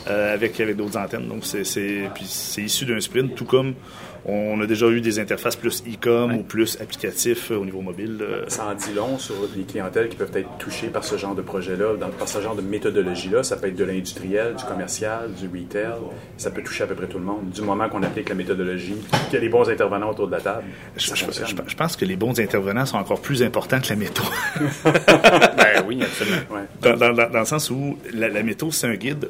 euh, 0.08 0.32
avec, 0.32 0.58
avec 0.60 0.76
d'autres 0.76 0.96
antennes. 0.96 1.28
Donc, 1.28 1.44
c'est 1.44 2.08
issu 2.56 2.86
d'un 2.86 3.00
sprint, 3.00 3.34
tout 3.34 3.44
comme 3.44 3.74
on 4.28 4.60
a 4.60 4.66
déjà 4.66 4.88
eu 4.88 5.00
des 5.00 5.20
interfaces 5.20 5.54
plus 5.54 5.84
e-com 5.86 6.34
ou 6.34 6.42
plus 6.42 6.80
applicatifs 6.80 7.52
euh, 7.52 7.58
au 7.58 7.64
niveau 7.64 7.80
mobile. 7.80 8.18
Euh. 8.20 8.44
Ça 8.48 8.66
en 8.66 8.74
dit 8.74 8.92
long 8.92 9.18
sur 9.18 9.36
les 9.56 9.62
clientèles 9.62 10.08
qui 10.08 10.16
peuvent 10.16 10.36
être 10.36 10.58
touchées 10.58 10.88
par 10.88 11.04
ce 11.04 11.16
genre 11.16 11.36
de 11.36 11.42
projet-là, 11.42 11.94
par 12.18 12.28
ce 12.28 12.40
genre 12.40 12.56
de 12.56 12.62
méthodologie-là. 12.62 13.44
Ça 13.44 13.56
peut 13.56 13.68
être 13.68 13.76
de 13.76 13.84
l'industriel, 13.84 14.56
du 14.56 14.64
commercial, 14.64 15.32
du 15.32 15.46
retail. 15.46 16.00
Ça 16.38 16.50
peut 16.50 16.62
toucher 16.62 16.84
à 16.84 16.86
peu 16.88 16.96
près 16.96 17.06
tout 17.06 17.18
le 17.18 17.24
monde. 17.24 17.50
Du 17.50 17.62
moment 17.62 17.88
qu'on 17.88 18.02
applique 18.02 18.28
la 18.28 18.34
méthodologie, 18.34 18.96
qu'il 19.26 19.34
y 19.34 19.36
a 19.36 19.40
les 19.40 19.48
bons 19.48 19.68
intervenants 19.68 20.10
autour 20.10 20.26
de 20.26 20.32
la 20.32 20.40
table. 20.40 20.64
Je, 20.96 21.74
pense 21.76 21.96
que 21.96 22.04
les 22.04 22.16
bons 22.16 22.40
intervenants 22.40 22.86
sont 22.86 22.98
encore 22.98 23.20
plus 23.20 23.44
importants 23.44 23.80
que 23.80 23.90
la 23.90 23.96
méthode. 23.96 24.26
ben 24.84 25.84
oui, 25.86 26.02
absolument. 26.02 26.66
Dans, 26.82 27.38
le 27.40 27.44
sens 27.44 27.70
où 27.70 27.96
la, 28.12 28.28
la 28.28 28.42
méthode, 28.42 28.72
c'est 28.72 28.88
un 28.88 28.94
guide. 28.94 29.28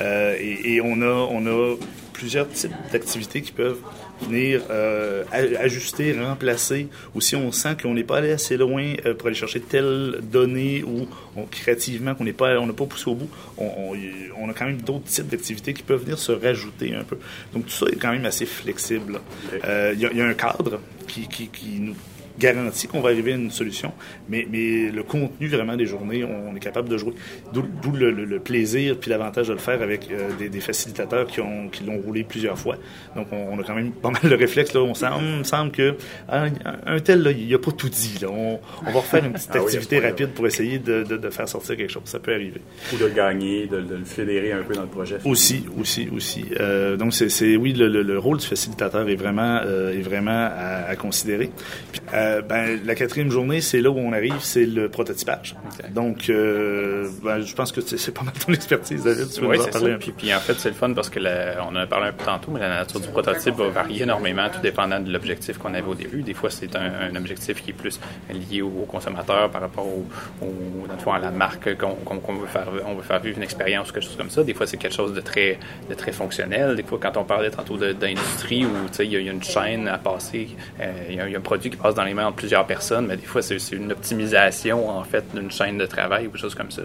Euh, 0.00 0.36
et, 0.38 0.74
et 0.74 0.80
on, 0.80 1.02
a, 1.02 1.28
on 1.30 1.46
a 1.46 1.76
plusieurs 2.18 2.48
types 2.48 2.72
d'activités 2.92 3.42
qui 3.42 3.52
peuvent 3.52 3.78
venir 4.22 4.62
euh, 4.70 5.24
ajuster, 5.32 6.18
remplacer, 6.18 6.88
ou 7.14 7.20
si 7.20 7.36
on 7.36 7.52
sent 7.52 7.76
qu'on 7.80 7.94
n'est 7.94 8.04
pas 8.04 8.18
allé 8.18 8.32
assez 8.32 8.56
loin 8.56 8.94
euh, 9.06 9.14
pour 9.14 9.28
aller 9.28 9.36
chercher 9.36 9.60
telle 9.60 10.18
donnée 10.22 10.82
ou 10.82 11.06
créativement 11.50 12.14
qu'on 12.14 12.24
n'est 12.24 12.32
pas, 12.32 12.58
on 12.58 12.66
n'a 12.66 12.72
pas 12.72 12.86
poussé 12.86 13.08
au 13.08 13.14
bout, 13.14 13.30
on, 13.56 13.94
on, 14.38 14.48
a 14.48 14.52
quand 14.52 14.66
même 14.66 14.82
d'autres 14.82 15.06
types 15.06 15.28
d'activités 15.28 15.74
qui 15.74 15.82
peuvent 15.82 16.02
venir 16.02 16.18
se 16.18 16.32
rajouter 16.32 16.94
un 16.94 17.04
peu. 17.04 17.18
Donc 17.52 17.66
tout 17.66 17.72
ça 17.72 17.86
est 17.86 17.96
quand 17.96 18.12
même 18.12 18.24
assez 18.24 18.46
flexible. 18.46 19.20
Euh, 19.64 19.92
il 19.94 20.00
y, 20.00 20.16
y, 20.16 20.20
a 20.20 20.26
un 20.26 20.34
cadre 20.34 20.80
qui, 21.06 21.28
qui, 21.28 21.48
qui 21.48 21.78
nous 21.80 21.94
garantie 22.38 22.86
qu'on 22.86 23.00
va 23.00 23.10
arriver 23.10 23.32
à 23.32 23.36
une 23.36 23.50
solution, 23.50 23.92
mais, 24.28 24.46
mais 24.50 24.90
le 24.90 25.02
contenu 25.02 25.48
vraiment 25.48 25.76
des 25.76 25.86
journées, 25.86 26.24
on 26.24 26.54
est 26.54 26.60
capable 26.60 26.88
de 26.88 26.96
jouer. 26.96 27.12
D'où 27.52 27.92
le, 27.92 28.38
plaisir 28.38 28.96
puis 28.98 29.10
l'avantage 29.10 29.48
de 29.48 29.52
le 29.52 29.58
faire 29.58 29.82
avec 29.82 30.08
euh, 30.10 30.30
des, 30.38 30.60
facilitateurs 30.60 31.26
qui 31.26 31.40
ont 31.40 31.68
qui 31.68 31.84
l'ont 31.84 31.98
roulé 31.98 32.24
plusieurs 32.24 32.58
fois. 32.58 32.76
Donc 33.16 33.26
on, 33.32 33.58
a 33.58 33.62
quand 33.62 33.74
même 33.74 33.92
pas 33.92 34.10
mal 34.10 34.22
de 34.22 34.34
réflexes 34.34 34.72
là. 34.74 34.80
On 34.80 34.94
sent, 34.94 35.06
me 35.38 35.44
semble 35.44 35.72
que 35.72 35.96
ah, 36.28 36.46
un 36.86 37.00
tel 37.00 37.22
là, 37.22 37.32
il 37.32 37.52
a 37.54 37.58
pas 37.58 37.72
tout 37.72 37.88
dit. 37.88 38.18
Là. 38.22 38.28
On, 38.30 38.60
on 38.86 38.90
va 38.90 39.00
refaire 39.00 39.24
une 39.24 39.32
petite 39.32 39.50
ah 39.54 39.58
activité 39.58 39.98
rapide 39.98 40.30
pour 40.30 40.46
essayer 40.46 40.78
de, 40.78 41.02
de, 41.02 41.30
faire 41.30 41.48
sortir 41.48 41.76
quelque 41.76 41.90
chose. 41.90 42.02
Ça 42.04 42.18
peut 42.18 42.32
arriver. 42.32 42.60
Ou 42.92 42.98
de 42.98 43.08
gagner, 43.08 43.66
de, 43.66 43.76
le 43.76 44.04
fédérer 44.04 44.52
un 44.52 44.62
peu 44.62 44.74
dans 44.74 44.82
le 44.82 44.88
projet. 44.88 45.18
Aussi, 45.24 45.64
aussi, 45.78 46.08
aussi. 46.14 46.44
Euh, 46.60 46.96
donc 46.96 47.12
c'est 47.14 47.56
oui 47.56 47.72
le, 47.72 48.18
rôle 48.18 48.38
du 48.38 48.46
facilitateur 48.46 49.08
est 49.08 49.16
vraiment 49.16 49.60
euh, 49.64 49.92
est 49.92 50.02
vraiment 50.02 50.30
à, 50.30 50.88
à 50.88 50.96
considérer. 50.96 51.50
Puis, 51.92 52.00
euh, 52.28 52.42
ben, 52.42 52.80
la 52.84 52.94
quatrième 52.94 53.30
journée, 53.30 53.60
c'est 53.60 53.80
là 53.80 53.90
où 53.90 53.98
on 53.98 54.12
arrive, 54.12 54.40
c'est 54.40 54.66
le 54.66 54.88
prototypage. 54.88 55.56
Donc, 55.90 56.30
euh, 56.30 57.08
ben, 57.22 57.40
je 57.40 57.54
pense 57.54 57.72
que 57.72 57.80
c'est 57.80 58.12
pas 58.12 58.22
mal 58.22 58.34
ton 58.34 58.52
expertise, 58.52 59.04
David. 59.04 59.30
Tu 59.30 59.44
oui, 59.44 59.58
c'est 59.62 59.72
ça. 59.72 59.86
Puis, 59.98 60.12
puis, 60.12 60.34
en 60.34 60.40
fait, 60.40 60.54
c'est 60.54 60.68
le 60.68 60.74
fun 60.74 60.92
parce 60.92 61.10
que 61.10 61.18
on 61.60 61.68
en 61.68 61.76
a 61.76 61.86
parlé 61.86 62.08
un 62.08 62.12
peu 62.12 62.24
tantôt, 62.24 62.50
mais 62.52 62.60
la 62.60 62.68
nature 62.68 63.00
du 63.00 63.08
prototype 63.08 63.54
va 63.54 63.68
varier 63.68 64.02
énormément, 64.02 64.48
tout 64.52 64.60
dépendant 64.60 65.00
de 65.00 65.12
l'objectif 65.12 65.58
qu'on 65.58 65.74
avait 65.74 65.88
au 65.88 65.94
début. 65.94 66.22
Des 66.22 66.34
fois, 66.34 66.50
c'est 66.50 66.74
un, 66.76 67.14
objectif 67.16 67.62
qui 67.62 67.70
est 67.70 67.74
plus 67.74 67.98
lié 68.30 68.62
au, 68.62 68.86
consommateur 68.88 69.50
par 69.50 69.60
rapport 69.60 69.86
au, 69.86 70.06
au 70.42 71.12
à 71.12 71.18
la 71.18 71.30
marque 71.30 71.76
qu'on 71.76 72.34
veut 72.34 72.46
faire, 72.46 72.68
on 72.86 72.94
veut 72.94 73.02
faire 73.02 73.20
vivre 73.20 73.38
une 73.38 73.42
expérience 73.42 73.90
ou 73.90 73.92
quelque 73.92 74.04
chose 74.04 74.16
comme 74.16 74.30
ça. 74.30 74.42
Des 74.42 74.54
fois, 74.54 74.66
c'est 74.66 74.76
quelque 74.76 74.94
chose 74.94 75.14
de 75.14 75.20
très, 75.20 75.58
de 75.88 75.94
très 75.94 76.12
fonctionnel. 76.12 76.76
Des 76.76 76.82
fois, 76.82 76.98
quand 77.00 77.16
on 77.16 77.24
parlait 77.24 77.50
tantôt 77.50 77.76
d'industrie 77.76 78.64
où 78.64 78.70
il 78.98 79.12
y, 79.12 79.16
a 79.16 79.32
une 79.32 79.42
chaîne 79.42 79.88
à 79.88 79.98
passer, 79.98 80.48
euh, 80.80 80.92
il 81.08 81.16
y, 81.16 81.20
a 81.20 81.24
un 81.24 81.40
produit 81.40 81.70
qui 81.70 81.76
passe 81.76 81.94
dans 81.94 82.04
les 82.04 82.14
de 82.26 82.34
plusieurs 82.34 82.66
personnes, 82.66 83.06
mais 83.06 83.16
des 83.16 83.26
fois, 83.26 83.42
c'est 83.42 83.56
une 83.72 83.92
optimisation, 83.92 84.88
en 84.88 85.04
fait, 85.04 85.24
d'une 85.34 85.50
chaîne 85.50 85.78
de 85.78 85.86
travail 85.86 86.26
ou 86.26 86.30
quelque 86.30 86.40
chose 86.40 86.54
comme 86.54 86.70
ça. 86.70 86.82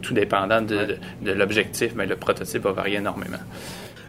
tout 0.00 0.14
dépendant 0.14 0.62
de, 0.62 0.96
l'objectif, 1.24 1.92
mais 1.94 2.06
le 2.06 2.16
prototype 2.16 2.62
va 2.62 2.72
varier 2.72 2.98
énormément. 2.98 3.38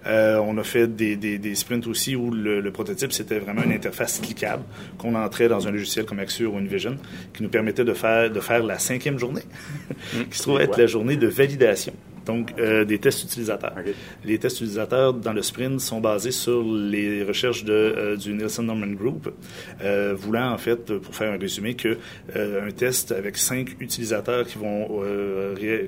Euh, 0.05 0.37
on 0.37 0.57
a 0.57 0.63
fait 0.63 0.87
des, 0.87 1.15
des, 1.15 1.55
sprints 1.55 1.87
aussi 1.87 2.15
où 2.15 2.29
le, 2.29 2.69
prototype, 2.71 3.13
c'était 3.13 3.39
vraiment 3.39 3.63
une 3.63 3.71
interface 3.71 4.19
cliquable 4.19 4.63
qu'on 4.97 5.15
entrait 5.15 5.47
dans 5.47 5.65
un 5.67 5.71
logiciel 5.71 6.05
comme 6.05 6.19
Axure 6.19 6.53
ou 6.53 6.57
InVision 6.57 6.97
qui 7.33 7.41
nous 7.41 7.49
permettait 7.49 7.85
de 7.85 7.93
faire, 7.93 8.29
de 8.29 8.39
faire 8.41 8.63
la 8.63 8.79
cinquième 8.79 9.17
journée, 9.17 9.43
qui 10.29 10.37
se 10.37 10.43
trouve 10.43 10.59
être 10.59 10.77
la 10.77 10.87
journée 10.87 11.15
de 11.15 11.27
validation. 11.27 11.93
Donc, 12.25 12.53
euh, 12.57 12.85
des 12.85 12.99
tests 12.99 13.23
utilisateurs. 13.23 13.75
Les 14.23 14.37
tests 14.37 14.57
utilisateurs 14.57 15.13
dans 15.13 15.33
le 15.33 15.41
sprint 15.41 15.79
sont 15.81 15.99
basés 15.99 16.31
sur 16.31 16.63
les 16.63 17.23
recherches 17.23 17.63
de, 17.63 17.73
euh, 17.73 18.15
du 18.15 18.33
Nielsen 18.33 18.65
Norman 18.65 18.87
Group, 18.87 19.33
euh, 19.81 20.15
voulant 20.17 20.51
en 20.51 20.57
fait, 20.57 20.97
pour 20.97 21.15
faire 21.15 21.33
un 21.33 21.37
résumé, 21.37 21.75
que 21.75 21.97
un 22.35 22.71
test 22.71 23.11
avec 23.11 23.37
cinq 23.37 23.75
utilisateurs 23.79 24.45
qui 24.45 24.57
vont, 24.57 25.03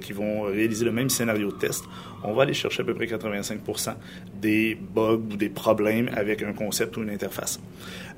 qui 0.01 0.13
vont 0.13 0.43
réaliser 0.43 0.85
le 0.85 0.91
même 0.91 1.09
scénario 1.09 1.51
de 1.51 1.57
test, 1.57 1.83
on 2.23 2.33
va 2.33 2.43
aller 2.43 2.53
chercher 2.53 2.81
à 2.81 2.85
peu 2.85 2.93
près 2.93 3.05
85% 3.05 3.95
des 4.41 4.75
bugs 4.75 5.21
ou 5.31 5.37
des 5.37 5.49
problèmes 5.49 6.09
avec 6.15 6.43
un 6.43 6.53
concept 6.53 6.97
ou 6.97 7.03
une 7.03 7.09
interface. 7.09 7.59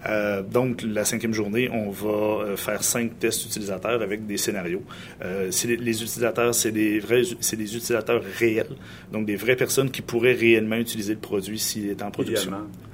Euh, 0.05 0.43
donc, 0.43 0.83
la 0.83 1.05
cinquième 1.05 1.33
journée, 1.33 1.69
on 1.71 1.89
va 1.89 2.09
euh, 2.09 2.57
faire 2.57 2.83
cinq 2.83 3.19
tests 3.19 3.45
utilisateurs 3.45 4.01
avec 4.01 4.25
des 4.25 4.37
scénarios. 4.37 4.83
Euh, 5.23 5.49
les, 5.65 5.77
les, 5.77 6.03
utilisateurs, 6.03 6.53
c'est 6.53 6.71
des 6.71 6.99
vrais, 6.99 7.23
c'est 7.39 7.55
des 7.55 7.75
utilisateurs 7.75 8.06
réels, 8.09 8.75
donc 9.11 9.25
des 9.25 9.35
vraies 9.35 9.55
personnes 9.55 9.91
qui 9.91 10.01
pourraient 10.01 10.33
réellement 10.33 10.75
utiliser 10.75 11.13
le 11.13 11.19
produit 11.19 11.59
s'il 11.59 11.89
est 11.89 12.01
en 12.01 12.11
production. 12.11 12.51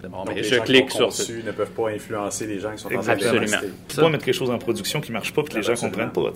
Bon, 0.10 0.26
mais 0.28 0.44
je 0.44 0.56
clique 0.56 0.92
sur 0.92 1.08
ne 1.08 1.52
peuvent 1.52 1.72
pas 1.72 1.90
influencer 1.90 2.46
les 2.48 2.60
gens 2.60 2.72
qui 2.74 2.80
sont 2.80 2.94
en 2.94 3.02
train 3.02 3.16
de 3.16 3.24
Absolument. 3.24 3.58
Tu 3.88 3.96
peux 3.96 4.10
mettre 4.10 4.26
quelque 4.26 4.36
chose 4.36 4.50
en 4.50 4.58
production 4.58 5.02
qui 5.02 5.12
marche 5.12 5.34
pas, 5.34 5.44
que 5.44 5.56
les 5.56 5.64
gens 5.64 5.76
comprennent 5.76 6.12
pas. 6.12 6.34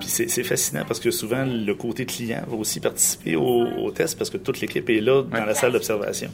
Puis 0.00 0.08
c'est 0.08 0.44
fascinant 0.44 0.84
parce 0.86 1.00
que 1.00 1.10
souvent 1.10 1.44
le 1.44 1.74
côté 1.74 2.06
client 2.06 2.42
va 2.46 2.56
aussi 2.56 2.80
participer 2.80 3.36
au, 3.36 3.66
au 3.66 3.90
test 3.90 4.16
parce 4.18 4.30
que 4.30 4.36
toute 4.36 4.60
l'équipe 4.60 4.88
est 4.88 5.00
là 5.00 5.22
dans 5.22 5.44
la 5.44 5.54
salle 5.54 5.72
d'observation. 5.72 6.30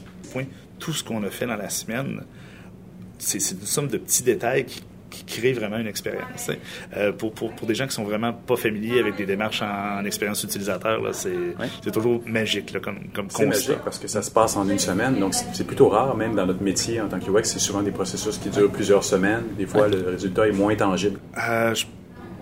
Tout 0.79 0.93
ce 0.93 1.03
qu'on 1.03 1.25
a 1.25 1.31
fait 1.31 1.47
dans 1.47 1.57
la 1.57 1.71
semaine 1.71 2.23
c'est 3.19 3.39
une 3.51 3.67
somme 3.67 3.89
de 3.89 3.99
petits 3.99 4.23
détails 4.23 4.65
qui, 4.65 4.83
créent 5.27 5.53
vraiment 5.53 5.79
une 5.79 5.87
expérience. 5.87 6.51
Euh, 6.97 7.13
pour, 7.13 7.33
pour, 7.33 7.55
pour, 7.55 7.67
des 7.67 7.75
gens 7.75 7.87
qui 7.87 7.95
sont 7.95 8.05
vraiment 8.05 8.33
pas 8.33 8.57
familiers 8.57 9.01
avec 9.01 9.17
des 9.17 9.27
démarches 9.27 9.63
en, 9.63 10.05
expérience 10.05 10.43
utilisateur, 10.45 11.01
c'est 11.13 11.91
toujours 11.93 12.23
magique 12.27 12.73
là, 12.73 12.81
comme, 12.81 12.99
comme 13.15 13.27
C'est 13.31 13.47
magique 13.47 13.79
parce 13.85 13.99
que 13.99 14.09
ça 14.09 14.23
se 14.23 14.31
passe 14.31 14.57
en 14.57 14.69
une 14.69 14.79
semaine, 14.79 15.19
donc 15.19 15.35
c'est 15.35 15.67
plutôt 15.67 15.89
rare, 15.89 16.17
même 16.17 16.35
dans 16.35 16.47
notre 16.47 16.63
métier 16.63 17.01
en 17.01 17.09
tant 17.09 17.19
que 17.19 17.31
UX, 17.31 17.45
c'est 17.45 17.59
souvent 17.59 17.83
des 17.83 17.91
processus 17.91 18.39
qui 18.39 18.49
durent 18.49 18.71
plusieurs 18.71 19.05
semaines. 19.05 19.45
Des 19.57 19.67
fois, 19.67 19.89
le 19.89 20.11
résultat 20.11 20.49
est 20.49 20.53
moins 20.53 20.75
tangible. 20.75 21.19
Euh, 21.37 21.75
je 21.75 21.85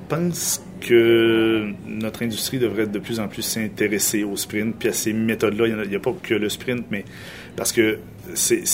pense 0.08 0.62
que 0.80 1.72
notre 1.86 2.22
industrie 2.22 2.58
devrait 2.58 2.86
de 2.86 2.98
plus 2.98 3.18
en 3.18 3.28
plus 3.28 3.42
s'intéresser 3.42 4.24
au 4.24 4.36
sprint, 4.36 4.76
puis 4.78 4.88
à 4.88 4.92
ces 4.92 5.12
méthodes-là. 5.12 5.66
Il 5.66 5.88
n'y 5.88 5.94
a, 5.94 5.98
a, 5.98 6.00
pas 6.00 6.14
que 6.22 6.34
le 6.34 6.48
sprint, 6.48 6.86
mais 6.90 7.04
parce 7.56 7.72
que 7.72 7.98
c'est, 8.34 8.64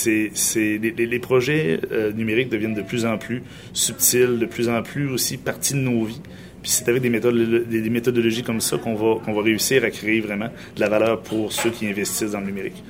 les, 0.79 1.19
projets 1.19 1.81
euh, 1.93 2.13
numériques 2.13 2.49
deviennent 2.49 2.75
de 2.75 2.83
plus 2.83 3.05
en 3.07 3.19
plus 3.19 3.43
subtils, 3.73 4.39
de 4.39 4.47
plus 4.47 4.69
en 4.69 4.83
plus 4.83 5.09
aussi 5.09 5.37
partie 5.37 5.75
de 5.75 5.79
nos 5.79 6.05
vies. 6.05 6.21
Puis 6.63 6.71
c'est 6.71 6.89
avec 6.89 7.03
des, 7.03 7.11
méthodes, 7.11 7.67
des, 7.69 7.91
méthodologies 7.91 8.43
comme 8.43 8.61
ça 8.61 8.79
qu'on 8.79 8.95
va, 8.95 9.21
qu'on 9.25 9.33
va 9.33 9.43
réussir 9.43 9.85
à 9.85 9.91
créer 9.91 10.21
vraiment 10.21 10.49
de 10.77 10.81
la 10.81 10.89
valeur 10.89 11.21
pour 11.21 11.53
ceux 11.53 11.71
qui 11.71 11.87
investissent 11.89 12.33
dans 12.33 12.41
le 12.41 12.47
numérique. 12.47 12.83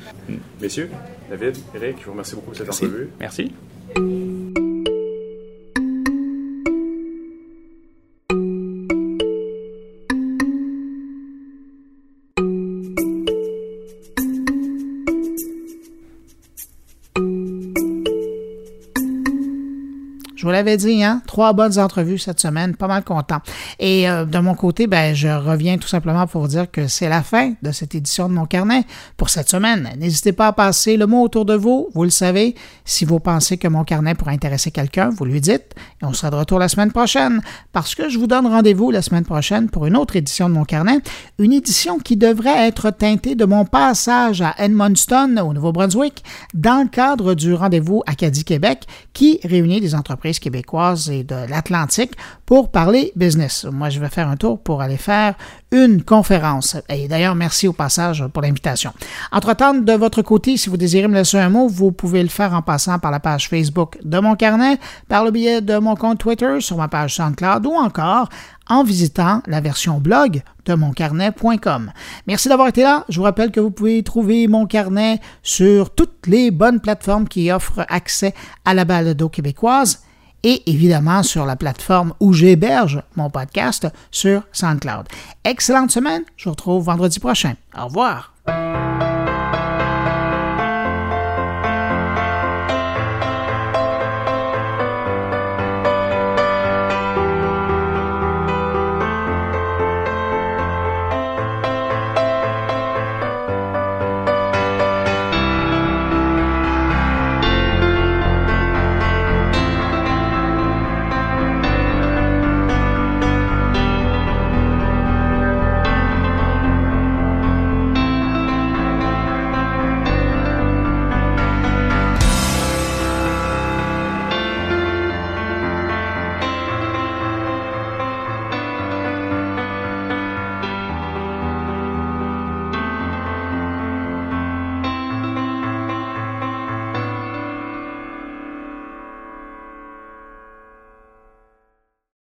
Messieurs, 0.60 0.90
David, 1.30 1.56
Eric, 1.74 1.96
je 2.00 2.04
vous 2.04 2.12
remercie 2.12 2.34
beaucoup 2.34 2.48
pour 2.48 2.56
cette 2.56 2.68
entrevue. 2.68 3.08
Merci. 3.18 3.50
L'avais 20.62 20.76
dit, 20.76 21.02
hein? 21.02 21.22
Trois 21.26 21.52
bonnes 21.52 21.78
entrevues 21.78 22.18
cette 22.18 22.38
semaine, 22.38 22.76
pas 22.76 22.86
mal 22.86 23.02
content. 23.02 23.40
Et 23.80 24.08
euh, 24.08 24.24
de 24.24 24.38
mon 24.38 24.54
côté, 24.54 24.86
ben, 24.86 25.12
je 25.14 25.28
reviens 25.28 25.76
tout 25.76 25.88
simplement 25.88 26.26
pour 26.26 26.42
vous 26.42 26.48
dire 26.48 26.70
que 26.70 26.86
c'est 26.86 27.08
la 27.08 27.22
fin 27.22 27.54
de 27.62 27.72
cette 27.72 27.94
édition 27.96 28.28
de 28.28 28.34
mon 28.34 28.46
carnet 28.46 28.84
pour 29.16 29.28
cette 29.28 29.48
semaine. 29.48 29.90
N'hésitez 29.98 30.32
pas 30.32 30.48
à 30.48 30.52
passer 30.52 30.96
le 30.96 31.06
mot 31.06 31.22
autour 31.22 31.44
de 31.44 31.54
vous. 31.54 31.88
Vous 31.94 32.04
le 32.04 32.10
savez, 32.10 32.54
si 32.84 33.04
vous 33.04 33.18
pensez 33.18 33.58
que 33.58 33.66
mon 33.66 33.82
carnet 33.82 34.14
pourrait 34.14 34.34
intéresser 34.34 34.70
quelqu'un, 34.70 35.10
vous 35.10 35.24
lui 35.24 35.40
dites. 35.40 35.74
Et 36.00 36.04
on 36.04 36.12
sera 36.12 36.30
de 36.30 36.36
retour 36.36 36.60
la 36.60 36.68
semaine 36.68 36.92
prochaine 36.92 37.40
parce 37.72 37.96
que 37.96 38.08
je 38.08 38.18
vous 38.18 38.28
donne 38.28 38.46
rendez-vous 38.46 38.92
la 38.92 39.02
semaine 39.02 39.24
prochaine 39.24 39.68
pour 39.68 39.86
une 39.86 39.96
autre 39.96 40.14
édition 40.14 40.48
de 40.48 40.54
mon 40.54 40.64
carnet. 40.64 41.00
Une 41.38 41.52
édition 41.52 41.98
qui 41.98 42.16
devrait 42.16 42.68
être 42.68 42.90
teintée 42.90 43.34
de 43.34 43.44
mon 43.44 43.64
passage 43.64 44.42
à 44.42 44.54
Edmundston, 44.58 45.38
au 45.38 45.52
Nouveau-Brunswick, 45.52 46.22
dans 46.54 46.82
le 46.82 46.88
cadre 46.88 47.34
du 47.34 47.52
rendez-vous 47.52 48.02
Acadie-Québec 48.06 48.86
qui 49.12 49.40
réunit 49.42 49.80
des 49.80 49.96
entreprises 49.96 50.38
québécoises 50.52 51.08
et 51.08 51.24
de 51.24 51.48
l'Atlantique 51.48 52.12
pour 52.44 52.70
parler 52.70 53.12
business. 53.16 53.64
Moi, 53.64 53.88
je 53.88 53.98
vais 53.98 54.10
faire 54.10 54.28
un 54.28 54.36
tour 54.36 54.60
pour 54.60 54.82
aller 54.82 54.98
faire 54.98 55.34
une 55.70 56.02
conférence. 56.02 56.76
Et 56.90 57.08
d'ailleurs, 57.08 57.34
merci 57.34 57.66
au 57.66 57.72
passage 57.72 58.24
pour 58.32 58.42
l'invitation. 58.42 58.92
Entre-temps, 59.32 59.72
de 59.72 59.92
votre 59.94 60.20
côté, 60.20 60.58
si 60.58 60.68
vous 60.68 60.76
désirez 60.76 61.08
me 61.08 61.14
laisser 61.14 61.38
un 61.38 61.48
mot, 61.48 61.66
vous 61.68 61.90
pouvez 61.90 62.22
le 62.22 62.28
faire 62.28 62.52
en 62.52 62.60
passant 62.60 62.98
par 62.98 63.10
la 63.10 63.20
page 63.20 63.48
Facebook 63.48 63.98
de 64.04 64.18
mon 64.18 64.36
carnet, 64.36 64.78
par 65.08 65.24
le 65.24 65.30
biais 65.30 65.62
de 65.62 65.78
mon 65.78 65.96
compte 65.96 66.18
Twitter, 66.18 66.60
sur 66.60 66.76
ma 66.76 66.88
page 66.88 67.14
SoundCloud 67.14 67.64
ou 67.64 67.72
encore 67.72 68.28
en 68.68 68.84
visitant 68.84 69.42
la 69.46 69.60
version 69.60 69.98
blog 69.98 70.42
de 70.66 70.74
moncarnet.com. 70.74 71.92
Merci 72.26 72.48
d'avoir 72.48 72.68
été 72.68 72.82
là. 72.82 73.04
Je 73.08 73.16
vous 73.16 73.24
rappelle 73.24 73.50
que 73.50 73.60
vous 73.60 73.70
pouvez 73.70 74.02
trouver 74.02 74.46
mon 74.46 74.66
carnet 74.66 75.20
sur 75.42 75.94
toutes 75.94 76.26
les 76.26 76.50
bonnes 76.50 76.80
plateformes 76.80 77.26
qui 77.26 77.50
offrent 77.50 77.84
accès 77.88 78.34
à 78.64 78.74
la 78.74 78.84
balado 78.84 79.28
québécoise 79.28 80.02
et 80.42 80.62
évidemment 80.70 81.22
sur 81.22 81.46
la 81.46 81.56
plateforme 81.56 82.14
où 82.20 82.32
j'héberge 82.32 83.02
mon 83.16 83.30
podcast 83.30 83.88
sur 84.10 84.42
SoundCloud. 84.52 85.06
Excellente 85.44 85.90
semaine. 85.90 86.22
Je 86.36 86.44
vous 86.44 86.50
retrouve 86.50 86.84
vendredi 86.84 87.20
prochain. 87.20 87.54
Au 87.78 87.86
revoir. 87.86 88.32